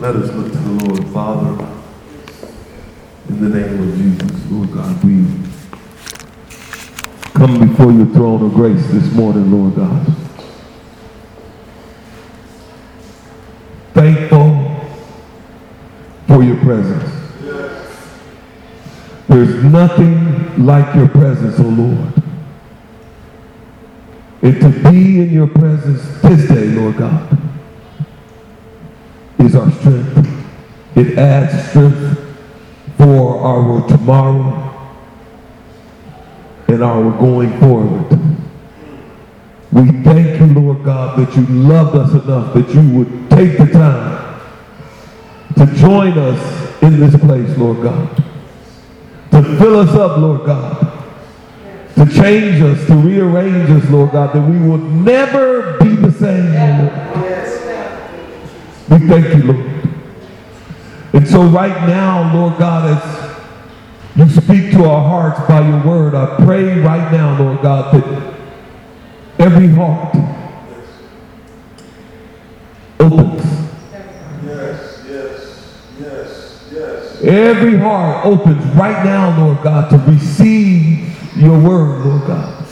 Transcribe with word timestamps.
Let 0.00 0.16
us 0.16 0.32
look 0.32 0.50
to 0.50 0.58
the 0.58 0.86
Lord. 0.86 1.06
Father, 1.12 1.62
in 3.28 3.38
the 3.38 3.50
name 3.50 3.82
of 3.82 3.98
Jesus, 3.98 4.50
Lord 4.50 4.72
God, 4.72 5.04
we 5.04 5.26
come 7.34 7.68
before 7.68 7.92
your 7.92 8.06
throne 8.06 8.42
of 8.42 8.54
grace 8.54 8.86
this 8.86 9.12
morning, 9.12 9.52
Lord 9.52 9.74
God. 9.76 10.06
Thankful 13.92 14.80
for 16.28 16.42
your 16.44 16.56
presence. 16.60 17.12
There's 19.28 19.62
nothing 19.64 20.64
like 20.64 20.94
your 20.94 21.08
presence, 21.08 21.60
O 21.60 21.66
oh 21.66 21.68
Lord. 21.68 22.22
And 24.40 24.60
to 24.62 24.90
be 24.90 25.20
in 25.20 25.30
your 25.30 25.48
presence 25.48 26.02
this 26.22 26.48
day, 26.48 26.68
Lord 26.68 26.96
God, 26.96 27.39
our 29.60 29.70
strength. 29.72 30.28
It 30.96 31.18
adds 31.18 31.68
strength 31.68 32.18
for 32.96 33.40
our 33.40 33.86
tomorrow 33.88 34.66
and 36.68 36.82
our 36.82 37.10
going 37.18 37.58
forward. 37.60 38.10
We 39.72 40.02
thank 40.02 40.40
you, 40.40 40.46
Lord 40.60 40.84
God, 40.84 41.18
that 41.18 41.36
you 41.36 41.46
loved 41.46 41.96
us 41.96 42.10
enough 42.12 42.54
that 42.54 42.68
you 42.70 42.98
would 42.98 43.30
take 43.30 43.56
the 43.58 43.66
time 43.66 44.40
to 45.56 45.66
join 45.76 46.18
us 46.18 46.82
in 46.82 46.98
this 46.98 47.16
place, 47.20 47.56
Lord 47.56 47.82
God. 47.82 48.16
To 49.30 49.42
fill 49.58 49.78
us 49.78 49.90
up, 49.90 50.18
Lord 50.18 50.44
God. 50.44 50.86
To 51.96 52.06
change 52.06 52.62
us, 52.62 52.86
to 52.86 52.94
rearrange 52.94 53.70
us, 53.70 53.88
Lord 53.90 54.12
God, 54.12 54.34
that 54.34 54.40
we 54.40 54.58
will 54.58 54.78
never 54.78 55.78
be 55.78 55.94
the 55.96 56.10
same, 56.12 56.52
Lord. 56.54 57.10
We 58.90 58.98
thank 59.06 59.28
you, 59.36 59.52
Lord. 59.52 59.70
And 61.12 61.28
so 61.28 61.42
right 61.44 61.86
now, 61.86 62.34
Lord 62.34 62.58
God, 62.58 62.98
as 62.98 63.36
you 64.16 64.28
speak 64.28 64.72
to 64.72 64.84
our 64.84 65.08
hearts 65.08 65.46
by 65.48 65.60
your 65.60 65.80
word, 65.84 66.16
I 66.16 66.44
pray 66.44 66.80
right 66.80 67.12
now, 67.12 67.38
Lord 67.38 67.62
God, 67.62 67.94
that 67.94 68.34
every 69.38 69.68
heart 69.68 70.16
opens. 72.98 73.44
Yes, 74.44 75.04
yes, 75.08 75.86
yes, 76.00 76.68
yes. 76.72 77.22
Every 77.22 77.76
heart 77.76 78.26
opens 78.26 78.64
right 78.74 79.04
now, 79.04 79.38
Lord 79.40 79.62
God, 79.62 79.88
to 79.90 79.98
receive 79.98 81.16
your 81.36 81.60
word, 81.60 82.04
Lord 82.04 82.26
God. 82.26 82.66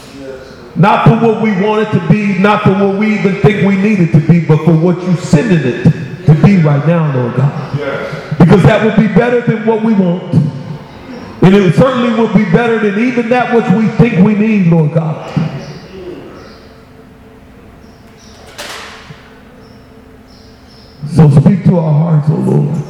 Not 0.74 1.08
for 1.08 1.14
what 1.24 1.42
we 1.42 1.50
want 1.60 1.86
it 1.86 1.92
to 1.92 2.08
be, 2.08 2.38
not 2.38 2.64
for 2.64 2.70
what 2.70 2.98
we 2.98 3.18
even 3.18 3.36
think 3.36 3.66
we 3.66 3.76
need 3.76 4.00
it 4.00 4.12
to 4.12 4.20
be, 4.20 4.44
but 4.44 4.64
for 4.64 4.76
what 4.76 5.00
you 5.02 5.14
send 5.16 5.52
it 5.52 6.07
be 6.48 6.62
right 6.62 6.86
now, 6.86 7.14
Lord 7.14 7.36
God. 7.36 7.78
Yes. 7.78 8.38
Because 8.38 8.62
that 8.62 8.84
would 8.84 8.96
be 8.96 9.12
better 9.12 9.40
than 9.40 9.66
what 9.66 9.84
we 9.84 9.92
want. 9.92 10.32
And 11.42 11.54
it 11.54 11.74
certainly 11.74 12.18
would 12.20 12.34
be 12.34 12.44
better 12.44 12.78
than 12.78 12.98
even 12.98 13.28
that 13.28 13.54
which 13.54 13.66
we 13.76 13.88
think 13.96 14.24
we 14.24 14.34
need, 14.34 14.66
Lord 14.68 14.94
God. 14.94 15.28
So 21.10 21.28
speak 21.40 21.64
to 21.64 21.78
our 21.78 21.92
hearts, 21.92 22.28
O 22.30 22.34
oh 22.34 22.40
Lord. 22.40 22.84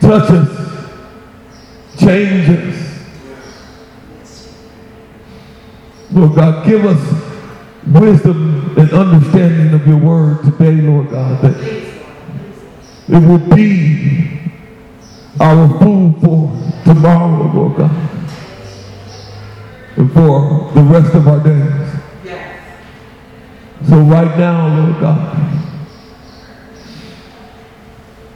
Touch 0.00 0.30
us. 0.30 0.64
Change 1.98 2.48
us. 2.50 2.84
Lord 6.12 6.34
God, 6.36 6.66
give 6.66 6.84
us 6.84 7.33
wisdom 7.86 8.74
and 8.78 8.92
understanding 8.92 9.74
of 9.74 9.86
your 9.86 9.98
word 9.98 10.42
today, 10.44 10.80
Lord 10.80 11.10
God, 11.10 11.42
that 11.42 11.56
it 13.08 13.28
will 13.28 13.38
be 13.38 14.40
our 15.40 15.68
food 15.78 16.14
for 16.22 16.50
tomorrow, 16.84 17.52
Lord 17.52 17.76
God, 17.76 17.90
and 19.96 20.12
for 20.12 20.72
the 20.74 20.82
rest 20.82 21.14
of 21.14 21.28
our 21.28 21.40
days. 21.40 21.90
So 23.88 24.00
right 24.00 24.38
now, 24.38 24.68
Lord 24.82 25.00
God, 25.00 25.62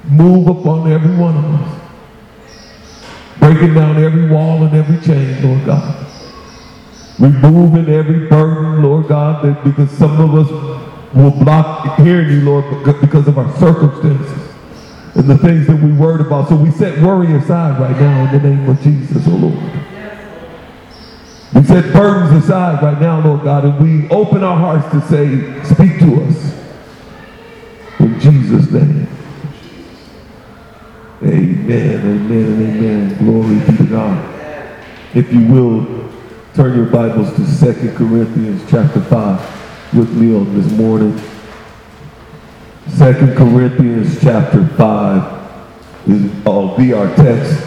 move 0.05 0.49
upon 0.49 0.93
every 0.93 1.17
one 1.17 1.37
of 1.39 1.45
us, 1.55 1.81
breaking 3.39 3.75
down 3.75 3.97
every 4.03 4.29
wall 4.29 4.63
and 4.65 4.77
every 4.77 5.01
chain, 5.01 5.43
Lord 5.43 5.65
God 5.65 6.08
removing 7.19 7.89
every 7.93 8.29
burden, 8.29 8.83
Lord 8.83 9.09
God, 9.09 9.45
that 9.45 9.65
because 9.65 9.91
some 9.91 10.21
of 10.21 10.35
us 10.35 10.51
will 11.15 11.31
block 11.31 11.99
hearing 11.99 12.31
you, 12.31 12.43
Lord, 12.43 12.85
because 13.01 13.27
of 13.27 13.39
our 13.39 13.51
circumstances 13.59 14.49
and 15.15 15.29
the 15.29 15.39
things 15.39 15.67
that 15.67 15.77
we 15.77 15.93
worried 15.93 16.25
about. 16.25 16.49
So 16.49 16.57
we 16.57 16.71
set 16.71 17.03
worry 17.03 17.35
aside 17.35 17.81
right 17.81 17.99
now 17.99 18.33
in 18.33 18.43
the 18.43 18.49
name 18.49 18.69
of 18.69 18.81
Jesus, 18.83 19.25
oh 19.27 19.31
Lord. 19.31 19.79
We 21.55 21.65
set 21.65 21.93
burdens 21.93 22.45
aside 22.45 22.83
right 22.83 23.01
now, 23.01 23.25
Lord 23.25 23.43
God, 23.43 23.65
and 23.65 23.81
we 23.81 24.09
open 24.11 24.45
our 24.45 24.57
hearts 24.57 24.89
to 24.93 25.01
say, 25.09 25.65
speak 25.65 25.99
to 26.01 26.23
us. 26.25 26.55
In 27.99 28.21
Jesus' 28.21 28.71
name. 28.71 29.09
Amen, 31.21 32.01
amen, 32.01 32.31
amen. 32.31 33.19
Glory 33.19 33.59
be 33.59 33.77
to 33.79 33.91
God. 33.91 34.35
If 35.15 35.33
you 35.33 35.47
will, 35.47 36.08
Turn 36.59 36.75
your 36.75 36.87
Bibles 36.87 37.31
to 37.37 37.73
2 37.73 37.93
Corinthians 37.93 38.69
chapter 38.69 39.01
5 39.01 39.95
with 39.95 40.13
me 40.13 40.35
on 40.35 40.61
this 40.61 40.69
morning. 40.73 41.17
2 42.99 43.37
Corinthians 43.37 44.21
chapter 44.21 44.67
5 44.67 46.09
is, 46.09 46.45
will 46.45 46.77
be 46.77 46.93
our 46.93 47.15
text. 47.15 47.63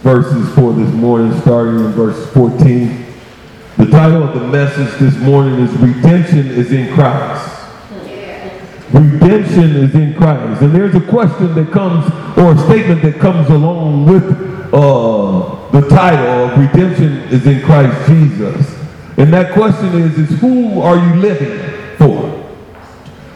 Verses 0.00 0.48
for 0.54 0.72
this 0.72 0.90
morning, 0.94 1.38
starting 1.42 1.74
in 1.74 1.92
verse 1.92 2.32
14. 2.32 3.04
The 3.76 3.84
title 3.90 4.22
of 4.22 4.32
the 4.32 4.46
message 4.46 4.98
this 4.98 5.18
morning 5.18 5.60
is 5.60 5.70
Redemption 5.76 6.46
is 6.46 6.72
in 6.72 6.94
Christ. 6.94 7.54
Redemption 8.94 9.76
is 9.76 9.94
in 9.94 10.14
Christ. 10.14 10.62
And 10.62 10.74
there's 10.74 10.94
a 10.94 11.06
question 11.06 11.54
that 11.54 11.70
comes, 11.70 12.10
or 12.38 12.52
a 12.54 12.58
statement 12.66 13.02
that 13.02 13.20
comes 13.20 13.50
along 13.50 14.06
with 14.06 14.72
uh, 14.72 15.57
the 15.72 15.88
title 15.88 16.26
of 16.26 16.58
redemption 16.58 17.18
is 17.30 17.46
in 17.46 17.62
Christ 17.62 18.08
Jesus. 18.08 18.78
And 19.16 19.32
that 19.32 19.52
question 19.52 19.94
is, 20.00 20.18
is 20.18 20.40
who 20.40 20.80
are 20.80 20.96
you 20.96 21.20
living 21.20 21.96
for? 21.96 22.34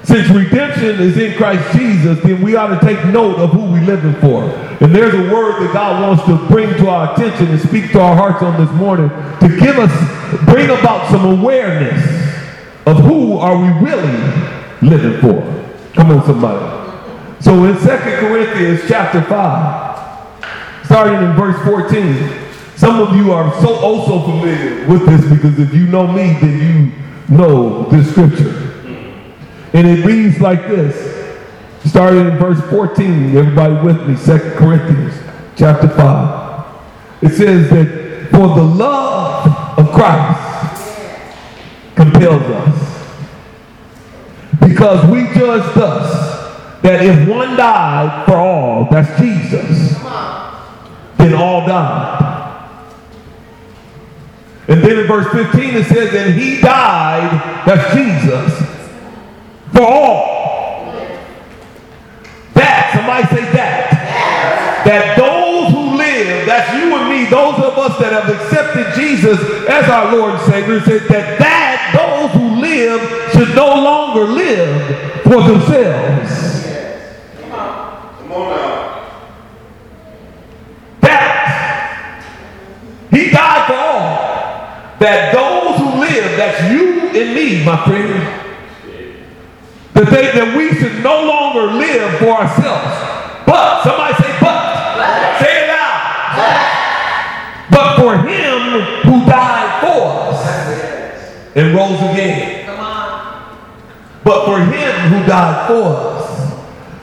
Since 0.05 0.29
redemption 0.31 1.01
is 1.01 1.17
in 1.17 1.37
Christ 1.37 1.77
Jesus, 1.77 2.23
then 2.23 2.43
we 2.43 2.57
ought 2.57 2.79
to 2.79 2.81
take 2.85 3.05
note 3.07 3.37
of 3.37 3.51
who 3.51 3.73
we're 3.73 3.85
living 3.85 4.15
for. 4.21 4.45
And 4.83 4.95
there's 4.95 5.15
a 5.15 5.33
word 5.33 5.63
that 5.63 5.73
God 5.73 6.03
wants 6.03 6.25
to 6.25 6.37
bring 6.53 6.69
to 6.79 6.89
our 6.89 7.13
attention 7.13 7.49
and 7.49 7.61
speak 7.61 7.93
to 7.93 8.01
our 8.01 8.17
hearts 8.17 8.43
on 8.43 8.61
this 8.65 8.73
morning 8.77 9.09
to 9.09 9.49
give 9.61 9.79
us, 9.79 9.93
bring 10.45 10.71
about 10.71 11.11
some 11.11 11.39
awareness 11.39 12.03
of 12.87 12.97
who 12.99 13.39
are 13.39 13.57
we 13.57 13.69
really 13.89 14.53
living 14.83 15.21
for. 15.21 15.41
Come 15.95 16.11
on, 16.11 16.25
somebody. 16.27 16.83
So 17.41 17.65
in 17.65 17.77
2 17.77 17.83
Corinthians 17.83 18.81
chapter 18.89 19.23
5, 19.23 19.82
starting 20.93 21.27
in 21.27 21.35
verse 21.35 21.57
14. 21.65 22.77
Some 22.77 23.01
of 23.01 23.17
you 23.17 23.33
are 23.33 23.51
so 23.63 23.69
oh, 23.71 23.97
also 24.05 24.31
familiar 24.31 24.87
with 24.87 25.07
this 25.07 25.23
because 25.23 25.59
if 25.59 25.73
you 25.73 25.87
know 25.87 26.07
me, 26.07 26.35
then 26.39 26.59
you 26.61 27.35
know 27.35 27.85
this 27.85 28.11
scripture. 28.11 28.51
And 29.73 29.89
it 29.89 30.05
reads 30.05 30.39
like 30.39 30.69
this, 30.69 31.41
starting 31.87 32.27
in 32.27 32.37
verse 32.37 32.61
14. 32.69 33.35
Everybody 33.35 33.75
with 33.77 34.07
me, 34.07 34.17
2 34.17 34.39
Corinthians 34.57 35.15
chapter 35.57 35.89
5. 35.89 36.67
It 37.23 37.31
says 37.31 37.71
that 37.71 38.29
for 38.31 38.49
the 38.49 38.63
love 38.63 39.79
of 39.79 39.91
Christ 39.93 41.17
compels 41.95 42.43
us. 42.43 43.17
Because 44.61 45.11
we 45.11 45.23
judge 45.33 45.75
thus 45.75 46.83
that 46.83 47.03
if 47.03 47.27
one 47.27 47.57
died 47.57 48.27
for 48.27 48.37
all, 48.37 48.89
that's 48.91 49.19
Jesus 49.19 50.03
then 51.23 51.35
all 51.35 51.67
died. 51.67 52.33
And 54.69 54.83
then 54.83 54.99
in 55.01 55.07
verse 55.07 55.31
15 55.33 55.77
it 55.77 55.85
says, 55.87 56.15
and 56.15 56.39
he 56.39 56.61
died, 56.61 57.65
that's 57.67 57.95
Jesus, 57.95 58.69
for 59.73 59.83
all. 59.83 60.93
That, 62.55 62.93
somebody 62.95 63.27
say 63.29 63.53
that. 63.53 64.83
That 64.85 65.17
those 65.17 65.73
who 65.73 65.97
live, 65.97 66.47
that's 66.47 66.73
you 66.75 66.95
and 66.97 67.09
me, 67.09 67.25
those 67.31 67.55
of 67.57 67.79
us 67.79 67.99
that 67.99 68.13
have 68.13 68.29
accepted 68.29 68.95
Jesus 69.01 69.39
as 69.69 69.89
our 69.89 70.17
Lord 70.17 70.35
and 70.35 70.43
Savior, 70.43 70.81
said 70.81 71.09
that 71.09 71.39
that 71.39 71.93
those 71.95 72.33
who 72.33 72.61
live 72.61 73.33
should 73.33 73.55
no 73.55 73.67
longer 73.67 74.25
live 74.25 75.23
for 75.23 75.43
themselves. 75.43 76.67
Come 77.41 77.53
on. 77.53 78.19
Come 78.19 78.33
on 78.33 78.57
now. 78.57 78.83
He 83.13 83.29
died 83.31 83.67
for 83.67 83.75
all. 83.75 84.33
That 84.99 85.35
those 85.35 85.77
who 85.77 86.01
live, 86.01 86.37
that's 86.39 86.73
you 86.73 87.01
and 87.13 87.35
me, 87.35 87.63
my 87.63 87.85
friend, 87.85 88.23
That, 89.93 90.09
they, 90.09 90.33
that 90.33 90.57
we 90.57 90.73
should 90.79 91.03
no 91.05 91.23
longer 91.23 91.73
live 91.75 92.19
for 92.19 92.29
ourselves. 92.29 93.45
But, 93.45 93.83
somebody 93.85 94.15
say, 94.15 94.39
but. 94.41 95.39
Say 95.41 95.65
it 95.65 95.71
out. 95.71 95.93
But 97.71 97.97
for 98.01 98.17
him 98.17 98.81
who 99.03 99.27
died 99.27 99.83
for 99.83 100.33
us 100.33 101.37
and 101.55 101.75
rose 101.77 102.01
again. 102.13 102.67
But 104.25 104.47
for 104.47 104.59
him 104.59 104.95
who 105.11 105.27
died 105.27 105.67
for 105.67 105.85
us 105.85 106.53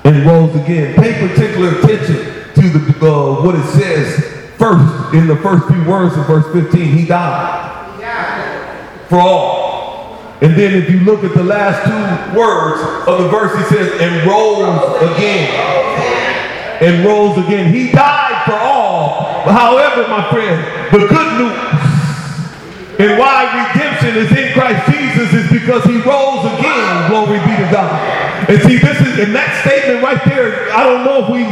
and 0.06 0.26
rose 0.26 0.56
again. 0.56 0.96
Pay 0.96 1.28
particular 1.28 1.78
attention 1.78 2.16
to 2.56 2.70
the 2.70 3.06
uh, 3.06 3.44
what 3.44 3.56
it 3.56 3.66
says 3.68 4.39
first 4.60 5.16
in 5.16 5.26
the 5.26 5.38
first 5.38 5.68
few 5.68 5.84
words 5.86 6.16
of 6.18 6.28
verse 6.28 6.46
15. 6.54 6.98
He 6.98 7.06
died 7.06 7.68
for 9.08 9.20
all. 9.20 10.20
And 10.42 10.56
then 10.56 10.76
if 10.76 10.90
you 10.90 11.00
look 11.00 11.24
at 11.24 11.34
the 11.34 11.44
last 11.44 11.84
two 11.84 12.38
words 12.38 13.08
of 13.08 13.24
the 13.24 13.30
verse, 13.30 13.58
he 13.58 13.76
says, 13.76 14.00
and 14.00 14.28
rose 14.28 15.02
again. 15.02 15.50
And 16.82 17.06
rose 17.06 17.38
again. 17.46 17.74
He 17.74 17.92
died 17.92 18.46
for 18.46 18.54
all. 18.54 19.42
However, 19.50 20.08
my 20.08 20.30
friend, 20.30 20.94
the 20.94 21.08
good 21.08 21.40
news 21.40 21.80
and 23.00 23.18
why 23.18 23.48
redemption 23.72 24.12
is 24.20 24.28
in 24.36 24.52
Christ 24.52 24.92
Jesus 24.92 25.32
is 25.32 25.48
because 25.50 25.84
he 25.86 26.04
rose 26.04 26.44
again. 26.60 27.10
Glory 27.10 27.40
be 27.48 27.56
to 27.56 27.70
God. 27.72 27.96
And 28.50 28.62
see, 28.64 28.78
this 28.78 29.00
is 29.00 29.20
in 29.20 29.32
that 29.32 29.64
statement 29.64 30.04
right 30.04 30.20
there. 30.28 30.68
I 30.74 30.84
don't 30.84 31.06
know 31.06 31.24
if 31.24 31.32
we 31.32 31.48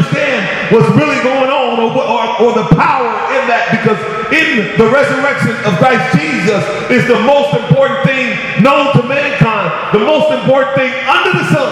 understand 0.00 0.72
what's 0.72 0.88
really 0.96 1.20
going 1.22 1.50
on 1.52 1.76
or, 1.78 1.92
or, 1.92 2.24
or 2.40 2.50
the 2.56 2.68
power 2.74 3.12
in 3.36 3.44
that 3.52 3.68
because 3.68 4.00
in 4.32 4.72
the 4.80 4.88
resurrection 4.88 5.52
of 5.68 5.76
Christ 5.76 6.16
Jesus 6.16 6.64
is 6.88 7.04
the 7.06 7.20
most 7.20 7.52
important 7.52 8.00
thing 8.08 8.32
known 8.62 8.92
to 8.96 9.02
mankind, 9.04 9.68
the 9.92 10.00
most 10.00 10.32
important 10.32 10.72
thing 10.76 10.92
under 11.04 11.32
the 11.36 11.46
sun. 11.52 11.70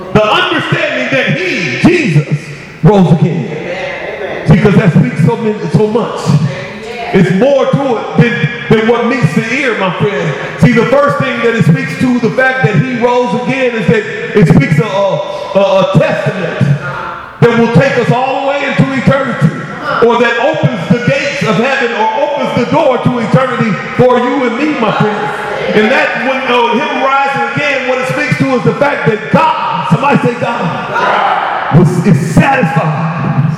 The 0.00 0.24
understanding 0.24 1.08
that 1.12 1.36
he, 1.36 1.78
Jesus, 1.86 2.26
rose 2.82 3.12
again. 3.20 4.48
Because 4.48 4.74
that 4.74 4.90
speaks 4.96 5.24
so, 5.26 5.36
many, 5.36 5.58
so 5.70 5.86
much. 5.86 6.20
It's 7.12 7.30
more 7.38 7.66
to 7.66 7.82
it 7.98 8.16
than, 8.16 8.32
than 8.70 8.88
what 8.88 9.06
meets 9.06 9.34
the 9.34 9.46
ear, 9.54 9.78
my 9.78 9.92
friend. 9.98 10.60
See, 10.62 10.72
the 10.72 10.86
first 10.86 11.18
thing 11.18 11.38
that 11.44 11.54
it 11.54 11.64
speaks 11.64 11.98
to, 12.00 12.20
the 12.20 12.34
fact 12.34 12.64
that 12.64 12.82
he 12.82 13.02
rose 13.02 13.34
again, 13.42 13.74
is 13.74 13.86
that 13.88 14.04
it 14.36 14.46
speaks 14.48 14.78
a, 14.78 14.86
a, 14.86 15.94
a 15.94 15.98
testament 15.98 16.69
will 17.60 17.74
take 17.76 17.92
us 18.00 18.08
all 18.10 18.40
the 18.40 18.46
way 18.48 18.64
into 18.64 18.88
eternity, 18.96 19.52
or 20.08 20.16
that 20.16 20.40
opens 20.40 20.80
the 20.88 21.04
gates 21.04 21.44
of 21.44 21.60
heaven, 21.60 21.92
or 21.92 22.08
opens 22.24 22.52
the 22.56 22.66
door 22.72 22.96
to 23.04 23.20
eternity 23.20 23.68
for 24.00 24.16
you 24.16 24.48
and 24.48 24.56
me, 24.56 24.80
my 24.80 24.88
friends. 24.96 25.28
And 25.76 25.92
that, 25.92 26.24
when 26.24 26.40
uh, 26.48 26.72
him 26.72 27.04
rising 27.04 27.46
again, 27.52 27.92
what 27.92 28.00
it 28.00 28.08
speaks 28.08 28.40
to 28.40 28.56
is 28.56 28.64
the 28.64 28.74
fact 28.80 29.04
that 29.12 29.28
God, 29.28 29.92
somebody 29.92 30.16
say 30.24 30.34
God, 30.40 31.76
was, 31.76 31.88
is 32.08 32.16
satisfied. 32.32 33.52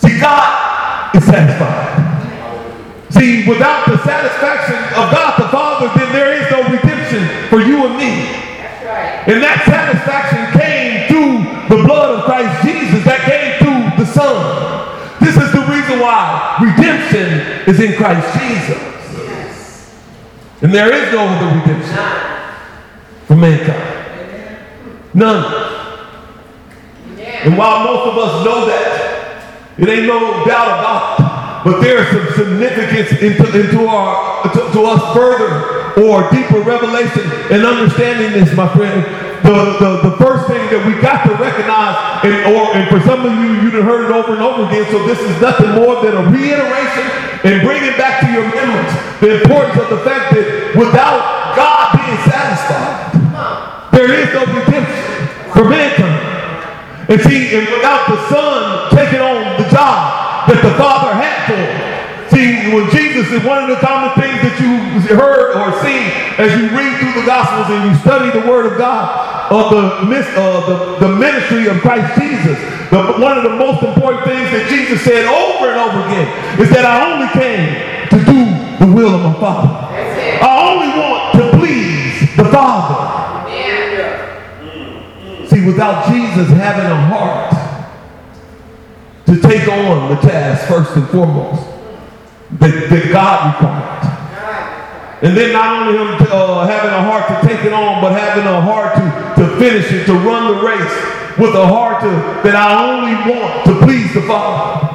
See, 0.00 0.16
God 0.16 1.12
is 1.12 1.24
satisfied. 1.28 1.92
See, 3.12 3.44
without 3.44 3.84
the 3.84 4.00
satisfaction 4.00 4.80
of 4.96 5.12
God 5.12 5.36
the 5.36 5.48
Father, 5.52 5.92
then 5.92 6.08
there 6.16 6.32
is 6.40 6.48
no 6.48 6.64
redemption 6.72 7.28
for 7.52 7.60
you 7.60 7.84
and 7.84 8.00
me. 8.00 8.32
And 9.28 9.38
that 9.38 9.62
satisfaction 9.62 10.58
came 10.58 11.01
the 11.72 11.82
blood 11.84 12.18
of 12.18 12.24
Christ 12.26 12.66
Jesus, 12.66 13.02
that 13.04 13.24
came 13.24 13.56
through 13.56 14.04
the 14.04 14.10
Son. 14.12 14.36
This 15.20 15.36
is 15.36 15.52
the 15.52 15.64
reason 15.72 16.00
why 16.00 16.58
redemption 16.60 17.64
is 17.66 17.80
in 17.80 17.96
Christ 17.96 18.28
Jesus. 18.38 18.92
And 20.60 20.74
there 20.74 20.92
is 20.92 21.10
no 21.14 21.26
other 21.26 21.60
redemption 21.60 21.96
for 23.24 23.36
mankind. 23.36 24.58
None. 25.14 25.44
And 27.16 27.56
while 27.56 27.84
most 27.84 28.06
of 28.06 28.18
us 28.18 28.44
know 28.44 28.66
that, 28.66 29.78
it 29.78 29.88
ain't 29.88 30.06
no 30.06 30.44
doubt 30.44 30.78
about 30.78 31.18
it. 31.18 31.22
But 31.64 31.80
there's 31.80 32.08
some 32.10 32.44
significance 32.44 33.12
into, 33.22 33.60
into 33.60 33.86
our 33.86 34.42
to, 34.42 34.58
to, 34.58 34.82
us 34.82 35.14
further 35.14 36.02
or 36.02 36.28
deeper 36.30 36.60
revelation 36.60 37.22
and 37.50 37.64
understanding 37.64 38.32
this, 38.32 38.54
my 38.54 38.68
friend. 38.74 39.31
The, 39.42 39.74
the, 39.82 39.90
the 40.10 40.14
first 40.22 40.46
thing 40.46 40.62
that 40.70 40.86
we 40.86 40.94
got 41.02 41.26
to 41.26 41.34
recognize, 41.34 41.98
and, 42.22 42.54
or, 42.54 42.78
and 42.78 42.86
for 42.86 43.02
some 43.02 43.26
of 43.26 43.34
you, 43.42 43.58
you've 43.58 43.82
heard 43.82 44.06
it 44.06 44.14
over 44.14 44.38
and 44.38 44.42
over 44.42 44.70
again, 44.70 44.86
so 44.94 45.02
this 45.02 45.18
is 45.18 45.34
nothing 45.42 45.74
more 45.74 45.98
than 45.98 46.14
a 46.14 46.22
reiteration 46.30 47.06
and 47.42 47.58
bringing 47.66 47.90
back 47.98 48.22
to 48.22 48.30
your 48.30 48.46
memories 48.54 48.94
the 49.18 49.42
importance 49.42 49.82
of 49.82 49.90
the 49.90 49.98
fact 50.06 50.30
that 50.30 50.78
without 50.78 51.58
God 51.58 51.98
being 51.98 52.22
satisfied, 52.22 53.18
there 53.90 54.14
is 54.14 54.30
no 54.30 54.46
redemption 54.46 55.10
for 55.50 55.66
mankind. 55.66 56.22
And 57.10 57.18
see, 57.26 57.50
and 57.58 57.66
without 57.66 58.06
the 58.06 58.18
Son 58.30 58.94
taking 58.94 59.18
on 59.18 59.58
the 59.58 59.66
job, 59.74 60.46
that 60.46 60.62
the 60.62 60.74
Father 60.78 61.18
had 61.18 61.50
for 61.50 61.58
him. 61.58 61.74
See, 62.30 62.70
is 63.32 63.42
one 63.44 63.64
of 63.64 63.68
the 63.68 63.80
common 63.80 64.12
things 64.20 64.36
that 64.44 64.60
you 64.60 64.76
heard 65.16 65.56
or 65.56 65.72
seen 65.80 66.12
as 66.36 66.52
you 66.52 66.68
read 66.76 66.92
through 67.00 67.16
the 67.16 67.26
Gospels 67.26 67.72
and 67.72 67.88
you 67.88 67.96
study 68.04 68.28
the 68.28 68.44
Word 68.46 68.70
of 68.70 68.76
God 68.76 69.50
of 69.50 69.70
the, 69.72 70.04
uh, 70.36 70.98
the, 71.00 71.08
the 71.08 71.16
ministry 71.16 71.66
of 71.66 71.80
Christ 71.80 72.20
Jesus. 72.20 72.58
The, 72.92 73.16
one 73.16 73.36
of 73.36 73.44
the 73.44 73.56
most 73.56 73.82
important 73.82 74.24
things 74.24 74.52
that 74.52 74.68
Jesus 74.68 75.00
said 75.00 75.24
over 75.24 75.72
and 75.72 75.80
over 75.80 76.04
again 76.04 76.28
is 76.60 76.68
that 76.70 76.84
I 76.84 77.08
only 77.08 77.28
came 77.32 77.72
to 78.12 78.18
do 78.20 78.52
the 78.84 78.92
will 78.92 79.14
of 79.16 79.22
my 79.22 79.34
Father. 79.40 79.72
I 80.44 80.52
only 80.68 80.92
want 80.92 81.32
to 81.40 81.56
please 81.56 82.36
the 82.36 82.44
Father. 82.52 83.00
See, 85.48 85.64
without 85.66 86.12
Jesus 86.12 86.48
having 86.48 86.86
a 86.86 87.00
heart 87.08 87.52
to 89.26 89.40
take 89.40 89.68
on 89.68 90.14
the 90.14 90.20
task 90.20 90.68
first 90.68 90.96
and 90.96 91.08
foremost 91.08 91.71
that, 92.58 92.90
that 92.90 93.12
God 93.12 93.54
required. 93.54 94.02
And 95.22 95.36
then 95.36 95.52
not 95.52 95.86
only 95.86 95.98
him 96.02 96.26
uh, 96.32 96.66
having 96.66 96.90
a 96.90 97.02
heart 97.06 97.30
to 97.30 97.46
take 97.46 97.64
it 97.64 97.72
on, 97.72 98.02
but 98.02 98.10
having 98.10 98.42
a 98.42 98.60
heart 98.60 98.98
to, 98.98 99.06
to 99.38 99.56
finish 99.56 99.86
it, 99.92 100.04
to 100.06 100.14
run 100.14 100.50
the 100.50 100.58
race 100.66 101.38
with 101.38 101.54
a 101.54 101.66
heart 101.66 102.02
to, 102.02 102.10
that 102.42 102.58
I 102.58 102.74
only 102.74 103.14
want 103.30 103.64
to 103.70 103.86
please 103.86 104.12
the 104.12 104.22
Father. 104.26 104.92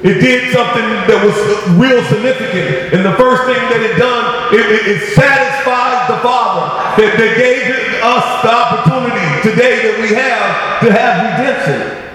It 0.00 0.22
did 0.24 0.54
something 0.54 0.88
that 1.10 1.20
was 1.20 1.36
real 1.76 2.00
significant. 2.08 2.96
And 2.96 3.04
the 3.04 3.12
first 3.20 3.44
thing 3.44 3.60
that 3.68 3.84
it 3.84 3.98
done, 3.98 4.54
it, 4.54 4.64
it, 4.64 4.82
it 4.96 5.00
satisfied 5.12 6.08
the 6.08 6.16
Father 6.24 6.72
that, 7.02 7.18
that 7.20 7.32
gave 7.36 7.68
us 8.00 8.26
the 8.40 8.48
opportunity 8.48 9.28
today 9.44 9.92
that 9.92 9.96
we 10.00 10.16
have 10.16 10.80
to 10.80 10.88
have 10.88 11.14
redemption. 11.36 12.07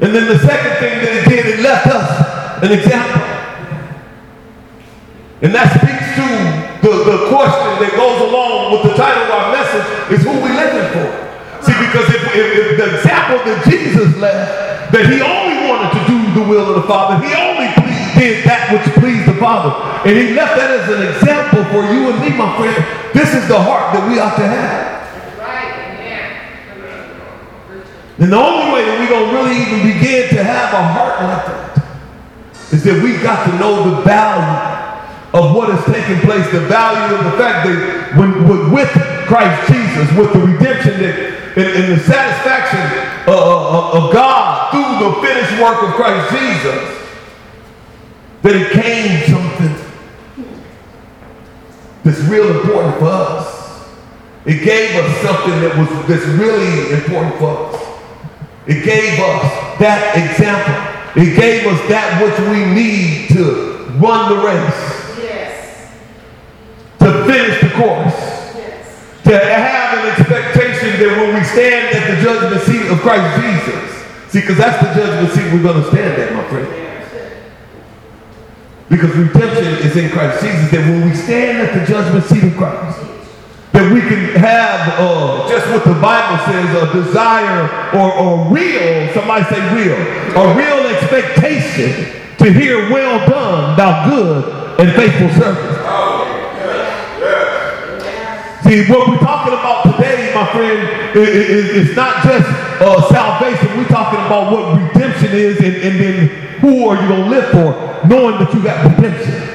And 0.00 0.14
then 0.14 0.26
the 0.26 0.38
second 0.38 0.74
thing 0.82 0.94
that 1.06 1.12
it 1.22 1.24
did, 1.28 1.46
it 1.46 1.60
left 1.60 1.86
us 1.86 2.08
an 2.62 2.72
example. 2.72 3.22
And 5.42 5.54
that 5.54 5.70
speaks 5.76 6.08
to 6.18 6.26
the, 6.82 6.92
the 7.04 7.18
question 7.30 7.72
that 7.84 7.92
goes 7.94 8.18
along 8.26 8.72
with 8.74 8.82
the 8.90 8.94
title 8.96 9.28
of 9.28 9.30
our 9.30 9.48
message 9.52 9.86
is 10.16 10.20
who 10.24 10.34
we 10.40 10.50
living 10.50 10.88
for. 10.96 11.08
See, 11.62 11.76
because 11.84 12.08
if, 12.10 12.22
if, 12.32 12.46
if 12.58 12.68
the 12.80 12.96
example 12.96 13.38
that 13.46 13.60
Jesus 13.68 14.16
left, 14.16 14.90
that 14.90 15.04
he 15.06 15.20
only 15.20 15.68
wanted 15.68 15.94
to 15.94 16.02
do 16.10 16.18
the 16.40 16.44
will 16.48 16.74
of 16.74 16.82
the 16.82 16.86
Father, 16.88 17.20
he 17.20 17.32
only 17.36 17.68
did 18.18 18.44
that 18.48 18.72
which 18.72 18.88
pleased 18.98 19.28
the 19.28 19.36
Father. 19.36 19.72
And 20.08 20.16
he 20.16 20.34
left 20.34 20.56
that 20.56 20.70
as 20.70 20.86
an 20.90 21.02
example 21.12 21.62
for 21.70 21.86
you 21.86 22.10
and 22.10 22.18
me, 22.24 22.32
my 22.34 22.50
friend. 22.56 22.76
This 23.12 23.34
is 23.34 23.46
the 23.46 23.60
heart 23.60 23.94
that 23.94 24.02
we 24.08 24.18
ought 24.18 24.36
to 24.36 24.46
have. 24.48 25.03
And 28.18 28.32
the 28.32 28.36
only 28.36 28.72
way 28.72 28.84
that 28.84 28.98
we're 29.00 29.08
going 29.10 29.30
to 29.30 29.34
really 29.34 29.56
even 29.60 29.98
begin 29.98 30.28
to 30.36 30.44
have 30.44 30.72
a 30.72 30.82
heart 30.82 31.18
like 31.18 31.46
that 31.46 31.64
is 32.72 32.84
that 32.84 33.02
we've 33.02 33.22
got 33.22 33.50
to 33.50 33.58
know 33.58 33.90
the 33.90 34.02
value 34.02 34.74
of 35.34 35.54
what 35.54 35.68
has 35.68 35.84
taken 35.86 36.20
place, 36.20 36.46
the 36.52 36.60
value 36.60 37.16
of 37.16 37.24
the 37.24 37.32
fact 37.32 37.66
that 37.66 38.14
when, 38.16 38.70
with 38.72 38.90
Christ 39.26 39.66
Jesus, 39.66 40.06
with 40.16 40.32
the 40.32 40.38
redemption 40.38 41.00
that, 41.02 41.34
and, 41.56 41.66
and 41.66 41.92
the 41.92 41.98
satisfaction 42.04 42.82
uh, 43.26 43.34
uh, 43.34 43.98
of 43.98 44.12
God 44.12 44.70
through 44.70 44.94
the 45.02 45.26
finished 45.26 45.60
work 45.60 45.82
of 45.82 45.94
Christ 45.94 46.30
Jesus, 46.30 46.94
that 48.42 48.54
it 48.54 48.70
came 48.72 49.26
something 49.30 49.74
that's 52.04 52.20
real 52.30 52.60
important 52.60 52.94
for 52.98 53.06
us. 53.06 53.88
It 54.46 54.62
gave 54.62 54.94
us 54.96 55.22
something 55.22 55.60
that 55.62 55.78
was 55.78 55.88
that's 56.06 56.26
really 56.38 56.92
important 56.92 57.34
for 57.38 57.74
us. 57.74 57.83
It 58.66 58.84
gave 58.84 59.18
us 59.20 59.78
that 59.78 60.16
example. 60.16 61.20
It 61.20 61.36
gave 61.36 61.66
us 61.66 61.80
that 61.88 62.16
which 62.22 62.38
we 62.48 62.64
need 62.64 63.28
to 63.36 63.84
run 64.00 64.32
the 64.32 64.40
race. 64.40 65.20
Yes. 65.20 65.92
To 67.00 67.24
finish 67.28 67.60
the 67.60 67.70
course. 67.76 68.16
Yes. 68.56 69.22
To 69.24 69.36
have 69.36 69.98
an 70.00 70.04
expectation 70.16 70.98
that 71.00 71.12
when 71.20 71.34
we 71.36 71.44
stand 71.44 71.94
at 71.94 72.04
the 72.08 72.22
judgment 72.24 72.62
seat 72.62 72.90
of 72.90 72.98
Christ 73.00 73.28
Jesus, 73.44 74.32
see, 74.32 74.40
because 74.40 74.56
that's 74.56 74.80
the 74.80 74.94
judgment 74.96 75.34
seat 75.34 75.52
we're 75.52 75.62
going 75.62 75.82
to 75.82 75.88
stand 75.90 76.20
at, 76.20 76.32
my 76.32 76.48
friend. 76.48 76.68
because 78.88 79.10
redemption 79.14 79.74
is 79.84 79.96
in 79.96 80.10
Christ 80.10 80.42
Jesus, 80.42 80.70
that 80.70 80.88
when 80.88 81.08
we 81.08 81.14
stand 81.14 81.68
at 81.68 81.78
the 81.78 81.84
judgment 81.86 82.24
seat 82.24 82.44
of 82.44 82.56
Christ, 82.56 83.13
that 83.74 83.92
we 83.92 84.00
can 84.00 84.38
have 84.38 85.00
uh, 85.02 85.48
just 85.50 85.66
what 85.66 85.82
the 85.82 85.98
Bible 86.00 86.38
says, 86.46 86.70
a 86.78 86.86
desire 86.94 87.66
or, 87.90 88.06
or 88.14 88.54
real, 88.54 89.12
somebody 89.12 89.42
say 89.50 89.58
real, 89.74 89.98
a 90.38 90.54
real 90.54 90.86
expectation 90.94 92.22
to 92.38 92.52
hear 92.52 92.88
well 92.88 93.18
done, 93.28 93.76
thou 93.76 94.08
good 94.08 94.80
and 94.80 94.92
faithful 94.94 95.28
servant. 95.42 95.74
See, 98.62 98.86
what 98.86 99.08
we're 99.08 99.18
talking 99.18 99.52
about 99.52 99.82
today, 99.84 100.32
my 100.34 100.50
friend, 100.52 101.16
is, 101.18 101.90
is 101.90 101.96
not 101.96 102.22
just 102.22 102.48
uh, 102.80 103.08
salvation. 103.10 103.76
We're 103.76 103.88
talking 103.88 104.20
about 104.20 104.52
what 104.52 104.80
redemption 104.80 105.32
is 105.32 105.58
and, 105.58 105.76
and 105.76 106.00
then 106.00 106.28
who 106.60 106.88
are 106.88 106.94
you 107.02 107.08
going 107.08 107.24
to 107.24 107.28
live 107.28 107.50
for, 107.50 108.06
knowing 108.08 108.38
that 108.38 108.54
you 108.54 108.62
got 108.62 108.84
redemption. 108.88 109.53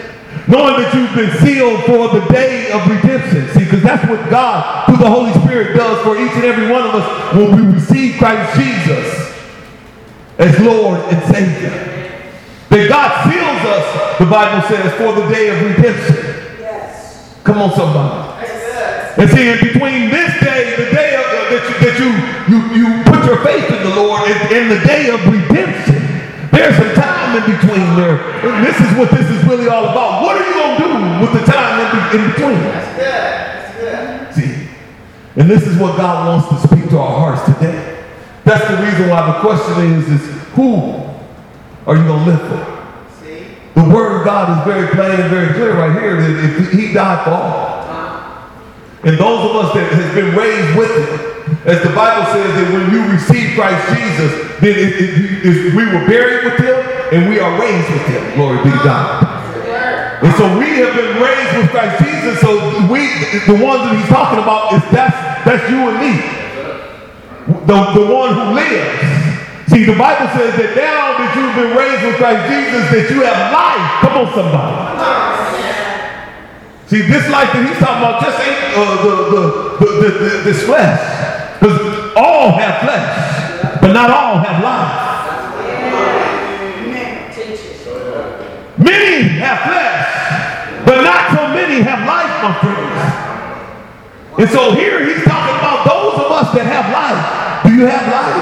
Knowing 0.49 0.81
that 0.81 0.89
you've 0.97 1.13
been 1.13 1.29
sealed 1.45 1.85
for 1.85 2.09
the 2.09 2.25
day 2.33 2.71
of 2.71 2.81
redemption. 2.89 3.47
See, 3.53 3.65
because 3.65 3.83
that's 3.83 4.01
what 4.09 4.17
God, 4.31 4.87
through 4.87 4.97
the 4.97 5.07
Holy 5.09 5.31
Spirit, 5.45 5.77
does 5.77 6.01
for 6.01 6.17
each 6.17 6.33
and 6.33 6.43
every 6.43 6.65
one 6.71 6.81
of 6.81 6.95
us 6.95 7.05
when 7.37 7.53
we 7.53 7.73
receive 7.77 8.17
Christ 8.17 8.57
Jesus 8.57 9.29
as 10.39 10.59
Lord 10.59 11.01
and 11.13 11.21
Savior. 11.29 11.69
That 12.73 12.89
God 12.89 13.29
seals 13.29 13.61
us, 13.61 14.17
the 14.17 14.25
Bible 14.25 14.65
says, 14.65 14.89
for 14.97 15.13
the 15.13 15.29
day 15.29 15.53
of 15.53 15.61
redemption. 15.61 16.17
Yes. 16.57 17.37
Come 17.43 17.61
on, 17.61 17.69
somebody. 17.77 18.41
Yes. 18.41 19.19
And 19.19 19.29
see, 19.29 19.53
in 19.53 19.59
between 19.61 20.09
this 20.09 20.33
day, 20.41 20.73
the 20.81 20.89
day 20.89 21.13
of, 21.13 21.25
uh, 21.29 21.45
that, 21.53 21.61
you, 21.61 21.75
that 21.85 21.95
you, 22.01 22.09
you, 22.49 22.59
you 22.73 23.03
put 23.05 23.21
your 23.23 23.37
faith 23.45 23.69
in 23.69 23.83
the 23.85 23.95
Lord, 23.95 24.25
and, 24.25 24.39
and 24.49 24.65
the 24.71 24.81
day 24.81 25.13
of 25.13 25.21
redemption, 25.29 26.49
there's 26.49 26.75
some 26.75 26.95
time 26.95 27.18
in 27.35 27.55
between 27.55 27.95
there. 27.95 28.17
And 28.45 28.65
this 28.65 28.79
is 28.79 28.97
what 28.97 29.11
this 29.11 29.29
is 29.29 29.43
really 29.45 29.67
all 29.67 29.85
about. 29.85 30.23
What 30.23 30.35
are 30.35 30.45
you 30.47 30.53
going 30.53 30.77
to 30.77 30.83
do 30.83 31.21
with 31.21 31.33
the 31.39 31.51
time 31.51 31.79
in, 31.81 32.19
in 32.19 32.31
between? 32.31 32.59
That's 32.59 32.95
good. 32.95 33.75
That's 33.79 34.35
good. 34.35 34.35
See, 34.35 34.67
and 35.35 35.49
this 35.49 35.67
is 35.67 35.77
what 35.77 35.97
God 35.97 36.27
wants 36.27 36.49
to 36.49 36.67
speak 36.67 36.89
to 36.89 36.97
our 36.97 37.19
hearts 37.19 37.45
today. 37.45 38.05
That's 38.43 38.67
the 38.67 38.77
reason 38.83 39.09
why 39.09 39.31
the 39.31 39.39
question 39.41 39.93
is, 39.93 40.09
is 40.09 40.43
who 40.53 41.05
are 41.85 41.95
you 41.95 42.03
going 42.03 42.25
to 42.25 42.31
live 42.31 42.41
for? 42.49 43.23
See? 43.23 43.45
The 43.75 43.87
word 43.87 44.19
of 44.19 44.25
God 44.25 44.59
is 44.59 44.73
very 44.73 44.87
plain 44.95 45.19
and 45.19 45.29
very 45.29 45.53
clear 45.53 45.73
right 45.73 45.93
here. 45.99 46.15
That 46.21 46.61
if 46.61 46.71
he 46.71 46.93
died 46.93 47.23
for 47.23 47.31
all. 47.31 47.79
Uh-huh. 47.79 48.49
And 49.03 49.17
those 49.17 49.49
of 49.49 49.55
us 49.55 49.73
that 49.73 49.91
has 49.93 50.15
been 50.15 50.35
raised 50.35 50.77
with 50.77 50.91
him, 50.91 51.29
as 51.65 51.81
the 51.83 51.93
Bible 51.93 52.25
says 52.31 52.53
that 52.55 52.73
when 52.73 52.91
you 52.91 53.11
receive 53.11 53.55
Christ 53.55 53.87
Jesus, 53.97 54.48
then 54.61 54.75
it, 54.75 55.75
we 55.75 55.85
were 55.85 56.05
buried 56.07 56.45
with 56.45 56.59
him 56.59 56.77
and 57.11 57.29
we 57.29 57.39
are 57.39 57.59
raised 57.59 57.89
with 57.89 58.05
him. 58.07 58.35
Glory 58.35 58.63
be 58.63 58.71
to 58.71 58.83
God. 58.83 59.23
And 60.23 60.35
so 60.35 60.45
we 60.59 60.83
have 60.83 60.93
been 60.95 61.21
raised 61.21 61.57
with 61.57 61.69
Christ 61.71 62.03
Jesus. 62.03 62.39
So 62.41 62.59
we, 62.91 63.07
the 63.47 63.55
ones 63.63 63.87
that 63.87 63.95
he's 63.95 64.09
talking 64.11 64.39
about 64.39 64.73
is 64.75 64.83
that's 64.91 65.15
that's 65.47 65.63
you 65.71 65.87
and 65.87 65.97
me. 65.97 66.13
The, 67.65 67.77
the 67.95 68.05
one 68.13 68.35
who 68.35 68.53
lives. 68.53 69.71
See, 69.71 69.85
the 69.85 69.95
Bible 69.95 70.27
says 70.35 70.53
that 70.59 70.75
now 70.75 71.15
that 71.17 71.31
you've 71.37 71.55
been 71.55 71.71
raised 71.77 72.03
with 72.03 72.17
Christ 72.17 72.43
Jesus, 72.51 72.83
that 72.91 73.05
you 73.13 73.23
have 73.23 73.39
life. 73.53 73.89
Come 74.03 74.15
on, 74.19 74.27
somebody. 74.35 74.89
See, 76.89 77.05
this 77.05 77.29
life 77.29 77.53
that 77.53 77.63
he's 77.69 77.77
talking 77.77 78.01
about 78.01 78.17
just 78.17 78.41
ain't 78.41 78.73
uh, 78.73 78.81
the, 79.05 79.13
the, 79.29 79.41
the, 79.79 80.09
the, 80.09 80.29
this 80.41 80.65
flesh. 80.65 80.97
Because 81.61 81.77
all 82.17 82.51
have 82.57 82.81
flesh, 82.81 83.13
but 83.81 83.91
not 83.93 84.09
all 84.11 84.37
have 84.37 84.63
life. 84.63 85.09
Many 88.77 89.27
have 89.39 89.59
flesh, 89.67 90.85
but 90.85 91.03
not 91.03 91.35
so 91.35 91.47
many 91.53 91.81
have 91.81 92.07
life, 92.07 92.31
my 92.43 92.53
friends. 92.63 93.29
And 94.39 94.49
so 94.49 94.71
here 94.71 95.03
he's 95.05 95.23
talking 95.25 95.55
about 95.59 95.83
those 95.83 96.15
of 96.25 96.31
us 96.31 96.55
that 96.55 96.63
have 96.63 96.87
life. 96.95 97.19
Do 97.67 97.75
you 97.75 97.85
have 97.85 98.07
life? 98.07 98.39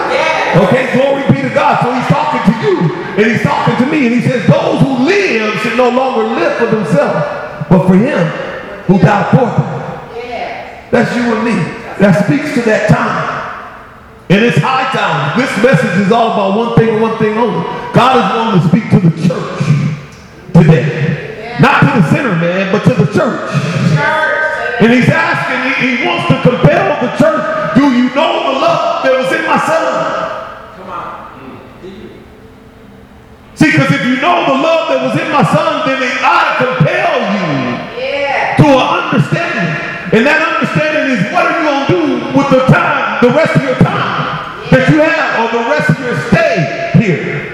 Okay, 0.69 0.93
glory 0.93 1.25
be 1.33 1.41
to 1.47 1.53
God. 1.53 1.81
So 1.81 1.91
he's 1.91 2.07
talking 2.07 2.53
to 2.53 2.55
you 2.61 2.93
and 3.17 3.25
he's 3.31 3.41
talking 3.41 3.75
to 3.83 3.91
me 3.91 4.05
and 4.05 4.15
he 4.15 4.21
says 4.21 4.45
those 4.45 4.79
who 4.81 5.05
live 5.05 5.59
should 5.61 5.75
no 5.75 5.89
longer 5.89 6.23
live 6.23 6.57
for 6.57 6.67
themselves 6.67 7.65
but 7.69 7.87
for 7.87 7.95
him 7.95 8.27
who 8.85 8.99
died 8.99 9.29
for 9.31 9.45
them. 9.45 9.77
That's 10.91 11.15
you 11.15 11.33
and 11.33 11.43
me. 11.43 11.55
That 11.99 12.25
speaks 12.25 12.53
to 12.53 12.61
that 12.61 12.89
time. 12.89 13.36
And 14.29 14.43
it's 14.43 14.57
high 14.57 14.91
time. 14.91 15.39
This 15.39 15.51
message 15.63 16.05
is 16.05 16.11
all 16.11 16.33
about 16.33 16.57
one 16.57 16.75
thing 16.75 16.89
and 16.89 17.01
one 17.01 17.17
thing 17.17 17.37
only. 17.37 17.63
God 17.95 18.19
is 18.19 18.27
wanting 18.35 18.59
to 18.59 18.67
speak 18.67 18.85
to 18.91 18.99
the 18.99 19.15
church 19.23 19.63
today. 20.51 21.55
Not 21.63 21.79
to 21.79 22.01
the 22.01 22.03
sinner, 22.11 22.35
man, 22.35 22.71
but 22.71 22.83
to 22.83 22.93
the 22.93 23.07
church. 23.15 23.47
church. 23.95 24.81
And 24.83 24.91
he's 24.91 25.07
asking, 25.07 25.79
he, 25.79 26.03
he 26.03 26.05
wants 26.05 26.27
to 26.27 26.35
compel 26.43 26.99
the 26.99 27.15
church. 27.15 27.75
Do 27.79 27.87
you 27.95 28.11
know 28.11 28.51
the 28.51 28.59
love 28.59 29.03
that 29.07 29.15
was 29.15 29.31
in 29.31 29.47
my 29.47 29.59
son? 29.63 30.75
Come 30.75 30.89
on. 30.91 31.07
See, 33.55 33.71
because 33.71 33.89
if 33.95 34.03
you 34.05 34.19
know 34.19 34.43
the 34.43 34.59
love 34.59 34.91
that 34.91 35.07
was 35.07 35.15
in 35.15 35.31
my 35.31 35.47
son, 35.55 35.87
then 35.87 36.03
it 36.03 36.19
ought 36.19 36.59
to 36.59 36.67
compel 36.67 37.15
you 37.31 37.47
to 38.59 38.67
an 38.75 38.87
understanding. 39.07 39.71
And 40.13 40.21
that 40.27 40.39
understanding 40.43 41.15
is 41.15 41.31
what 41.31 41.47
are 41.47 41.55
you 41.55 41.63
going 41.63 41.83
to 41.87 41.91
do 41.95 42.37
with 42.37 42.49
the 42.51 42.61
time, 42.67 43.06
the 43.21 43.29
rest 43.29 43.55
of 43.55 43.63
your 43.63 43.75
time 43.75 44.69
that 44.69 44.89
you 44.89 44.99
have 44.99 45.39
or 45.39 45.57
the 45.57 45.69
rest 45.69 45.89
of 45.89 45.99
your 45.99 46.19
stay 46.27 46.91
here. 46.93 47.47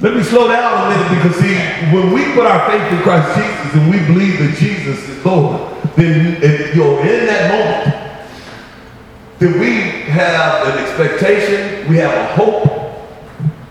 Let 0.00 0.14
me 0.14 0.22
slow 0.22 0.46
down 0.46 0.86
a 0.86 0.96
minute 0.96 1.22
because 1.22 1.40
see, 1.40 1.56
when 1.92 2.12
we 2.12 2.32
put 2.32 2.46
our 2.46 2.70
faith 2.70 2.92
in 2.92 3.02
Christ 3.02 3.34
Jesus 3.34 3.74
and 3.74 3.90
we 3.90 3.98
believe 4.06 4.38
that 4.38 4.56
Jesus 4.56 5.08
is 5.08 5.24
Lord, 5.24 5.74
then 5.96 6.40
if 6.40 6.74
you're 6.74 7.00
in 7.00 7.26
that 7.26 7.50
moment, 7.50 8.28
then 9.40 9.58
we 9.60 10.02
have 10.10 10.68
an 10.68 10.78
expectation, 10.84 11.88
we 11.88 11.96
have 11.96 12.12
a 12.12 12.34
hope 12.34 12.64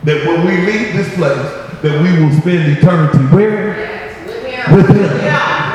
that 0.04 0.26
when 0.28 0.46
we 0.46 0.58
leave 0.66 0.94
this 0.96 1.14
place, 1.16 1.38
that 1.82 2.02
we 2.02 2.24
will 2.24 2.32
spend 2.42 2.78
eternity 2.78 3.20
where? 3.34 3.76
With 4.76 4.88
him. 4.90 5.30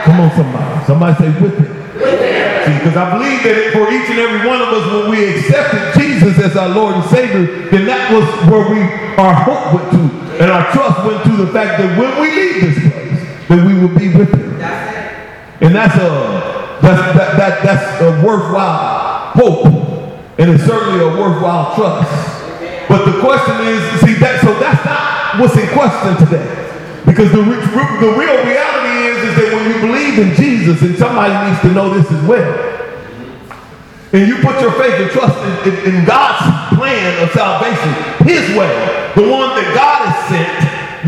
Come 0.04 0.20
on, 0.20 0.30
somebody. 0.36 0.86
Somebody 0.86 1.16
say 1.16 1.40
with 1.40 1.58
him. 1.58 1.81
Because 2.02 2.97
I 2.97 3.06
believe 3.14 3.42
that 3.47 3.71
for 3.73 3.87
each 3.94 4.11
and 4.11 4.18
every 4.18 4.47
one 4.47 4.61
of 4.61 4.68
us, 4.75 4.85
when 4.90 5.11
we 5.11 5.38
accepted 5.38 5.94
Jesus 6.00 6.38
as 6.38 6.56
our 6.56 6.68
Lord 6.68 6.97
and 6.97 7.04
Savior, 7.11 7.71
then 7.71 7.87
that 7.87 8.11
was 8.11 8.26
where 8.50 8.66
we 8.71 8.82
our 9.18 9.35
hope 9.35 9.75
went 9.75 9.90
to, 9.92 10.02
and 10.42 10.50
our 10.50 10.66
trust 10.73 11.04
went 11.06 11.23
to 11.25 11.37
the 11.44 11.52
fact 11.52 11.78
that 11.78 11.99
when 11.99 12.11
we 12.21 12.30
leave 12.35 12.61
this 12.62 12.78
place, 12.90 13.49
that 13.49 13.61
we 13.66 13.75
will 13.78 13.94
be 13.94 14.11
with 14.11 14.35
Him. 14.35 14.59
And 15.62 15.75
that's 15.75 15.94
a 15.94 16.78
that's 16.82 16.99
that, 17.14 17.37
that 17.38 17.62
that's 17.62 18.02
a 18.02 18.26
worthwhile 18.26 19.30
hope, 19.38 19.66
and 20.38 20.50
it's 20.50 20.64
certainly 20.64 21.04
a 21.04 21.09
worthwhile 21.09 21.75
trust. 21.76 22.11
But 22.88 23.06
the 23.06 23.21
question 23.21 23.54
is, 23.62 23.78
see 24.02 24.14
that 24.18 24.42
so 24.42 24.59
that's 24.59 24.82
not 24.85 25.38
what's 25.38 25.54
in 25.54 25.68
question 25.71 26.18
today. 26.18 26.62
Because 27.06 27.30
the, 27.30 27.42
the 27.42 28.11
real 28.18 28.38
reality 28.42 28.81
believe 29.82 30.16
in 30.18 30.30
Jesus, 30.38 30.80
and 30.80 30.96
somebody 30.96 31.34
needs 31.34 31.60
to 31.66 31.70
know 31.74 31.90
this 31.92 32.06
as 32.06 32.22
well, 32.24 32.48
and 34.14 34.28
you 34.28 34.38
put 34.38 34.60
your 34.62 34.72
faith 34.78 34.94
and 34.94 35.10
trust 35.10 35.36
in, 35.66 35.74
in, 35.74 35.94
in 35.94 36.04
God's 36.06 36.40
plan 36.78 37.18
of 37.22 37.28
salvation, 37.34 37.92
his 38.24 38.46
way, 38.54 38.70
the 39.18 39.26
one 39.26 39.52
that 39.58 39.68
God 39.74 40.06
has 40.06 40.18
sent, 40.30 40.56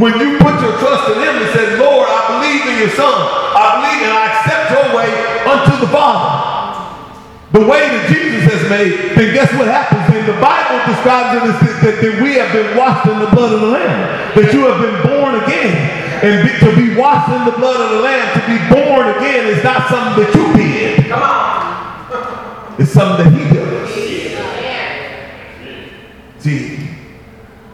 when 0.02 0.18
you 0.18 0.36
put 0.42 0.58
your 0.58 0.74
trust 0.82 1.14
in 1.14 1.22
him 1.22 1.34
and 1.38 1.50
say, 1.54 1.78
Lord, 1.78 2.08
I 2.10 2.20
believe 2.34 2.66
in 2.66 2.76
your 2.82 2.92
son, 2.98 3.14
I 3.14 3.78
believe 3.78 4.00
and 4.02 4.12
I 4.12 4.24
accept 4.34 4.64
your 4.74 4.86
way 4.90 5.08
unto 5.46 5.86
the 5.86 5.90
Father 5.92 6.44
the 7.54 7.62
way 7.62 7.86
that 7.86 8.10
Jesus 8.10 8.50
has 8.50 8.66
made, 8.66 9.14
then 9.14 9.30
guess 9.30 9.46
what 9.54 9.70
happens? 9.70 10.02
Then 10.10 10.26
the 10.26 10.34
Bible 10.42 10.82
describes 10.90 11.38
it 11.38 11.54
as 11.54 11.56
that, 11.86 12.02
that 12.02 12.18
we 12.18 12.34
have 12.34 12.50
been 12.50 12.74
washed 12.74 13.06
in 13.06 13.14
the 13.22 13.30
blood 13.30 13.54
of 13.54 13.60
the 13.62 13.70
Lamb, 13.78 14.34
that 14.34 14.50
you 14.50 14.66
have 14.66 14.82
been 14.82 14.98
born 15.06 15.38
again. 15.38 16.03
And 16.24 16.48
be, 16.48 16.58
to 16.58 16.74
be 16.74 16.96
washed 16.96 17.28
in 17.36 17.44
the 17.44 17.52
blood 17.52 17.78
of 17.78 17.90
the 17.90 18.00
Lamb, 18.00 18.32
to 18.32 18.40
be 18.48 18.56
born 18.72 19.08
again 19.14 19.46
is 19.46 19.62
not 19.62 19.88
something 19.90 20.24
that 20.24 20.34
you 20.34 20.56
did. 20.56 21.04
Come 21.10 21.22
on. 21.22 22.80
It's 22.80 22.92
something 22.92 23.30
that 23.30 23.38
he 23.38 23.54
does. 23.54 23.92
See, 26.42 26.88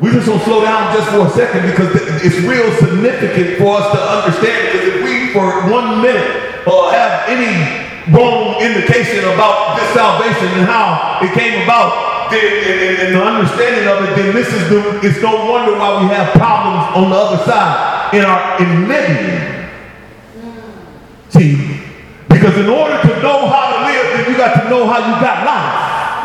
we 0.00 0.10
just 0.10 0.26
gonna 0.26 0.42
slow 0.42 0.62
down 0.64 0.96
just 0.96 1.10
for 1.10 1.26
a 1.26 1.30
second 1.30 1.70
because 1.70 1.94
it's 2.24 2.36
real 2.38 2.72
significant 2.76 3.58
for 3.58 3.76
us 3.76 3.92
to 3.92 4.00
understand 4.00 4.72
because 4.72 4.88
if 4.88 5.04
we 5.04 5.32
for 5.32 5.70
one 5.70 6.02
minute 6.02 6.66
uh, 6.66 6.90
have 6.90 7.28
any 7.28 7.89
wrong 8.08 8.60
indication 8.62 9.24
about 9.28 9.76
this 9.76 9.92
salvation 9.92 10.48
and 10.56 10.64
how 10.64 11.20
it 11.20 11.32
came 11.36 11.62
about, 11.62 12.30
then, 12.30 12.40
and, 12.40 12.98
and, 13.02 13.14
the 13.14 13.22
understanding 13.22 13.86
of 13.88 14.08
it, 14.08 14.16
then 14.16 14.34
this 14.34 14.48
is 14.48 14.68
the, 14.70 15.00
it's 15.02 15.20
no 15.20 15.50
wonder 15.50 15.76
why 15.76 16.00
we 16.00 16.08
have 16.08 16.32
problems 16.32 16.96
on 16.96 17.10
the 17.10 17.16
other 17.16 17.44
side 17.44 18.14
in 18.14 18.24
our 18.24 18.60
in 18.62 18.88
living. 18.88 19.68
Hmm. 20.40 21.28
See, 21.28 21.80
because 22.28 22.56
in 22.56 22.68
order 22.68 22.96
to 23.02 23.22
know 23.22 23.46
how 23.46 23.76
to 23.76 23.78
live, 23.84 24.06
then 24.16 24.32
you 24.32 24.36
got 24.38 24.62
to 24.62 24.70
know 24.70 24.86
how 24.86 24.98
you 24.98 25.14
got 25.20 25.44
life. 25.44 25.76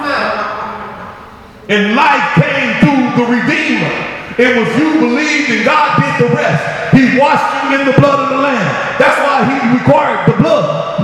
Hmm. 0.05 1.71
And 1.71 1.95
life 1.95 2.35
came 2.39 2.79
through 2.79 3.03
the 3.19 3.31
Redeemer. 3.31 4.15
It 4.37 4.51
was 4.55 4.67
you 4.77 4.99
believed 4.99 5.49
and 5.49 5.65
God 5.65 5.95
did 5.99 6.27
the 6.27 6.35
rest. 6.35 6.93
He 6.93 7.17
washed 7.17 7.71
you 7.71 7.79
in 7.79 7.85
the 7.87 7.93
blood 7.99 8.19
of 8.19 8.29
the 8.29 8.37
Lamb. 8.37 8.67
That's 8.99 9.19
why 9.19 9.43
he 9.47 9.77
required 9.79 10.27
the 10.27 10.37
blood. 10.41 10.95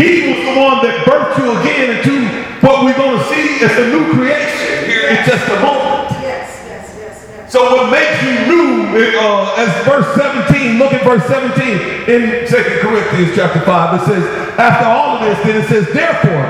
He 0.00 0.32
was 0.32 0.40
the 0.48 0.54
one 0.56 0.80
that 0.80 1.04
birthed 1.04 1.36
you 1.36 1.52
again 1.60 1.89
into 2.00 2.26
what 2.64 2.84
we're 2.84 2.96
going 2.96 3.18
to 3.18 3.24
see 3.28 3.64
as 3.64 3.72
a 3.76 3.88
new 3.92 4.12
creation 4.12 4.88
here 4.88 5.08
in 5.08 5.16
just 5.26 5.44
a 5.48 5.60
moment. 5.60 6.08
Yes, 6.24 6.48
yes, 6.66 6.96
yes, 6.96 7.26
yes. 7.28 7.52
So 7.52 7.76
what 7.76 7.90
makes 7.90 8.22
you 8.24 8.32
new, 8.48 8.96
uh, 9.18 9.54
as 9.60 9.68
verse 9.84 10.08
17, 10.16 10.78
look 10.78 10.92
at 10.92 11.04
verse 11.04 11.24
17 11.26 11.60
in 12.08 12.48
2 12.48 12.56
Corinthians 12.80 13.36
chapter 13.36 13.60
5. 13.60 14.00
It 14.00 14.04
says, 14.06 14.24
after 14.58 14.86
all 14.86 15.16
of 15.16 15.20
this, 15.24 15.38
then 15.44 15.56
it 15.60 15.68
says, 15.68 15.92
therefore, 15.92 16.48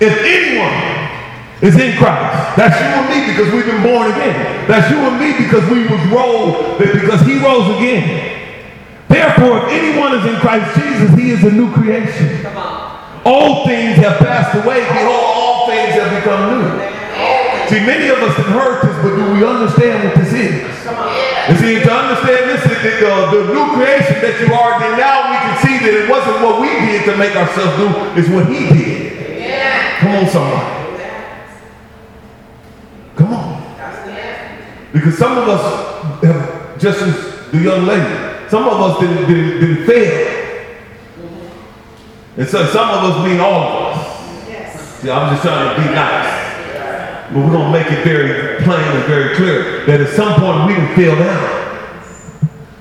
if 0.00 0.16
anyone 0.24 0.72
is 1.60 1.76
in 1.76 1.96
Christ, 1.96 2.56
that's 2.56 2.80
you 2.80 2.88
and 2.88 3.08
me 3.12 3.32
because 3.32 3.52
we've 3.52 3.66
been 3.66 3.82
born 3.82 4.10
again. 4.12 4.68
That's 4.68 4.90
you 4.90 4.98
and 4.98 5.20
me 5.20 5.44
because 5.44 5.68
we 5.70 5.86
was 5.86 6.00
rolled, 6.08 6.78
because 6.78 7.20
he 7.26 7.38
rose 7.38 7.76
again. 7.76 8.32
Therefore, 9.08 9.68
if 9.68 9.72
anyone 9.72 10.14
is 10.18 10.26
in 10.26 10.40
Christ 10.40 10.74
Jesus, 10.80 11.14
he 11.16 11.30
is 11.30 11.44
a 11.44 11.50
new 11.50 11.72
creation. 11.72 12.42
Come 12.42 12.56
on. 12.56 12.73
Old 13.24 13.66
things 13.66 13.96
have 13.96 14.18
passed 14.18 14.54
away. 14.54 14.80
Behold, 14.84 15.24
all 15.24 15.66
things 15.66 15.94
have 15.96 16.12
become 16.12 16.60
new. 16.60 16.94
See, 17.68 17.80
many 17.80 18.08
of 18.08 18.18
us 18.18 18.36
have 18.36 18.46
heard 18.52 18.84
this, 18.84 18.96
but 19.00 19.16
do 19.16 19.32
we 19.32 19.44
understand 19.44 20.04
what 20.04 20.14
this 20.14 20.32
is? 20.32 20.60
And 21.48 21.58
see, 21.58 21.80
to 21.80 21.92
understand 21.92 22.50
this, 22.50 22.62
the, 22.64 23.08
uh, 23.08 23.30
the 23.32 23.54
new 23.54 23.72
creation 23.72 24.20
that 24.20 24.36
you 24.40 24.52
are, 24.52 24.78
then 24.78 24.98
now 24.98 25.32
we 25.32 25.36
can 25.40 25.56
see 25.64 25.76
that 25.80 25.94
it 26.04 26.08
wasn't 26.08 26.40
what 26.44 26.60
we 26.60 26.68
did 26.68 27.04
to 27.06 27.16
make 27.16 27.34
ourselves 27.34 27.78
new, 27.80 27.88
it's 28.20 28.28
what 28.28 28.46
he 28.52 28.68
did. 28.68 30.00
Come 30.00 30.14
on, 30.16 30.28
somebody. 30.28 30.84
Come 33.16 33.32
on. 33.32 33.54
Because 34.92 35.16
some 35.16 35.38
of 35.38 35.48
us 35.48 36.22
have, 36.22 36.78
just 36.78 37.00
as 37.00 37.50
the 37.50 37.58
young 37.58 37.86
lady, 37.86 38.48
some 38.50 38.68
of 38.68 38.80
us 38.80 39.00
didn't, 39.00 39.26
didn't, 39.26 39.60
didn't 39.60 39.86
fail. 39.86 40.43
And 42.36 42.48
so 42.48 42.66
some 42.66 42.90
of 42.90 43.14
us 43.14 43.24
mean 43.24 43.38
all 43.38 43.62
of 43.62 43.96
us. 43.96 44.48
Yes. 44.48 45.00
See, 45.00 45.10
I'm 45.10 45.30
just 45.30 45.42
trying 45.42 45.76
to 45.76 45.82
be 45.82 45.94
nice. 45.94 47.30
But 47.30 47.40
we're 47.46 47.50
going 47.52 47.72
to 47.72 47.78
make 47.78 47.90
it 47.90 48.04
very 48.04 48.62
plain 48.62 48.84
and 48.84 49.04
very 49.04 49.36
clear 49.36 49.86
that 49.86 50.00
at 50.00 50.10
some 50.14 50.34
point 50.40 50.66
we 50.66 50.74
can 50.74 50.94
feel 50.96 51.14
down. 51.14 51.64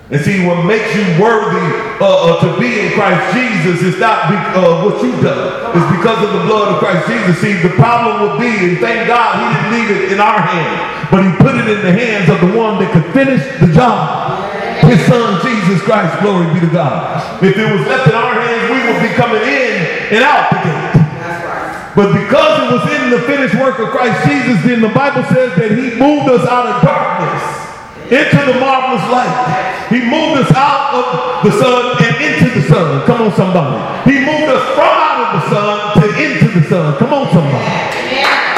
And 0.10 0.22
see, 0.22 0.46
what 0.46 0.66
makes 0.66 0.94
you 0.94 1.02
worthy 1.18 1.64
uh, 1.98 2.06
uh, 2.06 2.38
to 2.46 2.60
be 2.60 2.86
in 2.86 2.94
Christ 2.94 3.34
Jesus 3.34 3.82
is 3.82 4.00
not 4.00 4.30
be, 4.30 4.36
uh, 4.36 4.86
what 4.86 5.02
you've 5.02 5.22
done. 5.26 5.74
It's 5.74 5.90
because 5.98 6.22
of 6.22 6.34
the 6.38 6.46
blood 6.46 6.74
of 6.74 6.78
Christ 6.78 7.08
Jesus. 7.08 7.42
See, 7.42 7.54
the 7.66 7.74
problem 7.74 8.22
would 8.22 8.38
be, 8.38 8.46
and 8.46 8.78
thank 8.78 9.08
God 9.08 9.42
he 9.42 9.46
didn't 9.50 9.72
leave 9.74 9.90
it 9.90 10.12
in 10.14 10.20
our 10.20 10.38
hands, 10.38 11.10
but 11.10 11.26
he 11.26 11.32
put 11.42 11.56
it 11.56 11.66
in 11.66 11.82
the 11.82 11.94
hands 11.94 12.30
of 12.30 12.42
the 12.46 12.58
one 12.58 12.78
that 12.78 12.94
could 12.94 13.10
finish 13.14 13.42
the 13.58 13.74
job. 13.74 14.86
His 14.86 15.02
son, 15.08 15.42
Jesus 15.42 15.82
Christ, 15.82 16.22
glory 16.22 16.54
be 16.54 16.60
to 16.60 16.72
God. 16.72 17.42
If 17.42 17.58
it 17.58 17.72
was 17.72 17.88
left 17.88 18.06
in 18.06 18.14
our 18.14 18.34
hands, 18.38 18.53
would 18.88 19.02
be 19.02 19.14
coming 19.16 19.42
in 19.42 20.18
and 20.18 20.22
out 20.24 20.50
the 20.52 20.60
gate. 20.64 20.96
That's 21.20 21.44
right. 21.46 21.94
But 21.96 22.10
because 22.12 22.54
it 22.64 22.70
was 22.74 22.84
in 22.90 23.04
the 23.14 23.22
finished 23.30 23.56
work 23.56 23.80
of 23.80 23.90
Christ 23.94 24.26
Jesus, 24.26 24.58
then 24.66 24.82
the 24.82 24.94
Bible 24.94 25.24
says 25.30 25.54
that 25.56 25.72
he 25.72 25.94
moved 25.96 26.30
us 26.30 26.44
out 26.50 26.66
of 26.68 26.82
darkness 26.82 27.64
into 28.10 28.40
the 28.52 28.60
marvelous 28.60 29.06
light. 29.10 29.88
He 29.90 30.02
moved 30.02 30.42
us 30.42 30.52
out 30.58 30.94
of 30.94 31.06
the 31.46 31.52
sun 31.54 32.02
and 32.02 32.16
into 32.18 32.50
the 32.60 32.64
sun. 32.68 33.06
Come 33.06 33.30
on, 33.30 33.32
somebody. 33.38 33.78
He 34.10 34.20
moved 34.26 34.50
us 34.50 34.64
from 34.74 34.90
out 34.90 35.20
of 35.22 35.30
the 35.38 35.44
sun 35.54 35.76
to 36.02 36.06
into 36.18 36.48
the 36.60 36.64
sun. 36.68 36.98
Come 36.98 37.14
on, 37.14 37.26
somebody. 37.32 37.94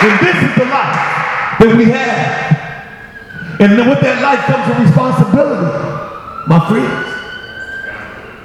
And 0.06 0.14
this 0.22 0.38
is 0.38 0.52
the 0.56 0.66
life 0.66 1.60
that 1.60 1.74
we 1.76 1.86
have. 1.92 2.56
And 3.60 3.80
then 3.80 3.88
with 3.90 4.02
that 4.02 4.22
life 4.22 4.44
comes 4.52 4.68
a 4.68 4.76
responsibility, 4.84 5.72
my 6.48 6.60
friends. 6.68 7.16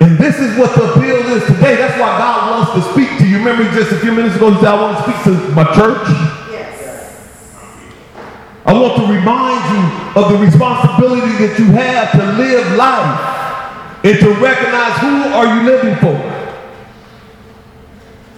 And 0.00 0.16
this 0.16 0.38
is 0.38 0.56
what 0.56 0.74
the 0.74 0.92
appeal 0.94 1.18
is 1.36 1.44
today. 1.46 1.59
Why 2.00 2.18
God 2.18 2.50
wants 2.50 2.72
to 2.72 2.92
speak 2.92 3.18
to 3.18 3.28
you. 3.28 3.38
Remember 3.38 3.64
just 3.76 3.92
a 3.92 3.98
few 3.98 4.12
minutes 4.12 4.36
ago, 4.36 4.50
he 4.50 4.56
said, 4.56 4.68
I 4.68 4.80
want 4.80 4.96
to 4.96 5.02
speak 5.04 5.22
to 5.24 5.52
my 5.52 5.64
church. 5.74 6.08
Yes. 6.48 6.72
I 8.64 8.72
want 8.72 8.96
to 8.96 9.02
remind 9.12 9.60
you 9.68 9.82
of 10.16 10.32
the 10.32 10.38
responsibility 10.38 11.44
that 11.44 11.58
you 11.58 11.66
have 11.76 12.12
to 12.12 12.24
live 12.40 12.76
life 12.76 14.04
and 14.04 14.18
to 14.18 14.28
recognize 14.40 14.96
who 15.04 15.28
are 15.36 15.46
you 15.54 15.62
living 15.68 15.96
for. 16.00 16.16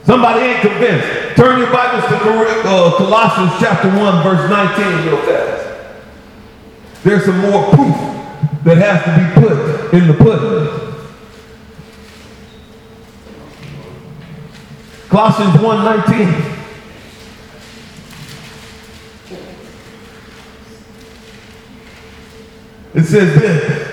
Somebody 0.04 0.40
ain't 0.40 0.60
convinced. 0.60 1.36
Turn 1.36 1.60
your 1.60 1.72
Bibles 1.72 2.04
to 2.10 2.68
uh, 2.68 2.96
Colossians 2.96 3.52
chapter 3.60 3.88
1, 3.88 4.22
verse 4.24 4.50
19 4.50 5.06
real 5.06 5.22
fast. 5.22 5.62
There's 7.04 7.24
some 7.24 7.38
more 7.38 7.70
proof 7.70 7.96
that 8.64 8.78
has 8.78 9.04
to 9.06 9.10
be 9.16 9.46
put 9.46 9.94
in 9.94 10.08
the 10.08 10.14
pudding. 10.14 10.91
Colossians 15.12 15.60
1:19. 15.60 16.42
It 22.94 23.04
says 23.04 23.38
this. 23.38 23.92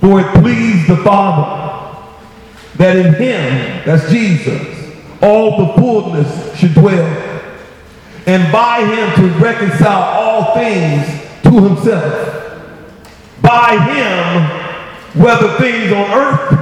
For 0.00 0.20
it 0.20 0.26
pleased 0.42 0.88
the 0.88 0.96
Father 0.96 2.08
that 2.78 2.96
in 2.96 3.14
him, 3.14 3.82
that's 3.86 4.10
Jesus, 4.10 4.66
all 5.22 5.58
the 5.58 5.80
fullness 5.80 6.58
should 6.58 6.74
dwell, 6.74 7.06
and 8.26 8.52
by 8.52 8.80
him 8.80 9.14
to 9.14 9.38
reconcile 9.38 10.02
all 10.02 10.54
things 10.54 11.06
to 11.44 11.50
himself. 11.50 12.62
By 13.42 13.78
him, 13.78 15.22
whether 15.22 15.56
things 15.58 15.92
on 15.92 16.10
earth 16.10 16.52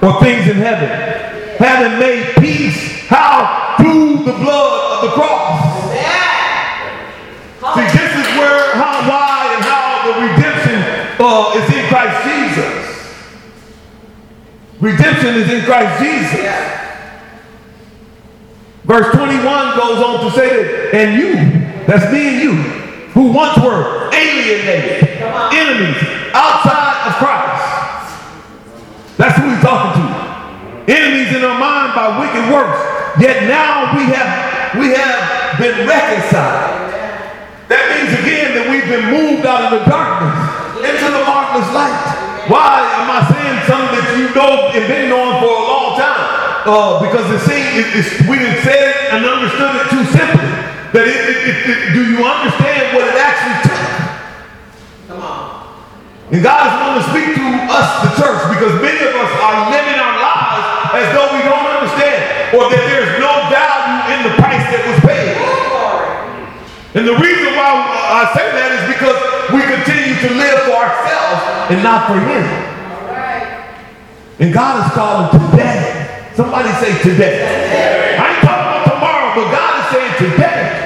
or 0.00 0.20
things 0.20 0.48
in 0.48 0.58
heaven, 0.58 1.31
having 1.62 1.98
made 1.98 2.34
peace, 2.36 3.06
how? 3.06 3.76
Through 3.78 4.24
the 4.24 4.32
blood 4.32 5.04
of 5.04 5.10
the 5.10 5.14
cross. 5.14 5.82
See, 7.74 7.86
this 7.96 8.12
is 8.18 8.26
where, 8.36 8.74
how, 8.74 9.08
why, 9.08 9.54
and 9.54 9.64
how 9.64 10.02
the 10.06 10.14
redemption 10.26 10.82
uh, 11.20 11.54
is 11.56 11.66
in 11.74 11.86
Christ 11.88 12.18
Jesus. 12.26 12.82
Redemption 14.80 15.34
is 15.36 15.50
in 15.50 15.64
Christ 15.64 16.02
Jesus. 16.02 16.72
Verse 18.84 19.14
21 19.14 19.76
goes 19.76 20.02
on 20.02 20.24
to 20.24 20.30
say 20.32 20.48
that, 20.64 20.94
and 20.94 21.22
you, 21.22 21.34
that's 21.86 22.12
me 22.12 22.28
and 22.28 22.42
you, 22.42 22.52
who 23.12 23.32
once 23.32 23.56
were 23.58 24.10
alienated, 24.12 25.08
enemies, 25.54 26.02
outside 26.34 27.06
of 27.06 27.14
Christ. 27.22 27.62
That's 29.16 29.38
who 29.38 29.50
he's 29.50 29.60
talking 29.60 30.02
to. 30.02 30.11
Our 31.42 31.58
mind 31.58 31.90
by 31.90 32.22
wicked 32.22 32.54
works. 32.54 32.78
Yet 33.18 33.50
now 33.50 33.90
we 33.98 34.06
have 34.14 34.30
we 34.78 34.94
have 34.94 35.58
been 35.58 35.90
reconciled. 35.90 36.86
That 37.66 37.82
means 37.90 38.14
again 38.22 38.54
that 38.54 38.70
we've 38.70 38.86
been 38.86 39.10
moved 39.10 39.42
out 39.42 39.66
of 39.66 39.74
the 39.74 39.82
darkness 39.90 40.38
into 40.86 41.06
the 41.10 41.22
marvelous 41.26 41.66
light. 41.74 41.98
Why 42.46 42.86
am 42.94 43.10
I 43.10 43.26
saying 43.26 43.58
something 43.66 43.90
that 43.90 44.14
you 44.22 44.30
know 44.38 44.70
and 44.70 44.86
been 44.86 45.10
knowing 45.10 45.34
for 45.42 45.50
a 45.50 45.64
long 45.66 45.98
time? 45.98 46.22
Uh, 46.62 47.02
because 47.10 47.26
it 47.26 47.42
seems 47.42 47.68
it, 47.74 47.86
it's, 47.90 48.10
we 48.30 48.38
didn't 48.38 48.62
say 48.62 48.78
it 48.78 48.96
and 49.10 49.26
understood 49.26 49.82
it 49.82 49.86
too 49.90 50.04
simply. 50.14 50.46
That 50.94 51.10
it, 51.10 51.18
it, 51.26 51.58
it, 51.66 51.78
do 51.90 52.06
you 52.06 52.22
understand 52.22 52.94
what 52.94 53.02
it 53.10 53.18
actually 53.18 53.58
took? 53.66 53.82
Come 55.10 55.26
on. 55.26 55.74
And 56.30 56.38
God 56.38 56.70
is 56.70 56.74
going 56.80 56.96
to 57.02 57.06
speak 57.10 57.28
to 57.34 57.46
us, 57.66 57.88
the 58.06 58.10
church, 58.14 58.40
because 58.54 58.78
many 58.78 59.02
of 59.10 59.14
us 59.16 59.32
are 59.42 59.74
living 59.74 59.98
our 59.98 60.11
as 60.92 61.08
though 61.16 61.28
we 61.32 61.40
don't 61.44 61.66
understand 61.66 62.52
or 62.52 62.68
that 62.68 62.84
there's 62.84 63.16
no 63.16 63.32
value 63.48 64.12
in 64.12 64.18
the 64.28 64.32
price 64.36 64.64
that 64.68 64.82
was 64.84 64.98
paid. 65.08 65.36
And 66.92 67.08
the 67.08 67.16
reason 67.16 67.56
why 67.56 67.72
I 67.72 68.28
say 68.36 68.44
that 68.52 68.70
is 68.76 68.84
because 68.92 69.16
we 69.56 69.64
continue 69.64 70.12
to 70.20 70.30
live 70.36 70.58
for 70.68 70.76
ourselves 70.76 71.40
and 71.72 71.80
not 71.80 72.04
for 72.04 72.20
Him. 72.20 72.44
And 74.40 74.52
God 74.52 74.84
is 74.84 74.92
calling 74.92 75.32
today. 75.32 76.28
Somebody 76.36 76.68
say 76.80 76.92
today. 77.00 77.40
I 78.20 78.36
ain't 78.36 78.44
talking 78.44 78.68
about 78.68 78.84
tomorrow, 78.84 79.28
but 79.36 79.48
God 79.52 79.72
is 79.80 79.86
saying 79.92 80.14
today. 80.28 80.82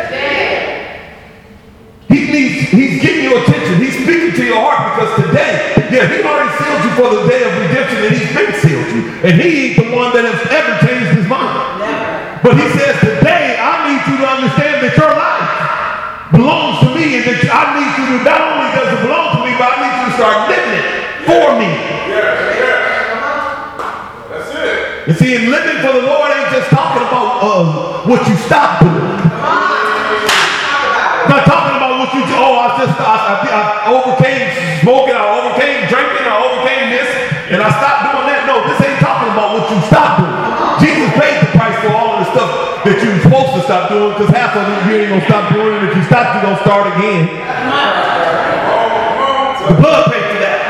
He 2.09 2.31
needs, 2.31 2.71
he's 2.71 3.03
getting 3.03 3.25
your 3.31 3.43
attention. 3.43 3.83
He's 3.83 3.95
speaking 3.95 4.35
to 4.35 4.45
your 4.45 4.61
heart 4.63 4.95
because 4.95 5.27
today, 5.27 5.75
yeah, 5.91 6.07
he 6.07 6.23
already 6.23 6.55
sealed 6.59 6.83
you 6.87 6.93
for 6.95 7.09
the 7.15 7.23
day 7.27 7.43
of 7.43 7.53
redemption 7.59 7.99
and 8.07 8.13
he's 8.15 8.31
been 8.35 8.53
sealed 8.63 8.91
you. 8.95 9.03
And 9.27 9.41
he 9.41 9.76
one 9.97 10.13
that 10.13 10.29
has 10.29 10.37
ever 10.53 10.77
changed 10.85 11.17
his 11.17 11.25
mind. 11.25 12.45
But 12.45 12.61
he 12.61 12.69
says, 12.77 13.01
today, 13.01 13.57
I 13.57 13.89
need 13.89 14.05
you 14.05 14.21
to 14.21 14.27
understand 14.29 14.85
that 14.85 14.93
your 14.93 15.09
life 15.09 15.49
belongs 16.37 16.85
to 16.85 16.93
me 16.93 17.17
and 17.17 17.25
that 17.25 17.41
I 17.49 17.81
need 17.81 17.93
you 17.97 18.05
to, 18.13 18.17
not 18.21 18.45
only 18.45 18.69
does 18.77 18.93
it 18.93 19.01
belong 19.01 19.41
to 19.41 19.49
me, 19.49 19.57
but 19.57 19.73
I 19.73 19.77
need 19.81 19.95
you 19.97 20.05
to 20.13 20.15
start 20.21 20.37
living 20.53 20.77
it 20.77 20.87
for 21.25 21.57
me. 21.57 21.71
Yes, 22.13 22.37
yes. 22.61 22.85
That's 24.29 24.53
it. 24.53 25.09
And 25.09 25.17
see, 25.17 25.33
and 25.33 25.49
living 25.49 25.81
for 25.81 25.97
the 25.97 26.05
Lord 26.05 26.29
ain't 26.29 26.53
just 26.53 26.69
talking 26.69 27.01
about 27.09 27.41
uh, 27.41 28.05
what 28.05 28.21
you 28.29 28.37
stop 28.37 28.85
doing. 28.85 29.17
Not 31.27 31.43
talking 31.49 31.75
about 31.81 32.05
what 32.05 32.13
you, 32.15 32.23
oh, 32.37 32.63
I 32.63 32.69
just 32.79 32.95
I, 33.01 33.17
I, 33.33 33.49
I 33.49 33.97
overcame 33.97 34.46
doing, 43.97 44.13
because 44.13 44.29
half 44.37 44.53
of 44.53 44.69
it 44.69 44.79
you 44.85 44.93
ain't 45.01 45.09
gonna 45.09 45.25
stop 45.25 45.45
doing, 45.53 45.73
and 45.73 45.89
if 45.89 45.97
you 45.97 46.05
stop, 46.05 46.37
you're 46.37 46.45
gonna 46.45 46.61
start 46.61 46.85
again. 46.93 47.23
The 49.67 49.77
blood 49.81 50.13
paid 50.13 50.27
for 50.37 50.41
that. 50.45 50.61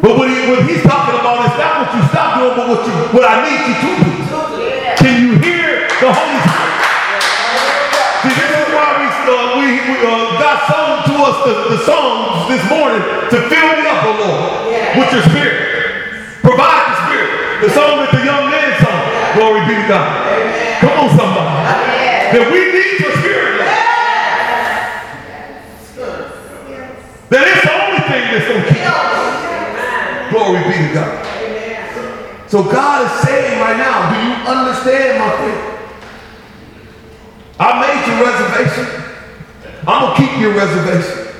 But 0.00 0.12
what, 0.14 0.30
he, 0.30 0.38
what 0.46 0.62
he's 0.70 0.86
talking 0.86 1.18
about 1.18 1.50
is 1.50 1.54
not 1.58 1.72
what 1.82 1.90
you 1.98 2.02
stop 2.08 2.38
doing, 2.38 2.54
but 2.54 2.66
what 2.70 2.80
you 2.86 2.94
what 3.10 3.24
I 3.26 3.42
need 3.42 3.60
you 3.66 3.74
to 3.74 3.90
do. 3.90 4.10
Can 5.02 5.14
you 5.18 5.30
hear 5.42 5.90
the 5.98 6.10
Holy 6.14 6.40
Spirit? 6.46 6.78
See, 8.22 8.34
this 8.38 8.50
is 8.54 8.68
why 8.70 8.88
we, 9.02 9.06
uh, 9.10 9.34
we, 9.58 9.66
we 9.90 9.94
uh, 10.06 10.38
God 10.38 10.58
sung 10.70 10.90
to 11.10 11.14
us 11.26 11.36
the, 11.42 11.54
the 11.74 11.80
songs 11.82 12.48
this 12.48 12.62
morning 12.70 13.02
to 13.34 13.36
fill 13.50 13.68
me 13.76 13.84
up, 13.90 14.00
oh 14.06 14.14
Lord, 14.14 14.40
with 14.94 15.10
your 15.10 15.26
spirit. 15.26 15.58
Provide 16.40 16.86
the 16.86 16.96
spirit. 17.02 17.30
The 17.66 17.70
song 17.74 17.98
that 17.98 18.10
the 18.14 18.22
young 18.22 18.46
man 18.46 18.70
sung. 18.78 19.02
Glory 19.36 19.60
be 19.68 19.74
to 19.74 19.86
God. 19.90 20.45
That 22.36 22.52
we 22.52 22.60
need 22.68 23.00
your 23.00 23.16
spirit. 23.16 23.64
Lord. 25.96 26.20
That 27.32 27.48
it's 27.48 27.64
the 27.64 27.72
only 27.72 28.04
thing 28.12 28.28
that's 28.28 28.44
going 28.44 28.60
to 28.60 28.68
keep 28.76 28.84
us. 28.84 29.24
Glory 30.28 30.60
be 30.68 30.76
to 30.84 30.92
God. 30.92 31.16
So 32.44 32.60
God 32.62 33.08
is 33.08 33.24
saying 33.24 33.56
right 33.58 33.80
now, 33.80 34.12
do 34.12 34.20
you 34.20 34.36
understand 34.52 35.16
my 35.16 35.32
friend? 35.32 35.64
I 37.56 37.80
made 37.80 38.04
your 38.04 38.20
reservation. 38.28 38.84
I'm 39.88 40.12
gonna 40.12 40.20
keep 40.20 40.36
your 40.38 40.52
reservation. 40.52 41.32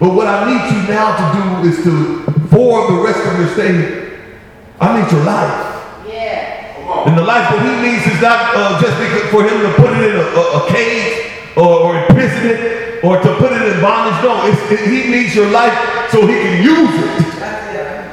But 0.00 0.14
what 0.14 0.28
I 0.28 0.48
need 0.48 0.64
you 0.74 0.80
now 0.88 1.12
to 1.12 1.24
do 1.36 1.68
is 1.68 1.76
to, 1.84 2.24
for 2.48 2.90
the 2.90 2.96
rest 3.04 3.20
of 3.20 3.38
your 3.38 3.52
stay, 3.52 4.16
I 4.80 4.98
need 4.98 5.12
your 5.12 5.24
life. 5.24 5.67
And 7.06 7.16
the 7.16 7.22
life 7.22 7.46
that 7.52 7.60
he 7.62 7.74
needs 7.78 8.04
is 8.08 8.20
not 8.20 8.56
uh, 8.56 8.80
just 8.80 8.96
for 9.30 9.44
him 9.44 9.60
to 9.62 9.70
put 9.78 9.92
it 9.94 10.10
in 10.10 10.16
a, 10.18 10.26
a, 10.34 10.44
a 10.58 10.70
cage 10.72 11.30
or, 11.54 11.70
or 11.86 11.90
imprison 12.02 12.50
it 12.50 13.04
or 13.04 13.20
to 13.22 13.30
put 13.38 13.52
it 13.52 13.62
in 13.62 13.80
bondage. 13.80 14.18
No, 14.24 14.42
it, 14.46 14.56
he 14.88 15.10
needs 15.10 15.34
your 15.34 15.50
life 15.50 15.74
so 16.10 16.26
he 16.26 16.34
can 16.34 16.62
use 16.62 16.94
it. 16.98 17.38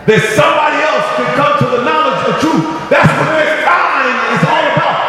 That 0.06 0.22
somebody 0.38 0.78
else 0.86 1.08
can 1.18 1.30
come 1.34 1.54
to 1.66 1.68
the 1.74 1.82
knowledge 1.82 2.22
of 2.30 2.36
truth. 2.38 2.62
That's 2.94 3.10
what 3.10 3.34
this 3.42 3.54
time 3.66 4.06
is 4.38 4.44
all 4.46 4.66
about. 4.78 5.02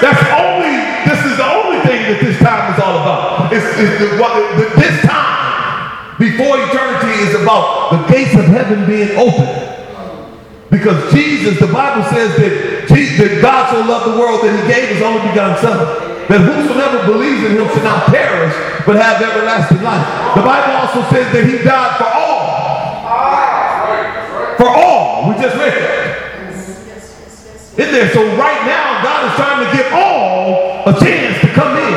That's 0.00 0.24
only, 0.32 0.74
this 1.04 1.20
is 1.28 1.36
the 1.36 1.44
only 1.44 1.80
thing 1.84 2.00
that 2.08 2.18
this 2.24 2.38
time 2.40 2.72
is 2.72 2.78
all 2.80 3.04
about. 3.04 3.52
It's, 3.52 3.68
it's 3.76 4.00
the, 4.00 4.16
the, 4.16 4.66
this 4.80 4.96
time 5.04 6.16
before 6.16 6.56
eternity 6.56 7.12
is 7.28 7.36
about 7.36 7.92
the 7.92 8.00
gates 8.08 8.32
of 8.32 8.48
heaven 8.48 8.88
being 8.88 9.12
open. 9.20 9.83
Because 10.74 11.12
Jesus, 11.14 11.60
the 11.60 11.70
Bible 11.70 12.02
says 12.10 12.34
that, 12.34 12.88
that 12.90 13.38
God 13.40 13.70
so 13.70 13.78
loved 13.86 14.10
the 14.10 14.18
world 14.18 14.42
that 14.42 14.50
he 14.50 14.62
gave 14.66 14.90
his 14.90 15.02
only 15.06 15.22
begotten 15.30 15.62
son. 15.62 15.78
That 16.26 16.40
whosoever 16.42 17.06
believes 17.06 17.46
in 17.46 17.52
him 17.54 17.68
should 17.70 17.84
not 17.84 18.10
perish, 18.10 18.50
but 18.82 18.96
have 18.96 19.22
everlasting 19.22 19.86
life. 19.86 20.02
The 20.34 20.42
Bible 20.42 20.74
also 20.82 21.06
says 21.14 21.30
that 21.30 21.44
he 21.46 21.62
died 21.62 21.94
for 22.00 22.10
all. 22.10 22.42
For 24.58 24.66
all. 24.66 25.28
We 25.28 25.38
just 25.38 25.54
read 25.54 25.78
that. 25.78 26.02
In 27.78 27.92
there. 27.92 28.10
So 28.10 28.24
right 28.34 28.62
now, 28.66 29.04
God 29.04 29.30
is 29.30 29.34
trying 29.36 29.60
to 29.62 29.70
give 29.70 29.92
all 29.92 30.88
a 30.90 30.94
chance 30.98 31.38
to 31.44 31.48
come 31.54 31.76
in 31.76 31.94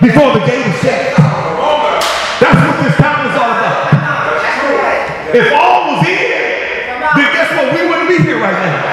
before 0.00 0.32
the 0.38 0.46
gate 0.46 0.64
is 0.64 0.80
shut. 0.80 1.12
That's 2.40 2.56
what 2.56 2.76
this 2.86 2.96
time 2.96 3.26
is 3.26 3.34
all 3.36 3.52
about. 3.52 3.90
If 5.34 5.52
all 5.52 5.98
was 5.98 6.06
in, 6.06 6.30
then 7.18 7.28
guess 7.34 7.50
what? 7.58 7.74
We 7.74 7.88
wouldn't 7.90 8.08
be 8.08 8.22
here 8.22 8.38
right 8.38 8.54
now. 8.54 8.88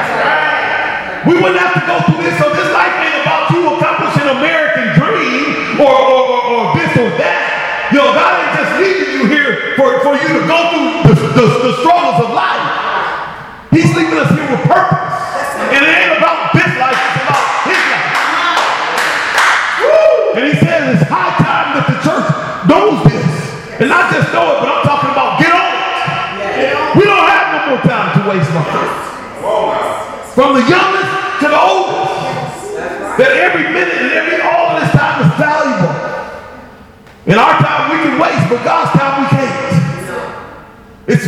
We 1.25 1.33
wouldn't 1.41 1.57
have 1.57 1.73
to 1.73 1.83
go 1.89 1.97
through 2.05 2.21
this. 2.21 2.38
So 2.38 2.53
this 2.53 2.69
life 2.69 2.93
ain't 3.01 3.25
about 3.25 3.49
you 3.49 3.65
accomplishing 3.73 4.29
American 4.29 4.93
dream 4.93 5.81
or, 5.81 5.89
or, 5.89 6.21
or, 6.21 6.41
or 6.53 6.63
this 6.77 6.93
or 7.01 7.09
that. 7.17 7.89
Yo, 7.89 8.01
God 8.13 8.31
ain't 8.38 8.53
just 8.53 8.71
leaving 8.77 9.09
you 9.09 9.23
here 9.25 9.73
for, 9.73 10.05
for 10.05 10.13
you 10.13 10.27
to 10.38 10.41
go 10.45 10.59
through 10.69 11.09
the, 11.09 11.15
the, 11.33 11.45
the 11.65 11.73
struggles 11.81 12.29
of 12.29 12.29
life. 12.29 12.74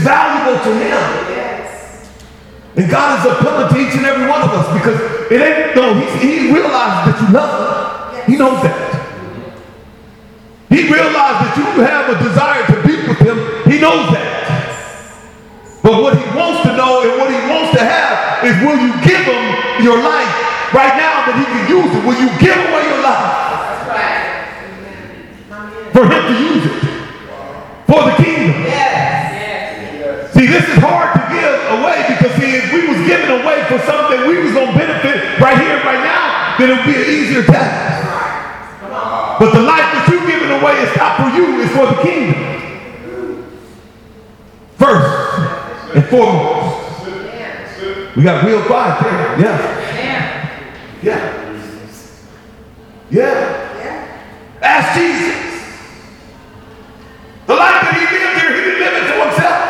Valuable 0.08 0.63
to 0.63 0.72
him. 0.80 1.28
And 2.78 2.86
God 2.89 3.20
is 3.20 3.24
appealing 3.28 3.67
to 3.74 3.76
each 3.76 3.96
and 4.00 4.06
every 4.06 4.30
one 4.30 4.41
of 4.41 4.52
us 4.54 4.72
because 4.72 4.98
it 5.32 5.41
ain't, 5.41 5.76
no, 5.76 5.98
he, 5.98 6.48
he 6.48 6.54
realizes 6.54 7.12
that 7.12 7.17
you 7.20 7.28
love 7.34 7.52
him. 7.52 8.32
He 8.32 8.38
knows 8.38 8.62
that. 8.63 8.88
He 10.70 10.84
realized 10.88 11.39
that 11.43 11.54
you 11.58 11.65
have 11.84 12.06
a 12.08 12.15
desire 12.24 12.63
to 12.70 12.76
be 12.88 12.96
with 13.08 13.20
him. 13.20 13.38
He 13.65 13.82
knows 13.82 14.08
that. 14.13 14.38
But 15.82 16.02
what 16.04 16.15
he 16.15 16.24
wants 16.38 16.63
to 16.63 16.76
know 16.78 17.02
and 17.02 17.17
what 17.20 17.32
he 17.32 17.39
wants 17.50 17.76
to 17.76 17.84
have 17.84 18.43
is 18.46 18.54
will 18.62 18.78
you 18.78 18.93
give 19.04 19.24
him 19.26 19.43
your 19.84 19.98
life 19.98 20.32
right 20.76 20.96
now 20.96 21.26
that 21.28 21.36
he 21.39 21.46
can 21.50 21.63
use 21.65 21.91
it? 21.91 22.02
Will 22.06 22.20
you 22.20 22.30
give 22.39 22.56
away 22.56 22.84
your 22.88 23.02
life 23.02 23.48
for 25.91 26.04
him 26.06 26.24
to 26.30 26.36
use 26.38 26.63
it? 26.67 26.78
For 27.88 28.04
the 28.06 28.15
kingdom. 28.22 28.37
See, 30.47 30.53
this 30.53 30.69
is 30.69 30.77
hard 30.79 31.12
to 31.12 31.19
give 31.27 31.60
away 31.75 32.07
because 32.07 32.31
see, 32.39 32.55
if 32.55 32.71
we 32.71 32.88
was 32.88 33.05
giving 33.05 33.27
away 33.27 33.65
for 33.67 33.79
something 33.79 34.27
we 34.27 34.39
was 34.39 34.53
gonna 34.53 34.71
benefit 34.71 35.39
right 35.41 35.57
here, 35.60 35.75
right 35.83 35.99
now, 35.99 36.55
then 36.57 36.69
it 36.71 36.77
would 36.77 36.86
be 36.86 36.95
an 36.95 37.10
easier 37.10 37.43
task. 37.43 38.07
But 39.39 39.51
the 39.51 39.60
life 39.60 39.91
that 39.91 40.07
you're 40.10 40.25
giving 40.25 40.51
away 40.51 40.79
is 40.79 40.95
not 40.95 41.17
for 41.19 41.27
you, 41.36 41.62
it's 41.62 41.73
for 41.75 41.88
the 41.88 42.01
kingdom. 42.01 42.39
First 44.77 45.95
and 45.95 46.05
foremost. 46.05 47.05
We 48.15 48.23
got 48.23 48.45
real 48.45 48.63
quiet 48.63 49.03
there. 49.03 49.39
Yeah. 49.41 49.60
Yeah. 51.03 51.43
Yeah. 53.12 54.62
Ask 54.62 54.97
Jesus. 54.97 55.43
The 57.47 57.53
life 57.53 57.81
that 57.81 57.93
he 57.93 58.05
didn't 58.15 58.79
live 58.79 58.93
it 58.93 59.07
to 59.12 59.25
himself. 59.25 59.67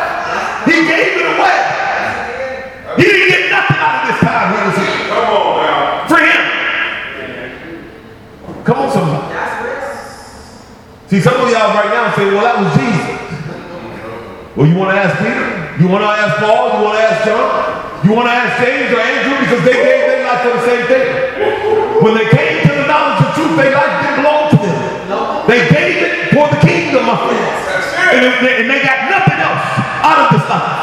He 0.68 0.84
gave 0.84 1.16
it 1.16 1.26
away. 1.38 1.58
He 2.96 3.02
didn't 3.04 3.28
get 3.28 3.50
nothing 3.50 3.76
out 3.78 3.94
of 3.94 4.08
this 4.10 4.20
time 4.20 4.46
he 4.52 4.58
was 4.68 4.76
here. 4.76 5.08
Come 5.08 5.28
on 5.32 5.56
now. 5.64 6.08
For 6.08 6.18
him. 6.18 6.42
Come 8.64 8.78
on, 8.78 8.88
somebody. 8.92 9.28
See, 11.08 11.24
some 11.24 11.40
of 11.40 11.48
y'all 11.48 11.72
right 11.72 11.88
now 11.88 12.12
say, 12.12 12.28
well, 12.28 12.44
that 12.44 12.60
was 12.60 12.68
Jesus. 12.76 13.16
Well, 14.52 14.68
you 14.68 14.76
want 14.76 14.92
to 14.92 15.00
ask 15.00 15.16
Peter? 15.24 15.40
You 15.80 15.88
want 15.88 16.04
to 16.04 16.12
ask 16.12 16.36
Paul? 16.36 16.76
You 16.76 16.84
want 16.84 17.00
to 17.00 17.04
ask 17.08 17.24
John? 17.24 17.48
You 18.04 18.12
want 18.12 18.28
to 18.28 18.34
ask 18.36 18.60
James 18.60 18.92
or 18.92 19.00
Andrew? 19.00 19.40
Because 19.40 19.64
they 19.64 19.72
gave 19.72 20.04
their 20.04 20.28
life 20.28 20.44
for 20.44 20.52
the 20.52 20.64
same 20.68 20.84
thing. 20.84 21.08
When 22.04 22.12
they 22.12 22.28
came 22.28 22.60
to 22.60 22.72
the 22.76 22.84
knowledge 22.84 23.24
of 23.24 23.32
truth, 23.32 23.56
their 23.56 23.72
life 23.72 23.94
didn't 24.04 24.20
belong 24.20 24.52
to 24.52 24.58
them. 24.60 24.76
They 25.48 25.64
gave 25.72 25.96
it 25.96 26.12
for 26.28 26.44
the 26.52 26.60
kingdom, 26.60 27.08
friends. 27.08 27.56
And 28.12 28.20
they, 28.44 28.60
and 28.60 28.68
they 28.68 28.84
got 28.84 29.08
nothing 29.08 29.40
else 29.40 29.64
out 30.04 30.28
of 30.28 30.36
this 30.36 30.44
life. 30.44 30.76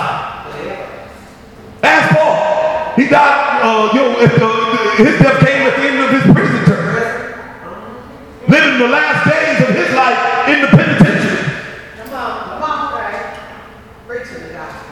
Ask 1.86 2.18
Paul. 2.18 2.98
He 2.98 3.06
died, 3.14 3.62
uh, 3.62 3.94
you 3.94 4.02
know, 4.02 4.26
his 4.26 5.22
death 5.22 5.38
came 5.38 5.70
at 5.70 5.78
the 5.78 5.86
end 5.86 6.02
of 6.02 6.10
his 6.18 6.26
prison 6.34 6.66
term. 6.66 6.82
Living 8.50 8.82
the 8.82 8.90
last 8.90 9.30
days 9.30 9.70
of 9.70 9.76
his 9.76 9.94
life 9.94 10.48
in 10.48 10.62
the 10.62 10.68
penitentiary. 10.68 11.50
Come 11.98 12.14
on, 12.14 12.32
come 12.46 12.64
on, 12.64 12.94
right? 12.94 13.40
Preaching 14.08 14.48
the 14.48 14.54
gospel. 14.54 14.86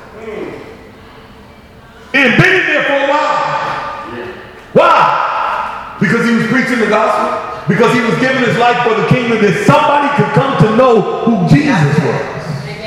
And 2.14 2.38
been 2.42 2.54
in 2.62 2.66
there 2.66 2.84
for 2.84 2.98
a 2.98 3.08
while. 3.10 3.38
Why? 4.74 5.98
Because 6.00 6.26
he 6.26 6.34
was 6.36 6.48
preaching 6.48 6.80
the 6.80 6.83
gospel. 6.94 7.66
Because 7.66 7.92
he 7.96 8.02
was 8.06 8.14
giving 8.22 8.44
his 8.46 8.58
life 8.62 8.86
for 8.86 8.94
the 8.94 9.08
kingdom 9.10 9.42
that 9.42 9.56
somebody 9.66 10.12
could 10.20 10.32
come 10.38 10.54
to 10.62 10.70
know 10.78 11.26
who 11.26 11.34
Jesus 11.50 11.96
was. 12.06 12.22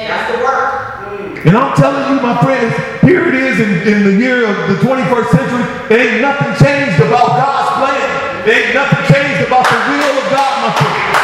That's 0.07 0.29
the 0.31 0.39
work. 0.45 1.43
And 1.49 1.57
I'm 1.57 1.75
telling 1.75 2.15
you, 2.15 2.23
my 2.23 2.37
friends, 2.39 2.71
here 3.03 3.27
it 3.27 3.35
is 3.35 3.57
in, 3.59 3.71
in 3.89 3.99
the 4.05 4.15
year 4.19 4.47
of 4.47 4.55
the 4.71 4.79
21st 4.83 5.29
century. 5.31 5.65
There 5.91 5.99
ain't 6.03 6.21
nothing 6.23 6.53
changed 6.59 6.99
about 7.03 7.39
God's 7.39 7.71
plan. 7.83 8.07
There 8.47 8.55
ain't 8.55 8.75
nothing 8.75 9.03
changed 9.11 9.43
about 9.47 9.65
the 9.67 9.79
will 9.91 10.15
of 10.23 10.27
God, 10.31 10.53
my 10.63 10.71
friends. 10.75 11.17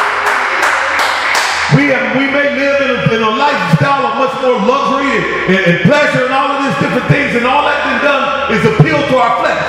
We, 1.75 1.83
have, 1.91 2.15
we 2.15 2.25
may 2.31 2.55
live 2.55 2.77
in 2.83 2.89
a, 2.89 2.99
in 3.15 3.21
a 3.23 3.33
lifestyle 3.35 4.05
of 4.05 4.13
much 4.15 4.35
more 4.41 4.59
luxury 4.63 5.11
and, 5.11 5.25
and, 5.51 5.61
and 5.71 5.77
pleasure 5.89 6.25
and 6.25 6.33
all 6.33 6.55
of 6.55 6.59
these 6.63 6.77
different 6.79 7.07
things, 7.09 7.35
and 7.35 7.45
all 7.45 7.65
that's 7.65 7.83
been 7.83 8.01
done 8.05 8.23
is 8.53 8.61
appeal 8.63 8.99
to 8.99 9.15
our 9.17 9.33
flesh. 9.41 9.61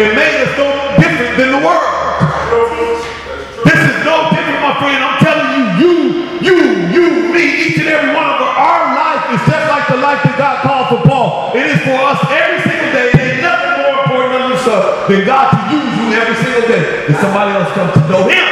and 0.00 0.16
made 0.16 0.42
us 0.42 0.52
no 0.56 0.68
different 0.98 1.36
than 1.36 1.50
the 1.54 1.62
world. 1.66 1.99
Friend. 4.80 4.98
I'm 5.04 5.18
telling 5.20 5.48
you, 5.52 5.64
you, 5.76 5.92
you, 6.40 6.56
you, 6.88 7.04
me, 7.28 7.44
each 7.68 7.78
and 7.78 7.88
every 7.88 8.16
one 8.16 8.24
of 8.24 8.40
us, 8.40 8.52
our 8.56 8.84
life 8.96 9.24
is 9.36 9.40
just 9.44 9.64
like 9.68 9.86
the 9.92 10.00
life 10.00 10.24
that 10.24 10.36
God 10.40 10.56
called 10.64 10.86
for 10.88 11.00
Paul. 11.04 11.52
It 11.52 11.68
is 11.68 11.80
for 11.84 12.00
us 12.00 12.18
every 12.32 12.64
single 12.64 12.90
day. 12.96 13.12
Ain't 13.12 13.44
nothing 13.44 13.72
more 13.76 13.94
important 14.00 14.40
than 14.40 14.44
yourself 14.48 15.04
than 15.06 15.20
God 15.28 15.52
to 15.52 15.58
use 15.68 15.92
you 16.00 16.06
every 16.16 16.36
single 16.40 16.64
day. 16.64 17.12
That 17.12 17.16
somebody 17.20 17.52
else 17.52 17.70
comes 17.76 17.92
to 17.92 18.02
know 18.08 18.24
Him. 18.24 18.48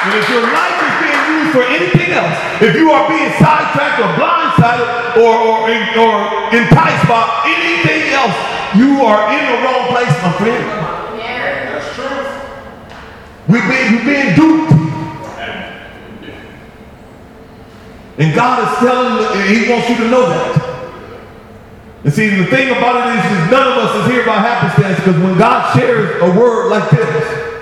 And 0.00 0.12
if 0.16 0.26
your 0.28 0.44
life 0.44 0.78
is 0.80 0.94
being 1.00 1.22
used 1.40 1.50
for 1.56 1.64
anything 1.64 2.10
else, 2.12 2.36
if 2.60 2.72
you 2.76 2.92
are 2.92 3.04
being 3.08 3.32
sidetracked 3.40 4.00
or 4.00 4.12
blindsided 4.20 4.88
or, 5.24 5.32
or, 5.40 5.56
or 5.68 6.12
enticed 6.52 7.04
by 7.08 7.24
anything 7.48 8.12
else, 8.12 8.36
you 8.76 9.04
are 9.04 9.28
in 9.32 9.42
the 9.44 9.56
wrong 9.64 9.88
place, 9.92 10.12
my 10.20 10.32
friend. 10.36 10.99
We've 13.50 13.66
been, 13.66 13.92
you're 13.92 14.04
being 14.04 14.34
duped. 14.36 14.72
And 18.18 18.34
God 18.34 18.62
is 18.62 18.78
telling 18.78 19.48
He 19.48 19.68
wants 19.68 19.88
you 19.88 19.96
to 19.96 20.08
know 20.08 20.28
that. 20.28 20.70
And 22.04 22.12
see, 22.12 22.28
the 22.28 22.46
thing 22.46 22.70
about 22.70 23.08
it 23.08 23.18
is, 23.18 23.24
is 23.32 23.50
none 23.50 23.66
of 23.66 23.78
us 23.78 24.04
is 24.04 24.12
here 24.12 24.24
by 24.24 24.36
happenstance 24.38 24.98
because 24.98 25.20
when 25.20 25.36
God 25.36 25.76
shares 25.76 26.22
a 26.22 26.38
word 26.38 26.70
like 26.70 26.90
this, 26.90 27.60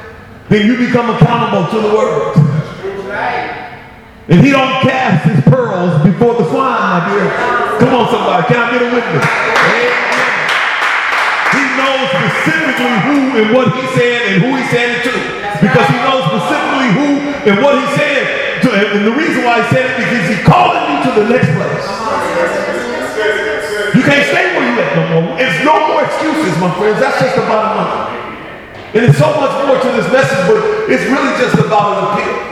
then 0.49 0.67
you 0.67 0.77
become 0.77 1.09
accountable 1.11 1.71
to 1.71 1.89
the 1.89 1.95
word. 1.95 2.37
And 4.29 4.45
he 4.45 4.51
don't 4.51 4.83
cast 4.83 5.25
his 5.25 5.43
pearls 5.45 6.05
before 6.05 6.35
the 6.35 6.45
swine, 6.51 6.81
my 6.81 7.09
dear. 7.09 7.79
Come 7.81 7.95
on, 7.95 8.11
somebody. 8.11 8.47
Can 8.47 8.57
I 8.57 8.71
get 8.73 8.83
a 8.83 8.95
witness? 8.95 9.25
Specifically 12.29 12.97
who 13.09 13.17
and 13.41 13.47
what 13.57 13.73
he 13.73 13.85
said 13.97 14.19
and 14.29 14.37
who 14.45 14.51
he 14.57 14.65
said 14.69 15.01
it 15.01 15.01
to. 15.09 15.15
Because 15.65 15.87
he 15.89 15.99
knows 16.05 16.23
specifically 16.29 16.91
who 16.95 17.09
and 17.49 17.57
what 17.65 17.81
he 17.81 17.87
said 17.97 18.63
To, 18.63 18.69
and 18.71 19.07
the 19.07 19.17
reason 19.17 19.43
why 19.45 19.63
he 19.63 19.67
said 19.73 19.89
it 19.89 19.97
because 19.97 20.23
he's 20.29 20.45
calling 20.45 20.85
you 20.93 20.99
to 21.09 21.11
the 21.23 21.27
next 21.31 21.51
place. 21.57 21.87
You 23.95 24.03
can't 24.05 24.27
stay 24.29 24.45
where 24.55 24.67
you 24.67 24.77
at 24.79 24.91
no 24.95 25.05
more. 25.09 25.35
It's 25.41 25.59
no 25.65 25.75
more 25.89 26.05
excuses, 26.05 26.53
my 26.61 26.71
friends. 26.77 27.01
That's 27.01 27.19
just 27.19 27.35
the 27.35 27.47
bottom 27.49 27.81
line. 27.81 28.19
And 28.95 29.05
it's 29.05 29.19
so 29.19 29.29
much 29.37 29.55
more 29.69 29.79
to 29.81 29.89
this 29.97 30.09
message, 30.13 30.43
but 30.49 30.59
it's 30.89 31.05
really 31.07 31.33
just 31.41 31.57
about 31.61 31.93
an 31.93 32.01
appeal. 32.09 32.49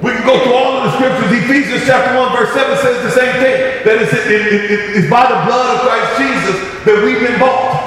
We 0.00 0.12
can 0.16 0.24
go 0.24 0.36
through 0.40 0.56
all 0.56 0.80
of 0.80 0.88
the 0.88 0.92
scriptures. 0.96 1.28
Ephesians 1.32 1.84
chapter 1.84 2.16
1, 2.16 2.32
verse 2.32 2.52
7 2.52 2.76
says 2.80 2.96
the 3.04 3.12
same 3.12 3.34
thing. 3.40 3.56
That 3.84 4.00
it's, 4.00 4.12
it, 4.12 4.28
it, 4.28 4.70
it, 4.70 4.80
it's 4.96 5.10
by 5.10 5.28
the 5.28 5.40
blood 5.44 5.76
of 5.76 5.84
Christ 5.84 6.10
Jesus 6.16 6.56
that 6.84 7.04
we've 7.04 7.20
been 7.20 7.40
bought. 7.40 7.79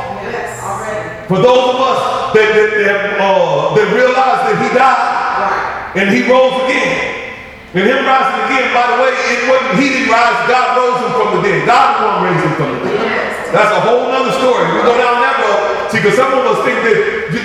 For 1.27 1.39
those 1.39 1.65
of 1.71 1.77
us 1.79 1.99
that, 2.35 2.47
that, 2.53 2.69
that, 2.83 2.99
uh, 3.21 3.73
that 3.75 3.87
realize 3.95 4.39
that 4.47 4.57
he 4.59 4.69
died 4.75 5.11
Right. 5.33 5.97
and 5.97 6.05
he 6.13 6.23
rose 6.29 6.55
again. 6.67 7.33
And 7.73 7.83
him 7.89 8.05
rising 8.05 8.37
again, 8.45 8.69
by 8.69 8.85
the 8.93 8.97
way, 9.01 9.11
it 9.33 9.41
wasn't 9.49 9.81
he 9.81 9.89
didn't 9.89 10.13
rise, 10.13 10.45
God 10.45 10.77
rose 10.77 10.99
him 11.01 11.11
from 11.17 11.29
the 11.35 11.41
dead. 11.41 11.65
God 11.65 11.89
is 11.89 11.97
the 11.97 12.05
one 12.05 12.19
raised 12.27 12.43
him 12.45 12.53
from 12.53 12.69
the 12.77 12.79
dead. 12.85 13.09
That's 13.49 13.71
a 13.73 13.81
whole 13.81 14.09
nother 14.13 14.33
story. 14.37 14.65
We 14.77 14.81
go 14.85 14.93
down 14.93 15.17
that 15.25 15.35
road. 15.41 15.89
See, 15.89 15.97
because 16.01 16.17
some 16.17 16.33
of 16.37 16.43
us 16.45 16.59
think 16.65 16.77
that 16.85 16.97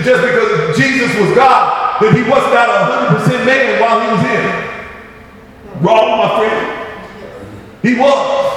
just 0.05 0.21
because 0.21 0.77
Jesus 0.77 1.09
was 1.17 1.33
God, 1.33 2.01
that 2.01 2.12
he 2.12 2.23
was 2.29 2.45
not 2.53 2.69
a 2.69 3.25
100% 3.25 3.45
man 3.49 3.81
while 3.81 4.01
he 4.05 4.07
was 4.12 4.23
here. 4.25 4.49
Wrong, 5.81 6.09
my 6.21 6.29
friend. 6.41 6.61
He 7.83 7.95
was. 7.97 8.47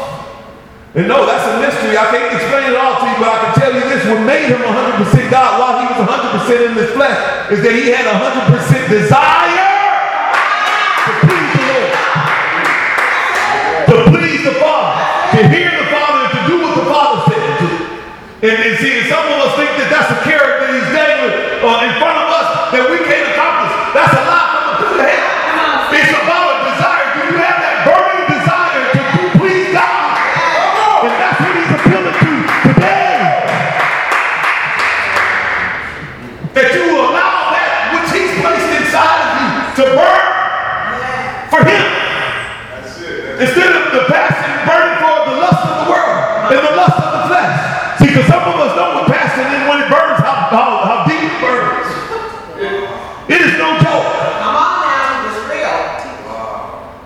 And 0.91 1.08
no, 1.08 1.23
that's 1.23 1.47
a 1.47 1.56
mystery. 1.63 1.95
I 1.95 2.12
can't 2.12 2.36
explain 2.36 2.67
it 2.67 2.75
all 2.75 2.99
to 2.99 3.08
you, 3.08 3.15
but 3.23 3.32
I 3.32 3.38
can 3.47 3.54
tell 3.56 3.71
you 3.71 3.80
this. 3.88 4.04
What 4.12 4.27
made 4.27 4.51
him 4.51 4.60
100% 4.60 5.32
God 5.32 5.56
while 5.56 5.80
he 5.80 5.88
was 5.88 6.04
100% 6.04 6.67
in 6.67 6.75
this 6.75 6.91
flesh 6.91 7.15
is 7.47 7.63
that 7.63 7.71
he 7.71 7.95
had 7.95 8.04
100% 8.12 8.60
desire 8.91 9.71
to 11.08 11.12
please 11.23 11.51
the 11.56 11.63
Lord. 11.71 11.95
To 13.88 13.95
please 14.12 14.43
the 14.43 14.56
Father. 14.60 14.99
To 15.32 15.39
hear 15.47 15.71
the 15.80 15.88
Father 15.95 16.27
and 16.27 16.34
to 16.36 16.41
do 16.51 16.56
what 16.60 16.75
the 16.75 16.84
Father 16.91 17.19
said 17.23 17.39
to 17.39 17.56
do. 17.63 17.71
And, 18.51 18.56
and 18.60 18.75
see, 18.84 19.08
some 19.08 19.23
of 19.32 19.47
us 19.47 19.56
think 19.56 19.71
that 19.80 19.88
that's 19.88 20.12
a 20.12 20.19
character 20.27 20.75
he's 20.75 20.91
dangling 20.91 21.39
uh, 21.63 21.88
in 21.88 21.91
front 22.04 22.19
of 22.19 22.21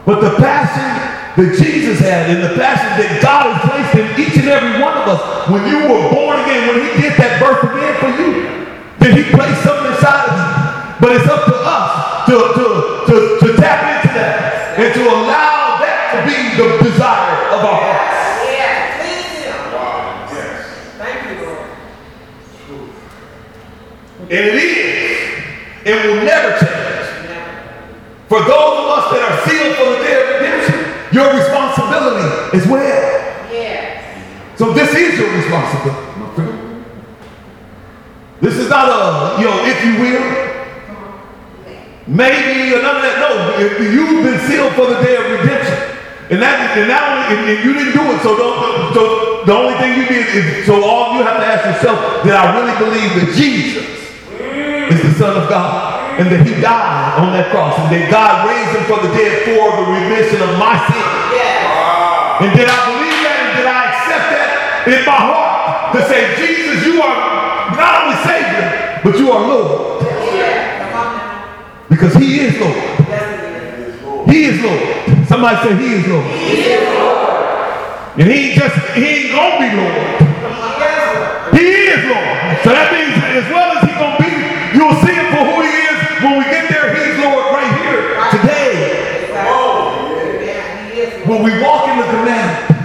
But 0.05 0.21
the 0.21 0.37
passion 0.37 0.85
that 1.33 1.57
Jesus 1.57 1.99
had 1.99 2.29
and 2.29 2.43
the 2.45 2.53
passion 2.61 2.93
that 3.01 3.17
God 3.25 3.49
has 3.49 3.59
placed 3.65 3.93
in 3.97 4.05
each 4.21 4.37
and 4.37 4.47
every 4.47 4.77
one 4.77 4.93
of 4.93 5.09
us, 5.09 5.49
when 5.49 5.65
you 5.65 5.89
were 5.89 6.05
born 6.13 6.37
again, 6.45 6.69
when 6.69 6.77
He 6.85 7.01
did 7.01 7.17
that 7.17 7.41
birth 7.41 7.65
again 7.65 7.97
for 7.97 8.13
you, 8.13 8.45
then 9.01 9.17
He 9.17 9.25
placed 9.33 9.65
something 9.65 9.89
inside 9.89 10.29
of 10.29 10.37
you. 10.37 10.45
But 11.01 11.09
it's 11.17 11.25
up 11.25 11.49
to 11.49 11.57
us 11.57 12.25
to, 12.29 12.35
to, 12.37 12.65
to, 13.09 13.15
to 13.41 13.47
tap 13.57 13.81
into 13.97 14.13
that 14.13 14.77
and 14.77 14.93
to 14.93 15.01
allow 15.09 15.81
that 15.81 16.13
to 16.13 16.17
be 16.29 16.37
the 16.53 16.69
desire 16.85 17.49
of 17.57 17.65
our 17.65 17.81
hearts. 17.81 18.45
Yeah, 18.45 19.01
please. 19.01 19.49
Wow. 19.73 20.29
Yes. 20.29 20.69
Thank 21.01 21.17
you, 21.33 21.49
Lord. 21.49 21.65
And 24.29 24.43
it 24.53 24.53
is, 24.53 25.17
It 25.81 25.97
will 26.05 26.21
never 26.21 26.53
change. 26.61 26.85
For 28.29 28.39
those 28.41 28.84
us 29.05 29.13
that 29.13 29.21
are 29.29 29.37
sealed 29.45 29.75
for 29.77 29.85
the 29.93 29.99
day 30.01 30.15
of 30.17 30.25
redemption, 30.41 30.79
your 31.13 31.29
responsibility 31.37 32.57
as 32.57 32.67
well. 32.67 33.01
Yes. 33.51 34.57
So 34.57 34.73
this 34.73 34.93
is 34.95 35.19
your 35.19 35.31
responsibility, 35.35 36.19
my 36.19 36.33
friend. 36.33 36.85
This 38.41 38.55
is 38.57 38.69
not 38.69 38.89
a, 38.89 39.39
you 39.39 39.45
know, 39.45 39.57
if 39.65 39.77
you 39.85 39.93
will, 40.01 40.25
maybe 42.07 42.73
or 42.73 42.81
none 42.81 42.97
of 42.97 43.01
that. 43.01 43.17
No, 43.19 43.29
if 43.59 43.79
you've 43.79 44.23
been 44.23 44.39
sealed 44.47 44.73
for 44.73 44.87
the 44.87 45.01
day 45.01 45.15
of 45.15 45.39
redemption. 45.39 45.95
And 46.27 46.41
that, 46.41 46.73
and 46.73 46.89
that 46.89 47.05
only, 47.05 47.37
and, 47.37 47.41
and 47.53 47.59
you 47.61 47.73
didn't 47.77 47.93
do 47.93 48.01
it. 48.09 48.17
So, 48.25 48.33
don't, 48.35 48.93
so 48.97 49.45
the 49.45 49.53
only 49.53 49.77
thing 49.77 50.01
you 50.01 50.07
did 50.09 50.25
is, 50.33 50.65
so 50.65 50.83
all 50.83 51.13
you 51.17 51.21
have 51.21 51.37
to 51.37 51.45
ask 51.45 51.65
yourself, 51.69 52.23
did 52.23 52.33
I 52.33 52.49
really 52.57 52.73
believe 52.81 53.13
that 53.21 53.29
Jesus 53.37 54.04
is 54.91 55.01
the 55.01 55.13
Son 55.17 55.33
of 55.41 55.49
God, 55.49 56.19
and 56.19 56.29
that 56.31 56.45
He 56.45 56.53
died 56.61 57.19
on 57.21 57.33
that 57.33 57.49
cross, 57.51 57.77
and 57.79 57.89
that 57.91 58.09
God 58.11 58.45
raised 58.49 58.71
Him 58.77 58.83
from 58.85 59.05
the 59.05 59.11
dead 59.15 59.45
for 59.45 59.63
the 59.79 59.85
remission 59.89 60.41
of 60.41 60.57
my 60.57 60.75
sins? 60.89 61.13
Yes. 61.33 62.45
And 62.45 62.51
did 62.51 62.67
I 62.67 62.79
believe 62.91 63.21
that 63.23 63.37
and 63.41 63.51
did 63.57 63.67
I 63.67 63.81
accept 63.95 64.25
that 64.35 64.49
in 64.91 65.01
my 65.07 65.19
heart 65.19 65.95
to 65.95 65.99
say, 66.09 66.35
Jesus, 66.35 66.85
you 66.85 67.01
are 67.01 67.17
not 67.73 68.03
only 68.03 68.17
Savior, 68.27 69.01
but 69.03 69.17
you 69.17 69.31
are 69.31 69.41
Lord. 69.47 70.03
Yeah. 70.35 70.83
Come 70.83 70.93
on 70.99 71.07
now. 71.17 71.87
Because 71.89 72.13
He 72.15 72.39
is 72.43 72.59
Lord. 72.59 72.75
Yes, 72.75 73.23
it 73.39 73.55
is. 73.81 74.29
He 74.29 74.39
is 74.51 74.57
Lord. 74.61 75.27
Somebody 75.27 75.55
say 75.63 75.73
He 75.79 75.89
is 75.95 76.07
Lord. 76.07 76.25
He 76.35 76.75
is 76.75 76.83
Lord. 76.99 78.19
And 78.19 78.27
He 78.31 78.55
just, 78.55 78.75
He 78.93 79.03
ain't 79.05 79.31
gonna 79.31 79.59
be 79.63 79.69
Lord. 79.75 79.95
Lord. 79.95 81.55
He 81.55 81.67
is 81.95 82.03
Lord. 82.03 82.35
So 82.63 82.69
that 82.75 82.91
means 82.91 83.15
as 83.15 83.47
well 83.47 83.71
as 83.75 83.81
He 83.87 83.91
gonna 83.95 84.19
be, 84.19 84.31
you'll 84.75 84.99
see 84.99 85.15
Him 85.15 85.27
for 85.31 85.43
who 85.47 85.63
He 85.63 85.71
is 85.87 85.97
when 86.19 86.33
we 86.39 86.45
get 86.51 86.67
there. 86.67 86.91
He's 86.91 87.15
Lord 87.23 87.55
right 87.55 87.71
here 87.79 88.19
today. 88.35 89.31
Exactly. 89.31 90.45
Yeah, 90.45 90.59
he 90.91 90.99
is 90.99 91.11
Lord. 91.23 91.29
When 91.29 91.39
we 91.47 91.51
walk 91.63 91.87
in 91.89 91.97
the 91.99 92.07
commandment 92.11 92.75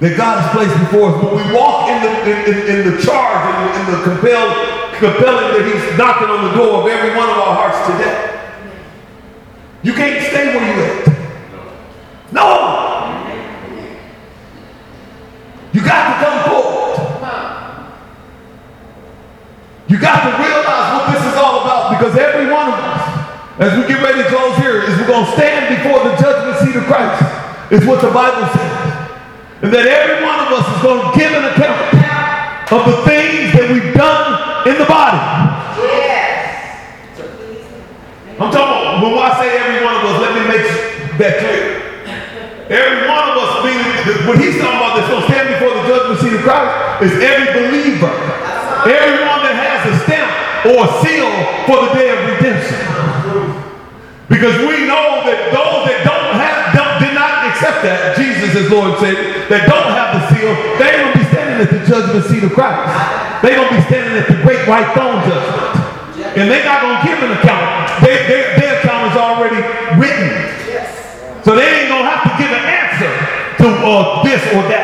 that 0.00 0.16
God 0.16 0.44
has 0.44 0.52
placed 0.52 0.76
before 0.78 1.08
us, 1.08 1.16
when 1.24 1.36
we 1.40 1.44
walk 1.56 1.88
in 1.88 2.02
the 2.04 2.12
in, 2.28 2.36
in, 2.52 2.56
in 2.68 2.80
the 2.92 3.02
charge 3.02 3.42
and 3.48 3.80
in, 3.80 3.96
the 3.96 4.02
compelled 4.04 4.52
compelling 5.00 5.56
that 5.56 5.64
He's 5.64 5.98
knocking 5.98 6.28
on 6.28 6.44
the 6.44 6.52
door 6.52 6.82
of 6.82 6.86
every 6.88 7.16
one 7.16 7.28
of 7.28 7.36
our 7.36 7.54
hearts 7.56 7.80
today. 7.88 8.36
You 9.82 9.92
can't 9.94 10.20
stay 10.26 10.52
where 10.52 10.66
you 10.66 10.82
at. 10.82 11.06
No. 12.32 12.76
You 15.72 15.80
got 15.84 16.02
to 16.08 16.14
come 16.24 16.38
forward. 16.50 16.76
You 19.88 20.00
got 20.00 20.24
to 20.24 20.42
realize 20.42 20.88
what 20.98 21.14
this 21.14 21.22
is 21.32 21.36
all 21.38 21.62
about 21.62 21.96
because 21.96 22.18
every 22.18 22.52
one 22.52 22.68
of 22.68 22.74
us, 22.74 23.00
as 23.60 23.78
we 23.78 23.86
get 23.86 24.02
ready 24.02 24.22
to 24.22 24.28
close 24.28 24.56
here 24.58 24.82
is 24.82 24.98
we're 24.98 25.06
going 25.06 25.24
to 25.24 25.32
stand 25.32 25.70
before 25.76 26.02
the 26.04 26.16
judgment 26.16 26.58
seat 26.58 26.76
of 26.76 26.84
Christ, 26.84 27.22
is 27.72 27.86
what 27.86 28.02
the 28.02 28.10
Bible 28.10 28.46
says. 28.52 28.55
And 29.66 29.74
that 29.74 29.82
every 29.82 30.22
one 30.22 30.38
of 30.46 30.62
us 30.62 30.62
is 30.62 30.78
going 30.78 31.02
to 31.02 31.10
give 31.10 31.26
an 31.26 31.42
account 31.50 31.90
of 32.70 32.86
the 32.86 33.02
things 33.02 33.50
that 33.50 33.66
we've 33.66 33.90
done 33.98 34.62
in 34.62 34.78
the 34.78 34.86
body. 34.86 35.18
Yes. 35.90 36.86
I'm 38.38 38.46
talking 38.54 38.62
about, 38.62 39.02
when 39.02 39.18
I 39.18 39.34
say 39.42 39.58
every 39.58 39.82
one 39.82 39.98
of 39.98 40.06
us, 40.06 40.16
let 40.22 40.38
me 40.38 40.42
make 40.46 40.70
that 41.18 41.42
clear. 41.42 41.82
Every 42.70 43.10
one 43.10 43.26
of 43.26 43.34
us, 43.42 43.66
meaning, 43.66 43.90
what 44.30 44.38
he's 44.38 44.54
talking 44.62 44.78
about 44.78 45.02
that's 45.02 45.10
going 45.10 45.26
to 45.26 45.30
stand 45.34 45.50
before 45.58 45.74
the 45.74 45.82
judgment 45.90 46.18
seat 46.22 46.38
of 46.38 46.46
Christ 46.46 46.70
is 47.02 47.12
every 47.26 47.50
believer. 47.50 48.14
Everyone 48.86 49.50
that 49.50 49.58
has 49.58 49.82
a 49.82 49.94
stamp 50.06 50.30
or 50.62 50.86
a 50.86 50.90
seal 51.02 51.26
for 51.66 51.90
the 51.90 51.90
day 51.90 52.14
of 52.14 52.22
redemption. 52.22 52.78
Because 54.30 54.62
we 54.62 54.86
know 54.86 55.26
that 55.26 55.50
those 55.50 55.90
that 55.90 56.06
don't 56.06 56.38
have, 56.38 56.70
don't, 56.70 57.02
did 57.02 57.18
not 57.18 57.50
accept 57.50 57.82
that, 57.82 58.14
Jesus 58.14 58.54
as 58.54 58.70
Lord 58.70 58.94
said, 59.02 59.25
that 59.48 59.70
don't 59.70 59.90
have 59.94 60.18
the 60.18 60.22
seal, 60.34 60.52
they 60.78 60.86
ain't 60.90 61.02
gonna 61.06 61.18
be 61.18 61.26
standing 61.30 61.58
at 61.62 61.70
the 61.70 61.82
judgment 61.86 62.24
seat 62.26 62.42
of 62.42 62.52
Christ. 62.52 62.90
They 63.42 63.54
gonna 63.54 63.70
be 63.70 63.82
standing 63.86 64.18
at 64.18 64.26
the 64.26 64.38
great 64.42 64.66
white 64.66 64.90
throne 64.92 65.22
judgment. 65.22 65.86
And 66.36 66.50
they 66.50 66.60
not 66.64 66.82
gonna 66.82 67.00
give 67.06 67.18
an 67.22 67.32
account. 67.38 68.02
They, 68.02 68.26
their, 68.28 68.58
their 68.60 68.72
account 68.80 69.12
is 69.12 69.16
already 69.16 69.62
written. 69.96 70.28
So 71.46 71.54
they 71.54 71.64
ain't 71.64 71.88
gonna 71.88 72.10
have 72.10 72.26
to 72.26 72.32
give 72.36 72.50
an 72.50 72.64
answer 72.66 73.12
to 73.62 73.66
uh, 73.86 74.22
this 74.26 74.42
or 74.52 74.66
that. 74.68 74.75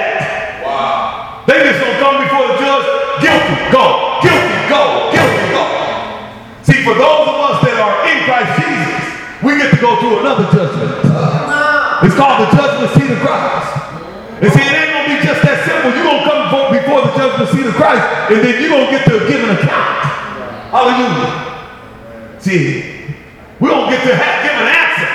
To 24.08 24.14
have, 24.14 24.42
give 24.42 24.56
an 24.58 24.68
answer 24.68 25.10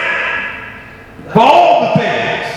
for 1.34 1.42
all 1.42 1.82
the 1.82 1.92
things 2.00 2.48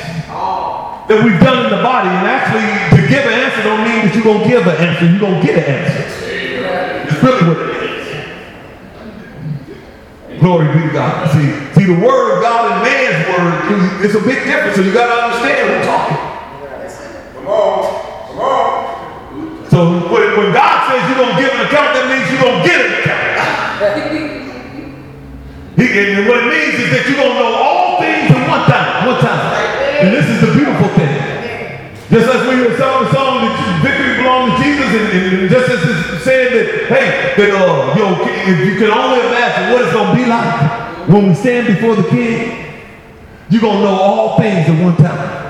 that 1.11 1.19
we've 1.27 1.43
done 1.43 1.67
in 1.67 1.75
the 1.75 1.83
body. 1.83 2.07
And 2.07 2.23
actually, 2.23 2.71
to 2.95 3.03
give 3.11 3.27
an 3.27 3.35
answer 3.35 3.67
don't 3.67 3.83
mean 3.83 4.07
that 4.07 4.15
you're 4.15 4.23
gonna 4.23 4.47
give 4.47 4.63
an 4.63 4.79
answer, 4.79 5.11
you're 5.11 5.19
gonna 5.19 5.43
get 5.43 5.59
an 5.59 5.67
answer. 5.67 6.07
It's 6.07 7.19
really 7.19 7.43
what 7.51 7.59
it 7.59 7.83
is. 7.83 8.07
Glory 10.39 10.71
be 10.71 10.87
to 10.87 10.93
God. 10.95 11.27
See, 11.35 11.51
see 11.75 11.87
the 11.91 11.99
word 11.99 12.39
of 12.39 12.47
God 12.47 12.71
and 12.71 12.79
man's 12.87 13.27
word, 13.27 14.07
it's 14.07 14.15
a 14.15 14.23
big 14.23 14.47
difference. 14.47 14.79
So 14.79 14.83
you 14.87 14.95
gotta 14.95 15.19
understand 15.19 15.67
what 15.67 15.83
we're 15.83 15.91
talking. 15.91 16.17
Come 17.35 17.51
on. 17.51 17.83
Come 18.31 18.39
on. 18.39 19.67
So 19.67 19.79
when, 20.15 20.39
when 20.39 20.55
God 20.55 20.95
says 20.95 21.03
you're 21.11 21.19
gonna 21.27 21.43
give 21.43 21.51
an 21.51 21.67
account, 21.67 21.91
that 21.99 22.07
means 22.07 22.23
you're 22.31 22.39
gonna 22.47 22.63
get 22.63 22.79
an 22.87 22.95
account. 23.03 24.15
And 25.91 26.29
what 26.29 26.39
it 26.45 26.49
means 26.51 26.79
is 26.79 26.91
that 26.95 27.03
you're 27.09 27.19
gonna 27.19 27.35
know 27.35 27.51
all 27.51 27.99
things 27.99 28.31
at 28.31 28.47
one 28.47 28.65
time, 28.71 29.07
one 29.11 29.21
time. 29.21 29.43
And 29.99 30.15
this 30.15 30.27
is 30.31 30.39
the 30.41 30.55
beautiful 30.55 30.87
thing. 30.95 31.13
Just 32.11 32.31
as 32.31 32.41
we 32.47 32.63
were 32.63 32.79
sung 32.79 33.05
the 33.05 33.13
song 33.13 33.43
that 33.43 33.83
victory 33.83 34.23
belongs 34.23 34.55
to 34.55 34.63
Jesus, 34.63 34.87
and, 34.87 35.07
and 35.11 35.51
just 35.51 35.67
as 35.67 35.81
it's 35.83 36.25
saying 36.25 36.55
that, 36.55 36.67
hey, 36.87 37.35
that 37.37 37.51
uh, 37.55 37.95
know, 37.95 38.23
if 38.23 38.59
you 38.67 38.79
can 38.79 38.91
only 38.91 39.19
imagine 39.19 39.73
what 39.73 39.83
it's 39.83 39.93
gonna 39.93 40.15
be 40.15 40.27
like 40.27 41.09
when 41.09 41.29
we 41.29 41.35
stand 41.35 41.67
before 41.67 41.97
the 41.97 42.09
King, 42.09 42.71
you're 43.51 43.61
gonna 43.61 43.81
know 43.81 43.99
all 43.99 44.39
things 44.39 44.69
at 44.69 44.83
one 44.83 44.97
time. 44.97 45.50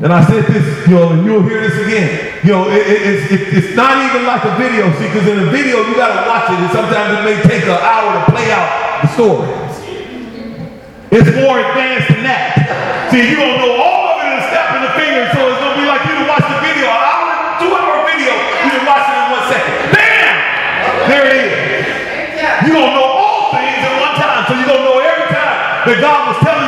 And 0.00 0.16
I 0.16 0.24
said 0.24 0.48
this, 0.48 0.64
you 0.88 0.96
know, 0.96 1.12
you'll 1.12 1.44
hear 1.44 1.60
this 1.60 1.76
again. 1.76 2.40
You 2.40 2.56
know, 2.56 2.72
it, 2.72 2.88
it, 2.88 3.00
it's, 3.04 3.24
it, 3.28 3.42
it's 3.52 3.76
not 3.76 4.00
even 4.00 4.24
like 4.24 4.40
a 4.48 4.56
video, 4.56 4.88
see, 4.96 5.12
because 5.12 5.28
in 5.28 5.44
a 5.44 5.52
video 5.52 5.84
you 5.84 5.92
gotta 5.92 6.24
watch 6.24 6.48
it, 6.48 6.56
and 6.56 6.72
sometimes 6.72 7.20
it 7.20 7.22
may 7.28 7.36
take 7.44 7.68
an 7.68 7.76
hour 7.76 8.08
to 8.16 8.24
play 8.32 8.48
out 8.48 9.04
the 9.04 9.12
story. 9.12 9.44
It's 11.12 11.28
more 11.36 11.60
advanced 11.60 12.16
than 12.16 12.24
that. 12.24 13.12
See, 13.12 13.28
you 13.28 13.36
don't 13.36 13.60
know 13.60 13.76
all 13.76 14.16
of 14.16 14.24
it 14.24 14.32
in 14.32 14.40
a 14.40 14.44
snap 14.48 14.80
of 14.80 14.88
the 14.88 14.92
finger, 14.96 15.28
so 15.36 15.52
it's 15.52 15.60
gonna 15.60 15.76
be 15.76 15.84
like 15.84 16.00
you 16.08 16.16
to 16.16 16.24
watch 16.32 16.48
the 16.48 16.58
video, 16.64 16.88
an 16.88 17.02
hour, 17.04 17.60
two 17.60 17.72
hour 17.76 18.00
video, 18.08 18.32
you 18.64 18.70
can 18.72 18.84
watch 18.88 19.04
it 19.04 19.16
in 19.20 19.26
one 19.36 19.44
second. 19.52 19.76
Bam! 19.92 20.32
There 21.12 21.24
it 21.28 21.36
is. 21.44 21.52
You 22.64 22.72
don't 22.72 22.96
know 22.96 23.04
all 23.04 23.52
things 23.52 23.84
at 23.84 23.92
one 24.00 24.16
time, 24.16 24.48
so 24.48 24.56
you 24.56 24.64
don't 24.64 24.80
know 24.80 24.96
every 24.96 25.28
time 25.28 25.84
that 25.92 25.96
God 26.00 26.32
was 26.32 26.40
telling 26.40 26.59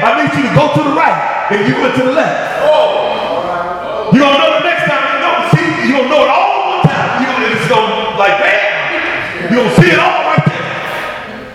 I 0.00 0.16
need 0.20 0.32
you 0.32 0.42
to 0.48 0.52
go 0.56 0.72
to 0.72 0.80
the 0.82 0.94
right, 0.96 1.52
and 1.52 1.68
you 1.68 1.76
went 1.80 1.94
to 1.96 2.04
the 2.08 2.14
left. 2.16 2.66
Oh. 2.66 4.10
You 4.10 4.18
don't 4.18 4.36
know 4.40 4.50
the 4.58 4.64
next 4.66 4.90
time, 4.90 5.04
you 5.12 5.18
know, 5.22 5.32
see, 5.54 5.66
you 5.86 5.94
don't 6.00 6.10
know 6.10 6.26
it 6.26 6.32
all 6.32 6.80
one 6.80 6.82
time. 6.88 7.22
You 7.22 7.30
don't, 7.30 7.46
it's 7.46 7.68
gonna, 7.70 8.18
like, 8.18 8.36
bam! 8.42 9.52
You 9.52 9.56
don't 9.60 9.74
see 9.78 9.90
it 9.92 10.00
all 10.00 10.34
right 10.34 10.44
there. 10.50 10.66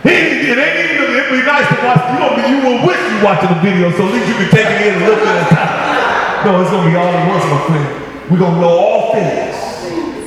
He, 0.08 0.54
it 0.54 0.58
ain't 0.62 0.78
even, 0.88 1.10
it'd 1.20 1.32
be 1.34 1.42
nice 1.44 1.68
to 1.68 1.78
watch, 1.84 2.00
you 2.14 2.18
don't, 2.22 2.38
you 2.48 2.58
will 2.64 2.80
wish 2.88 3.02
you 3.12 3.18
watching 3.26 3.52
the 3.52 3.60
video, 3.60 3.92
so 3.92 4.08
at 4.08 4.14
least 4.14 4.28
you 4.30 4.38
can 4.40 4.50
take 4.54 4.70
it 4.70 4.94
in 4.94 5.02
a 5.02 5.04
bit 5.04 5.20
at 5.20 5.42
a 5.42 5.48
time. 5.52 6.46
No, 6.46 6.62
it's 6.62 6.72
gonna 6.72 6.88
be 6.88 6.96
all 6.96 7.10
at 7.10 7.26
once, 7.28 7.44
my 7.50 7.60
friend. 7.66 7.88
We're 8.30 8.40
gonna 8.40 8.62
know 8.62 8.70
all 8.72 9.14
things, 9.14 9.58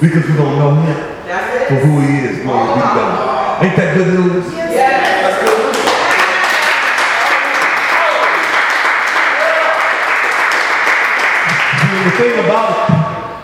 because 0.02 0.26
we're 0.26 0.36
gonna 0.36 0.58
know 0.58 0.74
him 0.82 0.94
for 1.70 1.78
who 1.80 2.00
he 2.02 2.28
is. 2.28 2.42
Glory 2.42 2.66
be 2.66 2.80
God. 2.82 3.64
Ain't 3.64 3.76
that 3.76 3.96
good 3.96 4.08
news? 4.14 4.52
Yes. 4.54 5.17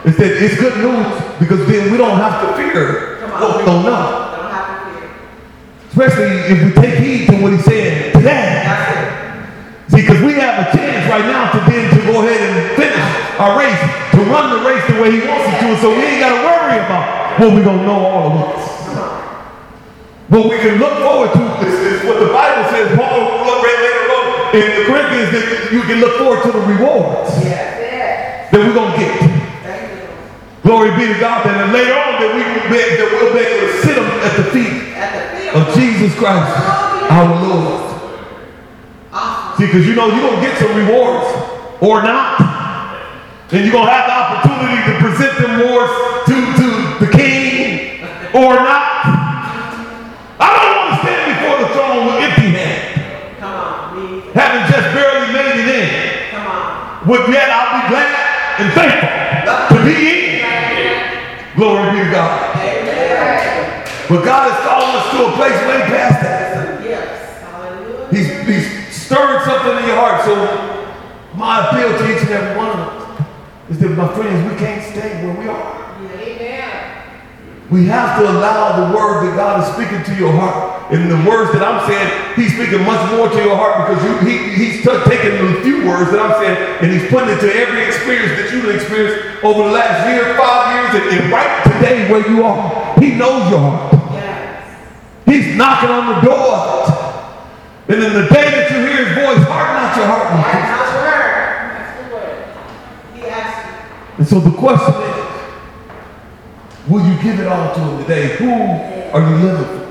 It 0.04 0.10
is 0.10 0.16
that 0.18 0.32
it's 0.42 0.60
good 0.60 0.76
news 0.84 1.08
because 1.40 1.66
then 1.66 1.90
we 1.90 1.96
don't 1.96 2.16
have 2.18 2.44
to 2.44 2.52
fear 2.60 3.24
what 3.40 3.58
we 3.58 3.64
don't 3.64 3.82
know. 3.84 4.36
Don't 4.36 4.50
have 4.52 4.68
to 4.68 5.00
fear. 5.00 5.10
Especially 5.88 6.32
if 6.52 6.58
we 6.60 6.82
take 6.82 6.98
heed 7.00 7.26
to 7.28 7.40
what 7.42 7.52
he's 7.52 7.64
saying 7.64 8.12
today. 8.12 8.60
See, 9.88 10.00
because 10.02 10.20
we 10.22 10.34
have 10.34 10.68
a 10.68 10.76
chance 10.76 11.08
right 11.08 11.24
now 11.24 11.52
to 11.52 11.58
then 11.70 11.88
to 11.88 12.00
go 12.12 12.20
ahead 12.26 12.40
and 12.40 12.76
finish 12.76 13.04
our 13.40 13.58
race, 13.58 13.80
to 14.12 14.18
run 14.28 14.52
the 14.52 14.60
race 14.68 14.84
the 14.92 15.00
way 15.00 15.10
he 15.12 15.26
wants 15.26 15.48
us 15.48 15.60
to, 15.60 15.68
so 15.80 15.88
we 15.90 16.02
ain't 16.04 16.20
got 16.20 16.36
to 16.36 16.40
worry 16.44 16.78
about 16.84 17.40
what 17.40 17.52
we're 17.54 17.64
going 17.64 17.78
to 17.78 17.84
know 17.84 18.00
all 18.04 18.32
of 18.32 18.56
us. 18.56 18.64
What 20.28 20.44
we 20.50 20.56
can 20.58 20.78
look 20.80 20.98
forward 21.00 21.32
to 21.32 21.66
is, 21.66 22.00
is 22.00 22.04
what 22.04 22.18
the 22.18 22.32
Bible 22.32 22.68
says, 22.70 22.96
Paul 22.96 23.44
wrote 23.44 23.62
right 23.62 23.80
later 23.80 24.04
on 24.12 24.56
in 24.56 24.68
the 24.80 24.84
Corinthians, 24.88 25.30
that 25.32 25.72
you 25.72 25.82
can 25.82 26.00
look 26.00 26.16
forward 26.18 26.42
to 26.44 26.52
the 26.52 26.60
rewards 26.60 27.30
Yes. 27.44 28.50
that 28.50 28.60
we're 28.60 28.72
going 28.72 28.92
to 28.92 28.98
get. 28.98 29.43
Glory 30.64 30.90
be 30.96 31.12
to 31.12 31.20
God. 31.20 31.46
And 31.46 31.60
then 31.60 31.72
later 31.72 31.92
on 31.92 32.12
that 32.24 32.30
we 32.32 32.40
will 32.40 32.68
be, 32.72 32.80
that 32.96 33.08
we'll 33.12 33.32
be 33.36 33.44
able 33.44 33.68
to 33.68 33.72
sit 33.84 33.96
at 34.00 34.34
the 34.40 34.46
feet 34.50 34.74
At 34.96 35.12
the 35.12 35.22
field. 35.36 35.54
of 35.60 35.64
Jesus 35.76 36.12
Christ, 36.16 36.50
our 37.12 37.28
Lord. 37.44 37.80
See, 39.60 39.66
because 39.66 39.86
you 39.86 39.94
know 39.94 40.08
you're 40.08 40.24
gonna 40.24 40.40
get 40.42 40.58
some 40.58 40.74
rewards 40.74 41.28
or 41.80 42.02
not. 42.02 42.40
And 43.52 43.62
you're 43.62 43.72
gonna 43.76 43.92
have 43.92 44.08
the 44.08 44.16
opportunity 44.18 44.80
to 44.88 44.92
present 44.98 45.34
them 45.38 45.52
rewards 45.62 45.92
to, 46.26 46.34
to 46.34 46.66
the 47.06 47.10
king 47.12 48.02
or 48.34 48.56
not. 48.58 49.04
I 50.40 50.48
don't 50.58 50.74
want 50.74 50.88
to 50.90 50.96
stand 51.06 51.22
before 51.38 51.56
the 51.62 51.68
throne 51.76 52.02
with 52.08 52.18
empty 52.24 52.50
hands, 52.50 53.38
Come 53.38 53.54
on, 53.54 53.94
me. 53.94 54.26
having 54.34 54.64
just 54.66 54.88
barely 54.90 55.30
made 55.30 55.54
it 55.60 55.68
in. 55.70 55.86
Come 56.34 56.46
on. 56.50 57.06
But 57.06 57.28
yet 57.30 57.46
I'll 57.52 57.70
be 57.78 57.82
glad 57.94 58.10
and 58.58 58.68
thankful 58.74 59.76
to 59.78 59.84
be 59.86 59.94
in. 59.94 60.23
Glory 61.64 61.92
be 61.92 62.04
to 62.04 62.10
God. 62.10 62.56
Amen. 62.56 63.88
But 64.10 64.22
God 64.22 64.52
has 64.52 64.60
called 64.68 64.84
us 65.00 65.10
to 65.16 65.24
a 65.24 65.32
place 65.32 65.56
way 65.64 65.80
past 65.88 66.20
that. 66.20 66.84
Yes. 66.84 67.40
Hallelujah. 67.40 68.08
He's, 68.10 68.28
he's 68.46 68.94
stirring 68.94 69.42
something 69.46 69.78
in 69.78 69.88
your 69.88 69.96
heart. 69.96 70.26
So 70.26 70.34
my 71.34 71.66
appeal 71.66 71.88
to 71.88 72.14
each 72.14 72.20
and 72.20 72.32
every 72.32 72.58
one 72.58 72.68
of 72.68 72.80
us 72.80 73.26
is 73.70 73.78
that 73.78 73.88
my 73.96 74.12
friends, 74.12 74.52
we 74.52 74.58
can't 74.58 74.84
stay 74.92 75.24
where 75.24 75.40
we 75.40 75.48
are. 75.48 75.83
We 77.70 77.86
have 77.86 78.20
to 78.20 78.28
allow 78.28 78.76
the 78.76 78.96
word 78.96 79.24
that 79.24 79.36
God 79.36 79.64
is 79.64 79.72
speaking 79.72 80.04
to 80.04 80.14
your 80.20 80.32
heart. 80.32 80.92
And 80.92 81.08
the 81.10 81.16
words 81.28 81.50
that 81.56 81.64
I'm 81.64 81.80
saying, 81.88 82.36
he's 82.36 82.52
speaking 82.52 82.84
much 82.84 83.00
more 83.10 83.32
to 83.32 83.40
your 83.40 83.56
heart 83.56 83.88
because 83.88 84.04
you, 84.04 84.12
he, 84.20 84.52
he's 84.52 84.84
taking 84.84 85.40
the 85.40 85.64
few 85.64 85.88
words 85.88 86.12
that 86.12 86.20
I'm 86.20 86.36
saying 86.44 86.60
and 86.84 86.92
he's 86.92 87.08
putting 87.08 87.32
it 87.32 87.40
to 87.40 87.48
every 87.48 87.88
experience 87.88 88.36
that 88.36 88.52
you've 88.52 88.68
experienced 88.68 89.42
over 89.42 89.64
the 89.64 89.72
last 89.72 90.04
year, 90.12 90.36
five 90.36 90.76
years, 90.76 90.92
and, 90.92 91.24
and 91.24 91.32
right 91.32 91.64
today 91.64 92.04
where 92.12 92.20
you 92.28 92.44
are. 92.44 93.00
He 93.00 93.16
knows 93.16 93.48
your 93.48 93.64
heart. 93.64 93.92
Yes. 94.12 94.60
He's 95.24 95.56
knocking 95.56 95.88
on 95.88 96.14
the 96.14 96.20
door. 96.20 96.84
And 97.88 98.02
in 98.04 98.12
the 98.12 98.28
day 98.28 98.48
that 98.52 98.70
you 98.70 98.80
hear 98.84 99.08
his 99.08 99.12
voice, 99.16 99.40
harden 99.48 99.76
not 99.76 99.96
your 99.96 100.08
heart. 100.08 100.28
That's 100.36 100.92
the 100.92 101.00
word. 101.00 101.32
That's 101.80 101.96
the 101.96 102.06
word. 102.12 102.44
He 103.16 103.20
asked 103.28 103.60
you. 103.64 104.20
And 104.20 104.26
so 104.28 104.40
the 104.40 104.56
question 104.56 104.94
is, 105.00 105.13
will 106.88 107.06
you 107.06 107.22
give 107.22 107.40
it 107.40 107.46
all 107.46 107.74
to 107.74 107.80
him 107.80 107.98
today? 108.02 108.36
Who 108.36 108.50
are 108.50 109.30
you 109.30 109.36
living 109.36 109.66
for? 109.66 109.84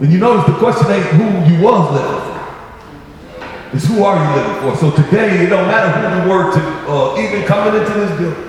And 0.00 0.12
you 0.12 0.18
notice 0.18 0.46
the 0.46 0.58
question 0.58 0.90
ain't 0.90 1.06
who 1.06 1.54
you 1.54 1.62
was 1.62 1.92
living 1.92 2.20
for. 2.24 3.76
It's 3.76 3.86
who 3.86 4.02
are 4.02 4.16
you 4.16 4.42
living 4.42 4.62
for. 4.62 4.76
So 4.76 4.90
today, 5.02 5.44
it 5.44 5.50
don't 5.50 5.68
matter 5.68 5.90
who 5.92 6.22
you 6.22 6.28
were 6.28 6.52
to 6.52 6.60
uh, 6.90 7.20
even 7.20 7.46
coming 7.46 7.80
into 7.80 7.92
this 7.94 8.18
building. 8.18 8.46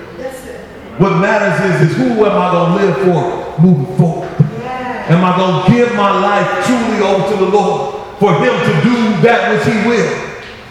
What 0.98 1.20
matters 1.20 1.82
is, 1.82 1.92
is 1.92 1.98
who 1.98 2.26
am 2.26 2.38
I 2.38 2.52
going 2.52 2.78
to 2.78 2.86
live 2.86 2.98
for 3.06 3.62
moving 3.62 3.98
forward? 3.98 4.30
Am 5.10 5.24
I 5.26 5.36
going 5.36 5.66
to 5.66 5.72
give 5.72 5.96
my 5.96 6.12
life 6.12 6.66
truly 6.66 7.02
over 7.02 7.28
to 7.36 7.46
the 7.46 7.52
Lord 7.52 8.18
for 8.18 8.34
him 8.34 8.54
to 8.54 8.74
do 8.84 9.22
that 9.26 9.52
which 9.52 9.66
he 9.66 9.88
will? 9.88 10.08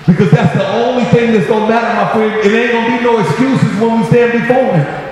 Because 0.07 0.31
that's 0.31 0.57
the 0.57 0.67
only 0.73 1.05
thing 1.05 1.33
that's 1.33 1.47
going 1.47 1.65
to 1.65 1.69
matter, 1.69 1.95
my 1.95 2.13
friend. 2.13 2.47
It 2.47 2.53
ain't 2.53 2.73
going 2.73 2.91
to 2.91 2.99
be 2.99 3.05
no 3.05 3.19
excuses 3.19 3.81
when 3.81 4.01
we 4.01 4.07
stand 4.07 4.33
before 4.33 4.73
him. 4.73 5.10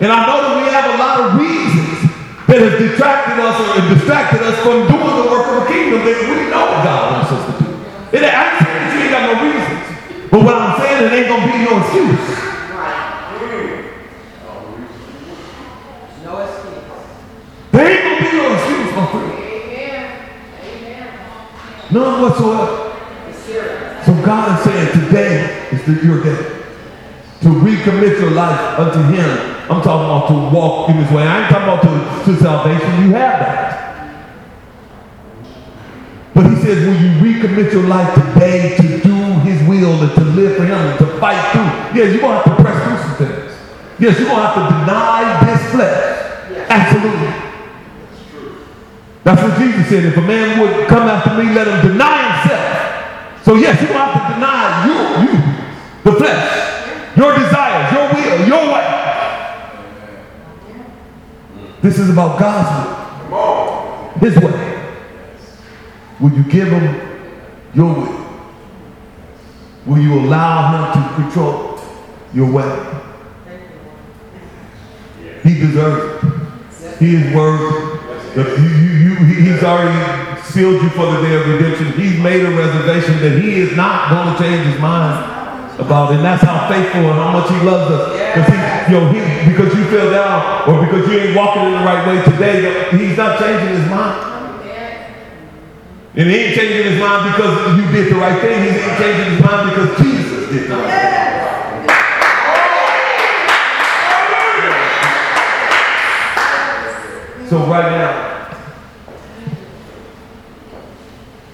And 0.00 0.12
I 0.12 0.30
know 0.30 0.38
that 0.46 0.54
we 0.62 0.70
have 0.70 0.94
a 0.94 0.96
lot 0.96 1.16
of 1.18 1.40
reasons 1.42 2.06
that 2.46 2.62
have 2.62 2.78
detracted 2.78 3.42
us 3.42 3.58
or 3.58 3.82
distracted 3.90 4.40
us 4.46 4.54
from 4.62 4.86
doing 4.86 5.14
the 5.18 5.26
work 5.26 5.42
of 5.50 5.54
the 5.58 5.66
kingdom 5.66 6.06
that 6.06 6.22
we 6.22 6.46
know 6.46 6.70
God 6.86 7.18
wants 7.18 7.34
us 7.34 7.42
to 7.50 7.52
do. 7.66 7.70
It, 8.14 8.22
ain't 8.22 8.30
that 8.30 8.94
you 8.94 9.02
ain't 9.02 9.10
got 9.10 9.26
no 9.26 9.34
reasons. 9.42 10.30
But 10.30 10.40
what 10.46 10.54
I'm 10.54 10.78
saying, 10.78 11.02
it 11.02 11.12
ain't 11.18 11.26
going 11.26 11.42
to 11.42 11.50
be 11.50 11.58
no 11.66 11.82
excuse. 11.82 12.30
No 16.22 16.32
excuse. 16.46 16.78
There 17.74 17.90
ain't 17.90 18.02
going 18.06 18.16
to 18.16 18.22
be 18.22 18.30
no 18.38 18.54
excuse, 18.54 18.90
my 18.94 19.06
friend. 19.10 19.34
Amen. 19.34 20.06
Amen. 20.62 21.10
None 21.90 22.22
whatsoever. 22.22 22.94
So 24.06 24.14
God 24.22 24.46
is 24.54 24.64
saying 24.64 24.88
today 24.94 25.68
is 25.72 25.82
the, 25.84 26.06
your 26.06 26.22
day 26.22 26.38
to 27.42 27.48
recommit 27.50 28.20
your 28.20 28.30
life 28.30 28.78
unto 28.78 29.02
Him. 29.10 29.57
I'm 29.70 29.82
talking 29.82 30.06
about 30.08 30.28
to 30.28 30.56
walk 30.56 30.88
in 30.90 30.96
this 30.96 31.10
way. 31.12 31.22
I 31.24 31.42
ain't 31.42 31.50
talking 31.50 31.68
about 31.68 31.82
to, 31.82 32.32
to 32.32 32.38
salvation. 32.40 32.88
You 33.04 33.12
have 33.12 33.38
that. 33.38 33.68
But 36.34 36.46
He 36.50 36.56
says, 36.62 36.86
will 36.86 36.96
you 36.96 37.10
recommit 37.20 37.72
your 37.72 37.84
life 37.84 38.14
today 38.14 38.76
to 38.76 38.82
do 39.02 39.14
His 39.44 39.60
will 39.68 40.00
and 40.02 40.14
to 40.14 40.24
live 40.24 40.56
for 40.56 40.64
Him 40.64 40.72
and 40.72 40.98
to 41.00 41.06
fight 41.18 41.52
through? 41.52 42.00
Yes, 42.00 42.12
you're 42.12 42.22
going 42.22 42.42
to 42.42 42.48
have 42.48 42.56
to 42.56 42.62
press 42.62 42.84
through 42.84 42.98
some 42.98 43.16
things. 43.28 43.52
Yes, 43.98 44.18
you're 44.18 44.28
going 44.28 44.40
to 44.40 44.46
have 44.46 44.54
to 44.56 44.64
deny 44.80 45.44
this 45.44 45.70
flesh. 45.70 46.18
Absolutely. 46.70 47.48
That's 49.24 49.42
what 49.42 49.58
Jesus 49.58 49.88
said. 49.88 50.04
If 50.06 50.16
a 50.16 50.22
man 50.22 50.60
would 50.60 50.88
come 50.88 51.08
after 51.08 51.34
me, 51.36 51.52
let 51.52 51.66
him 51.66 51.92
deny 51.92 52.40
himself. 52.40 53.44
So 53.44 53.56
yes, 53.56 53.80
you're 53.82 53.92
going 53.92 54.00
to 54.00 54.12
have 54.12 54.28
to 54.28 54.34
deny 54.34 54.86
you, 54.88 54.96
you, 55.24 55.32
the 56.04 56.18
flesh, 56.18 57.16
your 57.16 57.34
desires, 57.34 57.92
your 57.92 58.08
will, 58.14 58.48
your 58.48 58.72
way. 58.72 58.98
This 61.80 61.98
is 61.98 62.10
about 62.10 62.38
God's 62.38 63.30
will, 63.30 64.10
His 64.20 64.36
way. 64.36 64.68
Will 66.20 66.32
you 66.32 66.42
give 66.44 66.68
him 66.68 67.00
your 67.74 67.94
will? 67.94 68.26
Will 69.86 69.98
you 69.98 70.18
allow 70.18 70.92
him 70.92 71.02
to 71.02 71.14
control 71.22 71.78
your 72.34 72.50
way? 72.50 73.00
He 75.44 75.54
deserves 75.54 76.24
it. 76.24 76.98
He 76.98 77.14
is 77.14 77.34
worthy. 77.34 77.98
You- 78.36 78.44
you- 78.44 78.98
you- 79.08 79.14
he- 79.24 79.40
he's 79.50 79.62
already 79.62 79.96
sealed 80.42 80.82
you 80.82 80.88
for 80.90 81.06
the 81.12 81.22
day 81.22 81.34
of 81.36 81.46
redemption. 81.48 81.92
He's 81.92 82.18
made 82.18 82.44
a 82.44 82.50
reservation 82.50 83.20
that 83.20 83.40
he 83.40 83.60
is 83.60 83.76
not 83.76 84.10
going 84.10 84.34
to 84.34 84.42
change 84.42 84.66
his 84.66 84.80
mind 84.80 85.37
about 85.78 86.12
it. 86.12 86.16
And 86.16 86.24
that's 86.24 86.42
how 86.42 86.68
faithful 86.68 87.00
and 87.00 87.18
how 87.18 87.32
much 87.32 87.48
he 87.50 87.56
loves 87.64 87.90
us. 87.90 88.12
Because 88.34 88.48
he, 88.50 88.58
you 88.92 89.00
know, 89.00 89.06
he, 89.12 89.20
because 89.50 89.74
you 89.74 89.84
fell 89.90 90.10
down 90.10 90.68
or 90.68 90.84
because 90.84 91.08
you 91.08 91.18
ain't 91.18 91.36
walking 91.36 91.62
in 91.62 91.72
the 91.72 91.78
right 91.78 92.06
way 92.06 92.22
today, 92.24 92.90
he's 92.90 93.16
not 93.16 93.38
changing 93.38 93.68
his 93.68 93.88
mind. 93.88 94.28
And 96.14 96.28
he 96.28 96.36
ain't 96.36 96.56
changing 96.56 96.92
his 96.92 97.00
mind 97.00 97.32
because 97.32 97.78
you 97.78 97.84
did 97.92 98.12
the 98.12 98.16
right 98.16 98.40
thing. 98.40 98.62
He's 98.64 98.82
changing 98.98 99.34
his 99.34 99.40
mind 99.44 99.70
because 99.70 99.96
Jesus 99.98 100.50
did 100.50 100.68
the 100.68 100.76
right 100.76 100.90
thing. 100.90 101.28
So 107.48 107.56
right 107.60 107.90
now, 107.92 108.12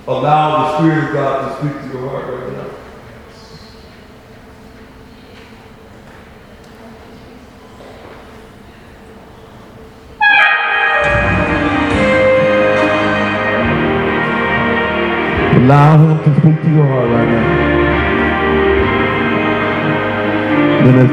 allow 0.09 0.72
the 0.72 0.79
Spirit 0.79 1.05
of 1.05 1.12
God 1.12 1.33
to 1.47 1.49
speak 1.59 1.75
to 1.83 1.99
your 1.99 2.09
heart 2.09 2.27
right 2.27 2.53
now. 2.53 2.64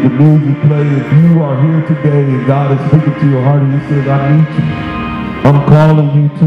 The 0.02 0.10
music 0.10 0.62
plays, 0.64 0.92
if 0.98 1.14
you 1.14 1.44
are 1.44 1.62
here 1.62 1.82
today 1.88 2.24
and 2.24 2.48
God 2.48 2.72
is 2.72 2.80
speaking 2.88 3.14
to 3.20 3.30
your 3.30 3.44
heart 3.44 3.62
and 3.62 3.80
he 3.80 3.88
says, 3.88 4.08
I 4.08 4.32
need 4.32 4.50
you. 4.58 4.64
I'm 5.48 5.60
calling 5.68 6.10
you 6.16 6.30
to 6.40 6.46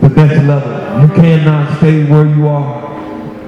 the 0.00 0.08
next 0.14 0.40
level. 0.44 0.72
You 1.00 1.08
cannot 1.14 1.78
stay 1.78 2.04
where 2.04 2.26
you 2.26 2.46
are, 2.46 2.88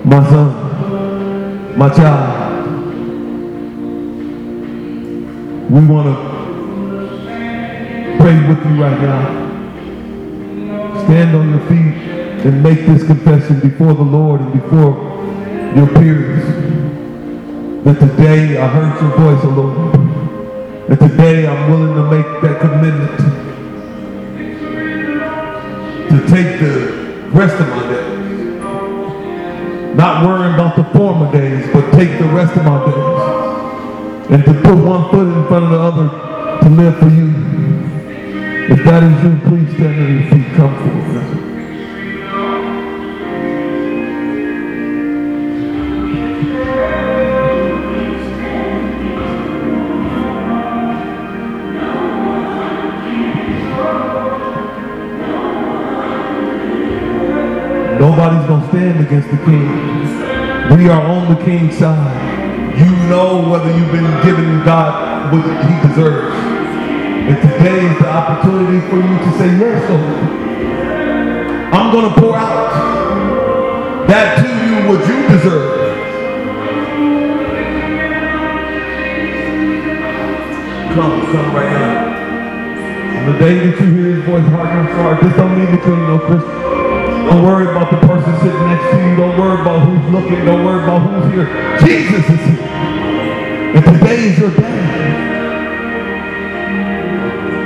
my 0.05 0.23
son, 0.31 1.79
my 1.79 1.89
child. 1.91 2.47
We 5.71 5.81
want 5.87 6.07
to 6.09 6.15
pray 8.23 8.39
with 8.49 8.65
you 8.65 8.75
right 8.83 9.01
now. 9.03 9.23
Stand 11.05 11.37
on 11.37 11.51
your 11.51 11.61
feet 11.69 11.95
and 12.47 12.63
make 12.63 12.87
this 12.87 13.03
confession 13.07 13.61
before 13.61 13.93
the 13.93 14.03
Lord 14.03 14.41
and 14.41 14.53
before 14.55 14.97
your 15.77 15.89
peers. 15.89 16.78
That 17.85 18.01
today 18.01 18.59
I 18.59 18.67
heard 18.67 19.01
your 19.01 19.11
voice, 19.17 19.45
O 19.45 19.49
Lord. 19.51 19.93
That 20.89 20.99
today 20.99 21.47
I'm 21.47 21.71
willing 21.71 21.95
to 21.95 22.03
make 22.11 22.27
that 22.43 22.61
commitment 22.61 23.19
to 26.11 26.17
take 26.27 26.59
the 26.59 27.29
rest 27.31 27.55
of 27.61 27.69
my 27.69 27.83
days. 27.89 28.19
Not 29.97 30.27
worrying 30.27 30.55
about 30.55 30.77
the 30.77 30.85
former 30.99 31.31
days, 31.31 31.67
but 31.73 31.91
take 31.93 32.19
the 32.19 32.27
rest 32.27 32.57
of 32.57 32.65
my 32.65 32.85
days. 32.85 34.33
And 34.33 34.45
to 34.45 34.53
put 34.55 34.77
one 34.85 35.11
foot 35.11 35.29
in 35.29 35.47
front 35.47 35.65
of 35.67 35.71
the 35.71 35.79
other 35.79 36.09
to 36.63 36.69
live 36.69 36.99
for 36.99 37.09
you. 37.09 37.29
If 38.71 38.85
that 38.85 39.03
is 39.03 39.23
you, 39.25 39.39
please 39.49 39.71
stand 39.77 40.01
on 40.01 40.09
your 40.15 40.31
feet. 40.31 40.57
Come 40.57 40.75
forward. 40.77 41.18
Nobody's 58.19 58.49
going 58.49 58.63
to 58.63 58.69
stand 58.71 59.07
against 59.07 59.31
the 59.31 59.37
king. 59.47 60.77
We 60.77 60.89
are 60.89 61.01
on 61.01 61.33
the 61.33 61.41
king's 61.45 61.79
side. 61.79 62.77
You 62.77 62.91
know 63.07 63.49
whether 63.49 63.71
you've 63.71 63.93
been 63.93 64.11
given 64.25 64.65
God 64.65 65.33
what 65.33 65.45
he 65.45 65.89
deserves. 65.89 66.35
And 66.35 67.37
today 67.37 67.87
is 67.87 67.99
the 68.01 68.09
opportunity 68.09 68.81
for 68.91 68.97
you 68.97 69.19
to 69.23 69.39
say, 69.39 69.57
yes, 69.57 69.89
Lord. 69.89 70.19
I'm 71.73 71.93
going 71.93 72.13
to 72.13 72.21
pour 72.21 72.37
out 72.37 74.09
that 74.09 74.43
to 74.43 74.49
you 74.67 74.89
what 74.89 74.99
you 75.07 75.29
deserve. 75.39 75.79
Come, 80.93 81.23
come 81.31 81.55
right 81.55 81.71
now. 81.71 82.19
On 83.21 83.33
the 83.33 83.39
day 83.39 83.71
that 83.71 83.81
you 83.81 83.87
hear 83.95 84.17
his 84.17 84.25
voice, 84.25 84.43
harden 84.49 84.87
your 84.87 84.95
heart. 84.97 85.23
This 85.23 85.37
don't 85.37 85.57
mean 85.57 85.67
that 85.67 85.87
you 85.87 85.95
ain't 85.95 86.09
no 86.09 86.19
Christian. 86.19 86.58
Don't 87.29 87.45
worry 87.45 87.69
about 87.69 87.91
the 87.91 87.99
person 88.07 88.35
sitting 88.41 88.67
next 88.69 88.91
to 88.91 88.97
you. 88.97 89.17
Don't 89.17 89.39
worry 89.39 89.61
about 89.61 89.87
who's 89.87 90.13
looking. 90.13 90.45
Don't 90.47 90.65
worry 90.65 90.83
about 90.83 91.01
who's 91.01 91.33
here. 91.35 91.47
Jesus 91.79 92.25
is 92.25 92.41
here. 92.47 92.63
And 93.77 93.85
today 93.85 94.19
is 94.25 94.39
your 94.39 94.51
day. 94.51 94.79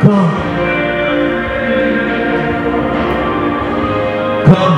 Come. 0.03 0.31
Come. 4.47 4.77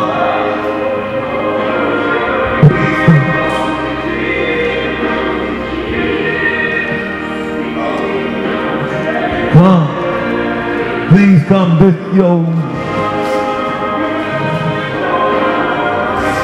Come. 9.55 11.09
Please 11.09 11.43
come. 11.49 11.79
This, 11.79 11.97
yo, 12.15 12.74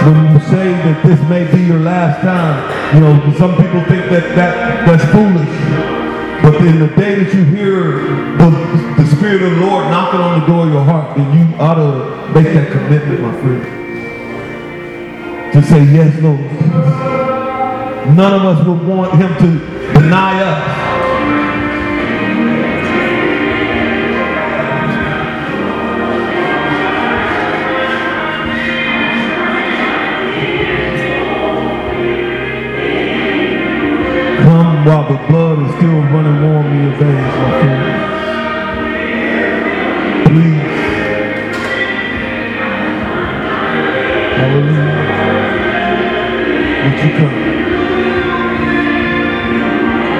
when 0.03 0.33
you 0.33 0.41
say 0.49 0.73
that 0.73 1.05
this 1.05 1.21
may 1.29 1.51
be 1.51 1.63
your 1.63 1.81
last 1.81 2.23
time, 2.23 2.95
you 2.95 3.01
know, 3.01 3.13
some 3.37 3.57
people 3.57 3.85
think 3.85 4.09
that, 4.11 4.35
that 4.35 4.87
that's 4.87 5.05
foolish. 5.13 5.49
But 6.43 6.55
in 6.67 6.81
the 6.81 6.89
day 6.97 7.23
that 7.23 7.35
you 7.35 7.45
hear 7.45 8.01
the, 8.39 8.51
the 8.97 9.07
Spirit 9.17 9.43
of 9.43 9.51
the 9.51 9.61
Lord 9.67 9.91
knocking 9.91 10.21
on 10.21 10.41
the 10.41 10.47
door 10.47 10.67
of 10.67 10.73
your 10.73 10.85
heart, 10.85 11.17
then 11.17 11.29
you 11.37 11.55
ought 11.57 11.75
to 11.75 12.33
make 12.33 12.47
that 12.55 12.73
commitment, 12.73 13.21
my 13.21 13.33
friend. 13.41 13.63
To 15.53 15.63
say, 15.63 15.85
yes, 15.85 16.19
Lord. 16.23 16.41
None 18.17 18.33
of 18.33 18.45
us 18.45 18.67
would 18.67 18.87
want 18.87 19.13
him 19.21 19.35
to 19.37 19.93
deny 20.01 20.43
us. 20.43 21.10
While 34.83 35.07
the 35.13 35.19
blood 35.29 35.59
is 35.69 35.75
still 35.77 36.01
running 36.09 36.41
warm 36.43 36.67
in 36.73 36.83
your 36.85 36.97
veins, 36.97 37.35
my 37.37 37.51
friend. 37.61 37.85
Please. 40.27 40.79
Hallelujah. 44.37 44.99
Would 46.85 46.99
you 47.05 47.11
come? 47.19 47.37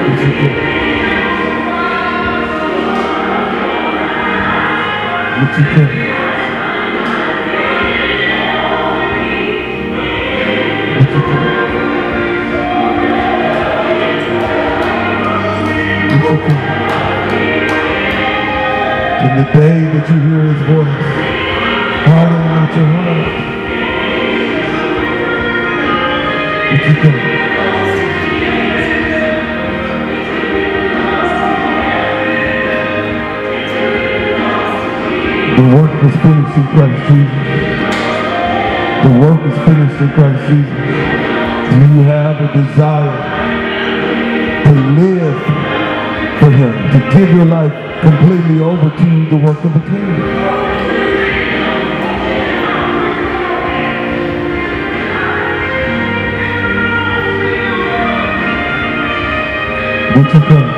Would 0.07 0.21
you 0.21 0.31
come? 0.37 0.57
Would 5.39 5.53
you 5.57 5.65
come? 5.73 6.10
Day 19.53 19.83
that 19.83 20.07
you 20.07 20.15
hear 20.15 20.43
his 20.47 20.61
voice, 20.63 20.99
harden 22.07 22.43
not 22.55 22.71
your 22.75 22.87
heart. 22.87 23.27
Would 26.71 26.83
you 26.87 26.95
come? 27.01 27.19
The 35.57 35.65
work 35.75 35.93
is 36.07 36.15
finished 36.23 36.55
in 36.55 36.65
Christ 36.71 36.99
Jesus. 37.11 37.45
The 39.03 39.11
work 39.19 39.41
is 39.51 39.57
finished 39.67 39.99
in 39.99 40.09
Christ 40.15 40.41
Jesus. 40.47 40.79
Do 41.71 41.75
you 41.75 42.03
have 42.07 42.35
a 42.39 42.47
desire 42.55 43.15
to 44.63 44.71
live 44.95 45.39
for 46.39 46.51
him, 46.51 46.73
to 46.93 46.99
give 47.17 47.29
your 47.35 47.45
life 47.45 47.90
completely 48.01 48.59
overcame 48.59 49.29
the 49.29 49.37
work 49.37 49.63
of 49.63 49.73
the 49.75 49.79
kingdom? 49.79 50.21
Would 60.15 60.33
you 60.33 60.39
come? 60.49 60.69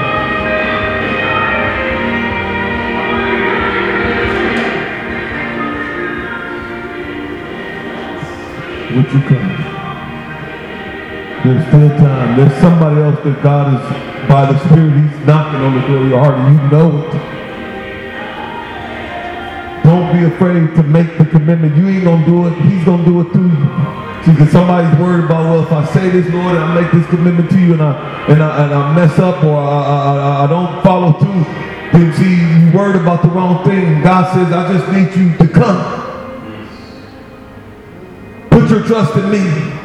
Would 8.96 9.12
you 9.14 9.22
come? 9.22 9.53
There's 11.44 11.68
still 11.68 11.90
time. 12.00 12.38
There's 12.38 12.62
somebody 12.62 13.02
else 13.02 13.20
that 13.26 13.44
God 13.44 13.76
is, 13.76 14.30
by 14.30 14.50
the 14.50 14.58
Spirit, 14.64 14.96
He's 14.96 15.28
knocking 15.28 15.60
on 15.60 15.76
the 15.76 15.88
door 15.88 15.98
of 15.98 16.08
your 16.08 16.20
heart 16.24 16.36
and 16.40 16.56
you 16.56 16.68
know 16.72 17.04
it. 17.04 17.12
Don't 19.84 20.08
be 20.16 20.24
afraid 20.24 20.74
to 20.78 20.84
make 20.84 21.18
the 21.18 21.26
commitment. 21.26 21.76
You 21.76 21.90
ain't 21.90 22.06
gonna 22.06 22.26
do 22.26 22.48
it. 22.48 22.54
He's 22.64 22.86
gonna 22.86 23.04
do 23.04 23.20
it 23.20 23.34
through 23.34 23.52
you. 23.52 23.68
See, 24.24 24.32
because 24.32 24.52
somebody's 24.54 24.98
worried 24.98 25.26
about, 25.26 25.44
well, 25.44 25.64
if 25.64 25.72
I 25.74 25.84
say 25.94 26.10
this, 26.12 26.32
Lord, 26.34 26.56
and 26.56 26.64
I 26.64 26.82
make 26.82 26.90
this 26.94 27.06
commitment 27.08 27.50
to 27.50 27.60
you, 27.60 27.74
and 27.74 27.82
I 27.82 27.92
and 28.30 28.42
I, 28.42 28.64
and 28.64 28.74
I 28.74 28.96
mess 28.96 29.20
up 29.20 29.44
or 29.44 29.58
I, 29.58 29.84
I, 29.84 30.16
I, 30.16 30.44
I 30.46 30.48
don't 30.48 30.82
follow 30.82 31.12
through, 31.20 31.44
then 31.92 32.14
see, 32.14 32.40
you 32.40 32.72
worried 32.72 32.96
about 33.02 33.22
the 33.22 33.28
wrong 33.28 33.66
thing. 33.66 34.02
God 34.02 34.34
says, 34.34 34.50
I 34.54 34.72
just 34.72 34.88
need 34.94 35.14
you 35.20 35.38
to 35.40 35.48
come. 35.54 36.00
Put 38.50 38.70
your 38.70 38.84
trust 38.84 39.18
in 39.18 39.30
me. 39.30 39.83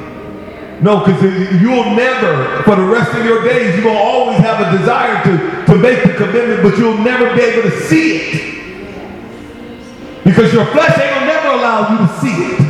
No, 0.80 1.04
because 1.04 1.20
you'll 1.60 1.96
never, 1.96 2.62
for 2.62 2.76
the 2.76 2.84
rest 2.84 3.12
of 3.12 3.24
your 3.24 3.42
days, 3.42 3.74
you're 3.74 3.82
going 3.84 3.96
to 3.96 4.02
always 4.02 4.38
have 4.38 4.60
a 4.60 4.78
desire 4.78 5.20
to, 5.24 5.66
to 5.72 5.78
make 5.78 6.04
the 6.04 6.14
commitment, 6.14 6.62
but 6.62 6.78
you'll 6.78 6.98
never 6.98 7.34
be 7.34 7.40
able 7.42 7.62
to 7.68 7.80
see 7.82 8.16
it. 8.16 8.48
Because 10.24 10.52
your 10.52 10.66
flesh 10.66 10.96
ain't 10.98 11.14
going 11.14 11.26
to 11.26 11.26
never 11.26 11.48
allow 11.48 11.90
you 11.90 11.98
to 12.06 12.08
see 12.20 12.28
it. 12.28 12.60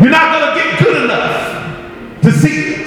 You're 0.00 0.10
not 0.10 0.32
going 0.40 0.48
to 0.48 0.54
get 0.62 0.78
good 0.78 1.04
enough 1.04 2.22
to 2.22 2.32
see 2.32 2.74
it. 2.74 2.86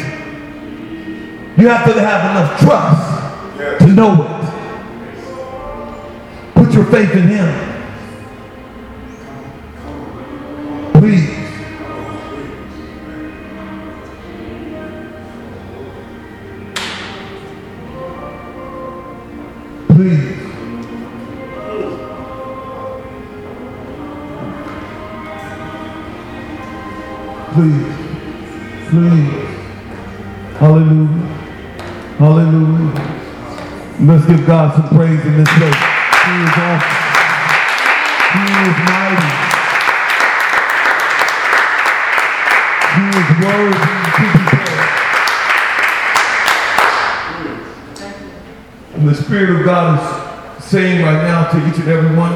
You 1.59 1.67
have 1.67 1.85
to 1.85 1.93
have 2.01 2.31
enough 2.31 2.59
trust 2.59 3.15
to 3.81 3.87
know 3.87 4.23
it. 4.23 4.29
Put 6.55 6.73
your 6.73 6.85
faith 6.85 7.11
in 7.11 7.27
Him. 7.27 7.73
Please. 10.93 11.34
Hallelujah. 30.75 31.23
Hallelujah. 32.19 32.91
Let's 34.01 34.25
give 34.25 34.45
God 34.45 34.75
some 34.75 34.89
praise 34.89 35.25
in 35.25 35.37
this 35.37 35.47
place. 35.55 35.71
He 35.71 36.35
is 36.43 36.51
awesome. 36.51 36.99
He 38.35 38.43
is 38.59 38.75
mighty. 38.83 39.31
He 42.91 43.07
is 43.07 43.29
worthy 43.39 43.87
to 44.11 44.25
be 44.35 44.43
praised. 44.51 44.91
And 48.95 49.07
the 49.07 49.15
Spirit 49.15 49.49
of 49.57 49.65
God 49.65 50.59
is 50.59 50.65
saying 50.65 51.05
right 51.05 51.23
now 51.23 51.51
to 51.53 51.57
each 51.69 51.77
and 51.77 51.87
every 51.87 52.17
one 52.17 52.33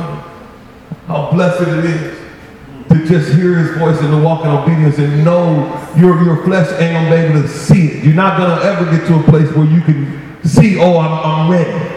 how 1.07 1.29
blessed 1.29 1.67
it 1.67 1.83
is 1.83 2.17
to 2.87 3.05
just 3.05 3.33
hear 3.33 3.57
his 3.57 3.77
voice 3.77 3.99
and 3.99 4.11
to 4.11 4.17
walk 4.23 4.45
in 4.45 4.49
obedience 4.49 4.97
and 4.97 5.25
know 5.25 5.78
your, 5.99 6.23
your 6.23 6.43
flesh 6.43 6.69
ain't 6.79 6.93
gonna 6.93 7.09
be 7.09 7.15
able 7.15 7.41
to 7.41 7.47
see 7.47 7.87
it. 7.87 8.03
You're 8.03 8.15
not 8.15 8.37
gonna 8.37 8.61
ever 8.63 8.85
get 8.85 9.05
to 9.07 9.19
a 9.19 9.23
place 9.23 9.51
where 9.53 9.67
you 9.67 9.81
can 9.81 10.37
see, 10.43 10.79
oh, 10.79 10.97
I'm, 10.97 11.11
I'm 11.25 11.51
ready. 11.51 11.95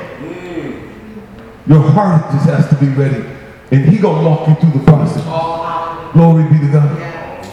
Your 1.67 1.81
heart 1.81 2.31
just 2.33 2.47
has 2.47 2.69
to 2.71 2.75
be 2.75 2.89
ready. 2.89 3.25
And 3.71 3.85
he 3.85 3.99
gonna 3.99 4.29
walk 4.29 4.49
you 4.49 4.55
through 4.57 4.81
the 4.81 4.85
process. 4.85 5.23
Glory 6.13 6.45
be 6.51 6.59
to 6.59 6.73
God. 6.73 7.47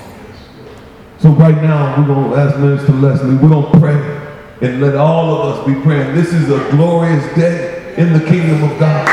So 1.20 1.30
right 1.30 1.56
now, 1.56 2.00
we're 2.00 2.08
gonna 2.08 2.36
ask 2.36 2.58
Minister 2.58 2.94
Leslie, 2.94 3.36
we're 3.36 3.50
gonna 3.50 3.80
pray 3.80 4.68
and 4.68 4.82
let 4.82 4.96
all 4.96 5.36
of 5.36 5.56
us 5.56 5.68
be 5.68 5.80
praying. 5.82 6.16
This 6.16 6.34
is 6.34 6.50
a 6.50 6.72
glorious 6.72 7.24
day 7.36 7.94
in 7.98 8.14
the 8.14 8.20
kingdom 8.20 8.64
of 8.64 8.80
God. 8.80 9.06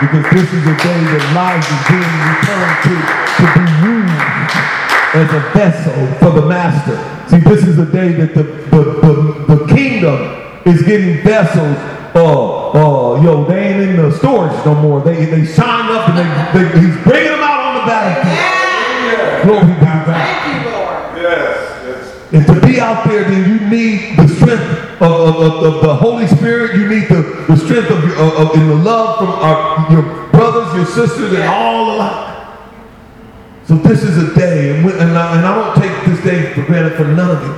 Because 0.00 0.24
this 0.32 0.52
is 0.54 0.66
a 0.66 0.76
day 0.78 1.00
that 1.12 1.24
lives 1.36 1.66
is 1.68 1.82
being 1.90 2.14
returned 2.32 2.78
to, 2.88 2.94
to 3.36 3.44
be 3.58 3.64
used 3.86 4.79
as 5.14 5.28
a 5.32 5.40
vessel 5.58 6.06
for 6.18 6.40
the 6.40 6.46
master. 6.46 6.96
See, 7.28 7.38
this 7.42 7.66
is 7.66 7.78
a 7.78 7.86
day 7.86 8.12
that 8.12 8.34
the, 8.34 8.44
the, 8.44 8.84
the, 9.00 9.56
the 9.56 9.74
kingdom 9.74 10.62
is 10.64 10.82
getting 10.82 11.22
vessels. 11.22 11.76
Uh, 12.14 12.70
uh, 12.70 13.22
yo, 13.22 13.44
they 13.44 13.68
ain't 13.68 13.82
in 13.82 13.96
the 13.96 14.16
storage 14.18 14.52
no 14.64 14.74
more. 14.76 15.00
They, 15.00 15.24
they 15.24 15.44
shine 15.44 15.90
up 15.90 16.08
and 16.10 16.18
they, 16.18 16.62
they, 16.62 16.80
he's 16.80 17.04
bringing 17.04 17.32
them 17.32 17.40
out 17.40 17.60
on 17.60 17.74
the 17.80 17.86
battlefield. 17.86 19.44
Glory 19.44 19.66
be 19.66 19.74
to 19.74 19.80
God. 19.80 20.06
Thank 20.06 20.64
you, 20.64 20.70
Lord. 20.70 21.16
Yes, 21.16 21.82
yes. 21.86 22.32
And 22.32 22.46
to 22.46 22.66
be 22.66 22.80
out 22.80 23.04
there, 23.08 23.24
then 23.24 23.48
you 23.48 23.68
need 23.68 24.16
the 24.16 24.28
strength 24.28 25.02
of, 25.02 25.10
of, 25.10 25.36
of, 25.36 25.74
of 25.74 25.82
the 25.82 25.94
Holy 25.94 26.26
Spirit. 26.28 26.76
You 26.76 26.88
need 26.88 27.08
the, 27.08 27.44
the 27.48 27.56
strength 27.56 27.90
of, 27.90 28.04
of, 28.04 28.48
of 28.48 28.54
in 28.54 28.68
the 28.68 28.76
love 28.76 29.18
from 29.18 29.28
our, 29.28 29.90
your 29.92 30.02
brothers, 30.30 30.74
your 30.76 30.86
sisters, 30.86 31.32
and 31.32 31.42
all 31.44 31.96
alike. 31.96 32.29
So 33.70 33.76
this 33.76 34.02
is 34.02 34.18
a 34.18 34.34
day, 34.34 34.74
and, 34.74 34.84
we, 34.84 34.90
and, 34.94 35.16
I, 35.16 35.36
and 35.36 35.46
I 35.46 35.54
don't 35.54 35.76
take 35.80 36.04
this 36.04 36.20
day 36.24 36.52
for 36.54 36.62
granted 36.62 36.96
for 36.96 37.04
none 37.04 37.36
of 37.36 37.40
you. 37.46 37.54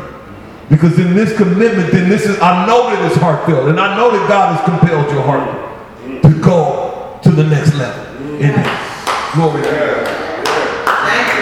Because 0.69 0.99
in 0.99 1.15
this 1.15 1.35
commitment, 1.39 1.91
then 1.91 2.11
this 2.11 2.27
is, 2.27 2.39
I 2.39 2.67
know 2.67 2.91
that 2.91 3.03
it's 3.11 3.17
heartfelt, 3.17 3.71
and 3.71 3.81
I 3.81 3.97
know 3.97 4.11
that 4.11 4.29
God 4.29 4.55
has 4.55 4.63
compelled 4.63 5.11
your 5.11 5.23
heart 5.23 5.49
to 6.23 6.43
go 6.43 7.19
to 7.23 7.31
the 7.31 7.45
next 7.45 7.75
level. 7.77 8.05
In 8.35 8.51
it. 8.51 8.67
Glory 9.33 9.63
to 9.63 9.71
God. 9.71 10.07
Thank 11.09 11.33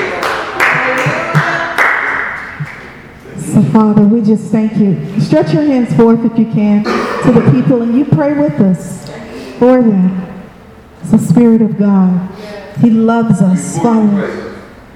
you, 3.36 3.42
So, 3.42 3.62
Father, 3.72 4.02
we 4.02 4.22
just 4.22 4.52
thank 4.52 4.76
you. 4.76 5.20
Stretch 5.20 5.52
your 5.52 5.64
hands 5.64 5.92
forth 5.96 6.24
if 6.24 6.38
you 6.38 6.46
can 6.46 6.84
to 6.84 7.32
the 7.32 7.50
people 7.50 7.82
and 7.82 7.98
you 7.98 8.04
pray 8.04 8.34
with 8.34 8.60
us 8.60 9.10
for 9.58 9.82
them. 9.82 10.44
It's 11.00 11.10
the 11.10 11.18
Spirit 11.18 11.60
of 11.60 11.76
God. 11.76 12.30
He 12.78 12.90
loves 12.90 13.42
us, 13.42 13.76
Father. 13.76 14.08
pray, 14.08 14.50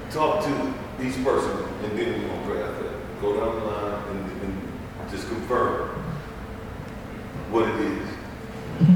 talk 0.09 0.43
to 0.45 0.73
each 1.05 1.21
person, 1.23 1.65
and 1.83 1.99
then 1.99 2.21
we're 2.21 2.27
gonna 2.29 2.47
pray 2.47 2.63
after 2.63 2.83
that. 2.83 3.21
Go 3.21 3.35
down 3.35 3.59
the 3.59 3.65
line 3.65 4.01
and, 4.09 4.41
and 4.43 5.11
just 5.11 5.27
confirm 5.27 5.89
what 7.51 7.67
it 7.67 7.81
is. 7.81 8.07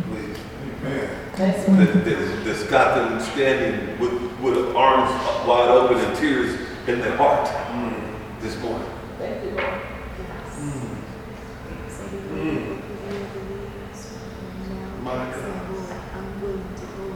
Please. 0.08 1.29
That, 1.40 1.66
that, 1.66 2.44
that's 2.44 2.64
got 2.64 2.96
them 2.96 3.18
standing 3.32 3.98
with, 3.98 4.12
with 4.42 4.76
arms 4.76 5.10
wide 5.48 5.70
open 5.70 5.98
and 5.98 6.18
tears 6.18 6.60
in 6.86 7.00
their 7.00 7.16
heart 7.16 7.48
mm. 7.48 8.42
this 8.42 8.60
morning. 8.60 8.90
Thank 9.18 9.46
you, 9.46 9.52
Lord. 9.52 9.82
Mm. 10.58 11.00
Mm. 12.34 12.84
My 15.02 15.14
God. 15.14 15.60
I'm 16.14 16.42
willing 16.42 16.76
to 16.76 16.86
go 16.98 17.16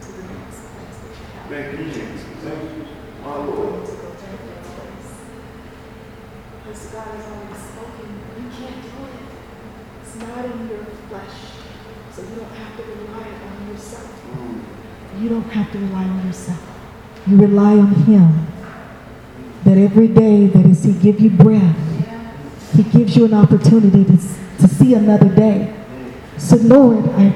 to 0.00 0.10
the 0.10 0.22
next 0.34 0.58
place 0.66 0.98
that 0.98 1.14
you 1.14 1.24
have. 1.30 1.46
Thank 1.48 1.78
you, 1.78 1.84
Jesus. 1.86 2.22
Thank 2.42 2.62
you, 2.64 2.86
my 3.22 3.36
Lord. 3.36 3.58
willing 3.58 3.86
to 3.86 3.92
go 3.92 4.08
to 4.10 4.26
the 4.26 4.38
next 4.50 4.70
place. 4.74 5.10
Because 6.64 6.82
God 6.86 7.14
has 7.14 7.26
already 7.30 7.58
spoken. 7.62 8.10
You 8.42 8.50
can't 8.58 8.82
do 8.82 8.90
it. 9.06 9.22
It's 10.02 10.14
not 10.16 10.44
in 10.46 10.68
your 10.68 10.84
flesh. 11.08 11.62
So 12.12 12.20
you 12.20 12.34
don't 12.36 12.52
have 12.52 12.76
to 12.76 12.82
rely 12.82 13.24
on 13.24 13.41
yourself. 13.92 15.20
You 15.20 15.28
don't 15.28 15.42
have 15.50 15.70
to 15.72 15.78
rely 15.78 16.04
on 16.04 16.26
yourself. 16.26 16.60
You 17.26 17.36
rely 17.36 17.72
on 17.78 17.94
Him. 18.04 18.46
That 19.64 19.78
every 19.78 20.08
day 20.08 20.46
that 20.46 20.66
as 20.66 20.84
He 20.84 20.92
give 20.92 21.20
you 21.20 21.30
breath, 21.30 21.76
He 22.74 22.82
gives 22.82 23.16
you 23.16 23.26
an 23.26 23.34
opportunity 23.34 24.04
to, 24.04 24.16
to 24.58 24.68
see 24.68 24.94
another 24.94 25.28
day. 25.28 25.74
So 26.38 26.56
Lord, 26.56 27.08
I 27.10 27.34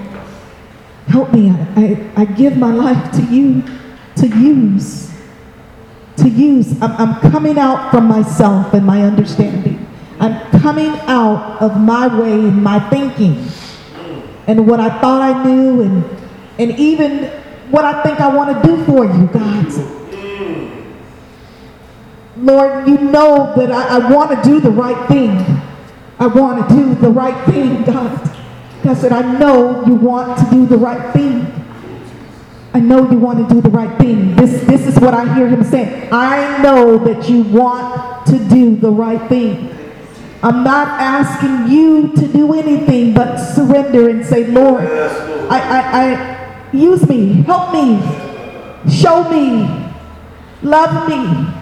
help 1.09 1.33
me. 1.33 1.51
I, 1.51 2.11
I, 2.17 2.23
I 2.23 2.25
give 2.25 2.57
my 2.57 2.73
life 2.73 3.13
to 3.13 3.23
you 3.23 3.63
to 4.17 4.27
use. 4.27 5.13
To 6.17 6.29
use. 6.29 6.81
I'm, 6.83 6.93
I'm 6.93 7.31
coming 7.31 7.59
out 7.59 7.91
from 7.91 8.07
myself 8.07 8.73
and 8.75 8.85
my 8.85 9.03
understanding. 9.03 9.87
I'm 10.19 10.61
coming 10.61 10.99
out 11.07 11.61
of 11.61 11.79
my 11.79 12.07
way 12.19 12.33
and 12.33 12.63
my 12.63 12.81
thinking 12.89 13.47
and 14.47 14.67
what 14.67 14.81
I 14.81 14.89
thought 15.01 15.23
I 15.23 15.45
knew 15.45 15.83
and 15.83 16.26
and 16.59 16.79
even 16.79 17.25
what 17.71 17.85
I 17.85 18.03
think 18.03 18.21
I 18.21 18.29
want 18.29 18.63
to 18.63 18.69
do 18.69 18.85
for 18.85 19.05
you, 19.05 19.27
God. 19.27 19.97
Lord, 22.39 22.87
you 22.87 22.99
know 22.99 23.55
that 23.57 23.73
I, 23.73 23.97
I 23.97 24.11
want 24.11 24.31
to 24.31 24.49
do 24.49 24.61
the 24.61 24.71
right 24.71 25.09
thing. 25.09 25.31
I 26.19 26.27
want 26.27 26.69
to 26.69 26.75
do 26.75 26.95
the 26.95 27.11
right 27.11 27.47
thing, 27.47 27.83
God. 27.85 28.37
God 28.83 28.97
said, 28.97 29.13
I 29.13 29.39
know 29.39 29.85
you 29.87 29.95
want 29.95 30.39
to 30.39 30.51
do 30.51 30.67
the 30.67 30.77
right 30.77 31.13
thing. 31.13 31.53
I 32.75 32.81
know 32.81 33.11
you 33.11 33.19
want 33.19 33.49
to 33.49 33.55
do 33.55 33.61
the 33.63 33.71
right 33.71 33.99
thing. 33.99 34.37
This, 34.37 34.63
this 34.67 34.87
is 34.87 35.01
what 35.01 35.15
I 35.15 35.33
hear 35.35 35.49
him 35.49 35.65
saying. 35.65 36.13
I 36.13 36.63
know 36.63 36.99
that 36.99 37.29
you 37.29 37.43
want 37.43 38.27
to 38.27 38.39
do 38.49 38.77
the 38.77 38.91
right 38.91 39.27
thing. 39.29 39.73
I'm 40.43 40.63
not 40.63 41.01
asking 41.01 41.75
you 41.75 42.13
to 42.17 42.29
do 42.29 42.53
anything 42.53 43.15
but 43.15 43.39
surrender 43.39 44.11
and 44.11 44.25
say, 44.25 44.47
Lord, 44.47 44.85
Lord. 44.85 45.51
I, 45.51 45.59
I, 45.59 46.13
I, 46.13 46.36
use 46.79 47.09
me, 47.09 47.43
help 47.43 47.73
me, 47.73 48.01
show 48.91 49.29
me, 49.31 49.69
love 50.63 51.09
me. 51.09 51.53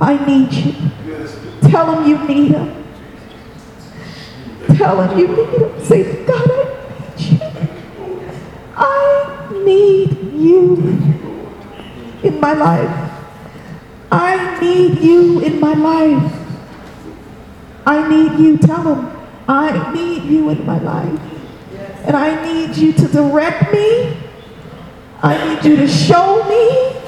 I 0.00 0.16
need 0.26 0.52
you. 0.52 0.72
Tell 1.70 1.92
him 1.92 2.08
you 2.08 2.18
need 2.26 2.52
him. 2.52 2.84
Tell 4.76 5.02
him 5.02 5.18
you 5.18 5.28
need 5.28 5.48
him. 5.48 5.84
Say, 5.84 6.24
God, 6.24 6.76
I 8.74 9.48
need 9.64 10.10
you. 10.32 10.76
I 10.82 11.20
need 11.50 12.20
you 12.20 12.20
in 12.22 12.40
my 12.40 12.52
life. 12.54 13.10
I 14.10 14.60
need 14.60 15.00
you 15.00 15.40
in 15.40 15.60
my 15.60 15.74
life. 15.74 16.32
I 17.86 18.08
need 18.08 18.38
you. 18.38 18.56
Tell 18.58 18.94
him, 18.94 19.10
I 19.48 19.92
need 19.92 20.24
you 20.24 20.48
in 20.50 20.64
my 20.64 20.78
life. 20.78 21.39
And 22.06 22.16
I 22.16 22.42
need 22.44 22.76
you 22.76 22.92
to 22.94 23.08
direct 23.08 23.72
me. 23.72 24.16
I 25.22 25.36
need 25.54 25.64
you 25.64 25.76
to 25.76 25.86
show 25.88 26.44
me 26.48 27.00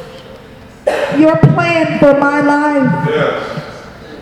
your 1.21 1.37
plan 1.39 1.99
for 1.99 2.19
my 2.19 2.41
life. 2.41 3.09
Yes. 3.09 3.59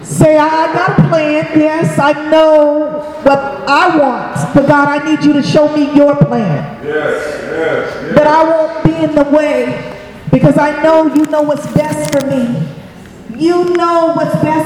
Say, 0.09 0.37
I 0.39 0.73
got 0.73 0.99
a 0.99 1.09
plan. 1.09 1.59
Yes, 1.59 1.99
I 1.99 2.13
know 2.31 3.01
what 3.23 3.39
I 3.39 3.97
want. 3.97 4.55
But 4.55 4.67
God, 4.67 4.89
I 4.89 5.11
need 5.11 5.25
you 5.25 5.33
to 5.35 5.43
show 5.43 5.75
me 5.75 5.95
your 5.95 6.17
plan. 6.17 6.85
Yes, 6.85 7.41
yes, 7.53 8.15
That 8.15 8.27
I 8.27 8.43
won't 8.45 8.85
be 8.85 8.95
in 9.05 9.15
the 9.15 9.25
way 9.25 9.97
because 10.31 10.59
I 10.59 10.83
know 10.83 11.13
you 11.15 11.25
know 11.27 11.43
what's 11.43 11.67
best 11.73 12.13
for 12.13 12.27
me. 12.27 12.67
You 13.37 13.65
know 13.75 14.13
what's 14.15 14.35
best 14.43 14.51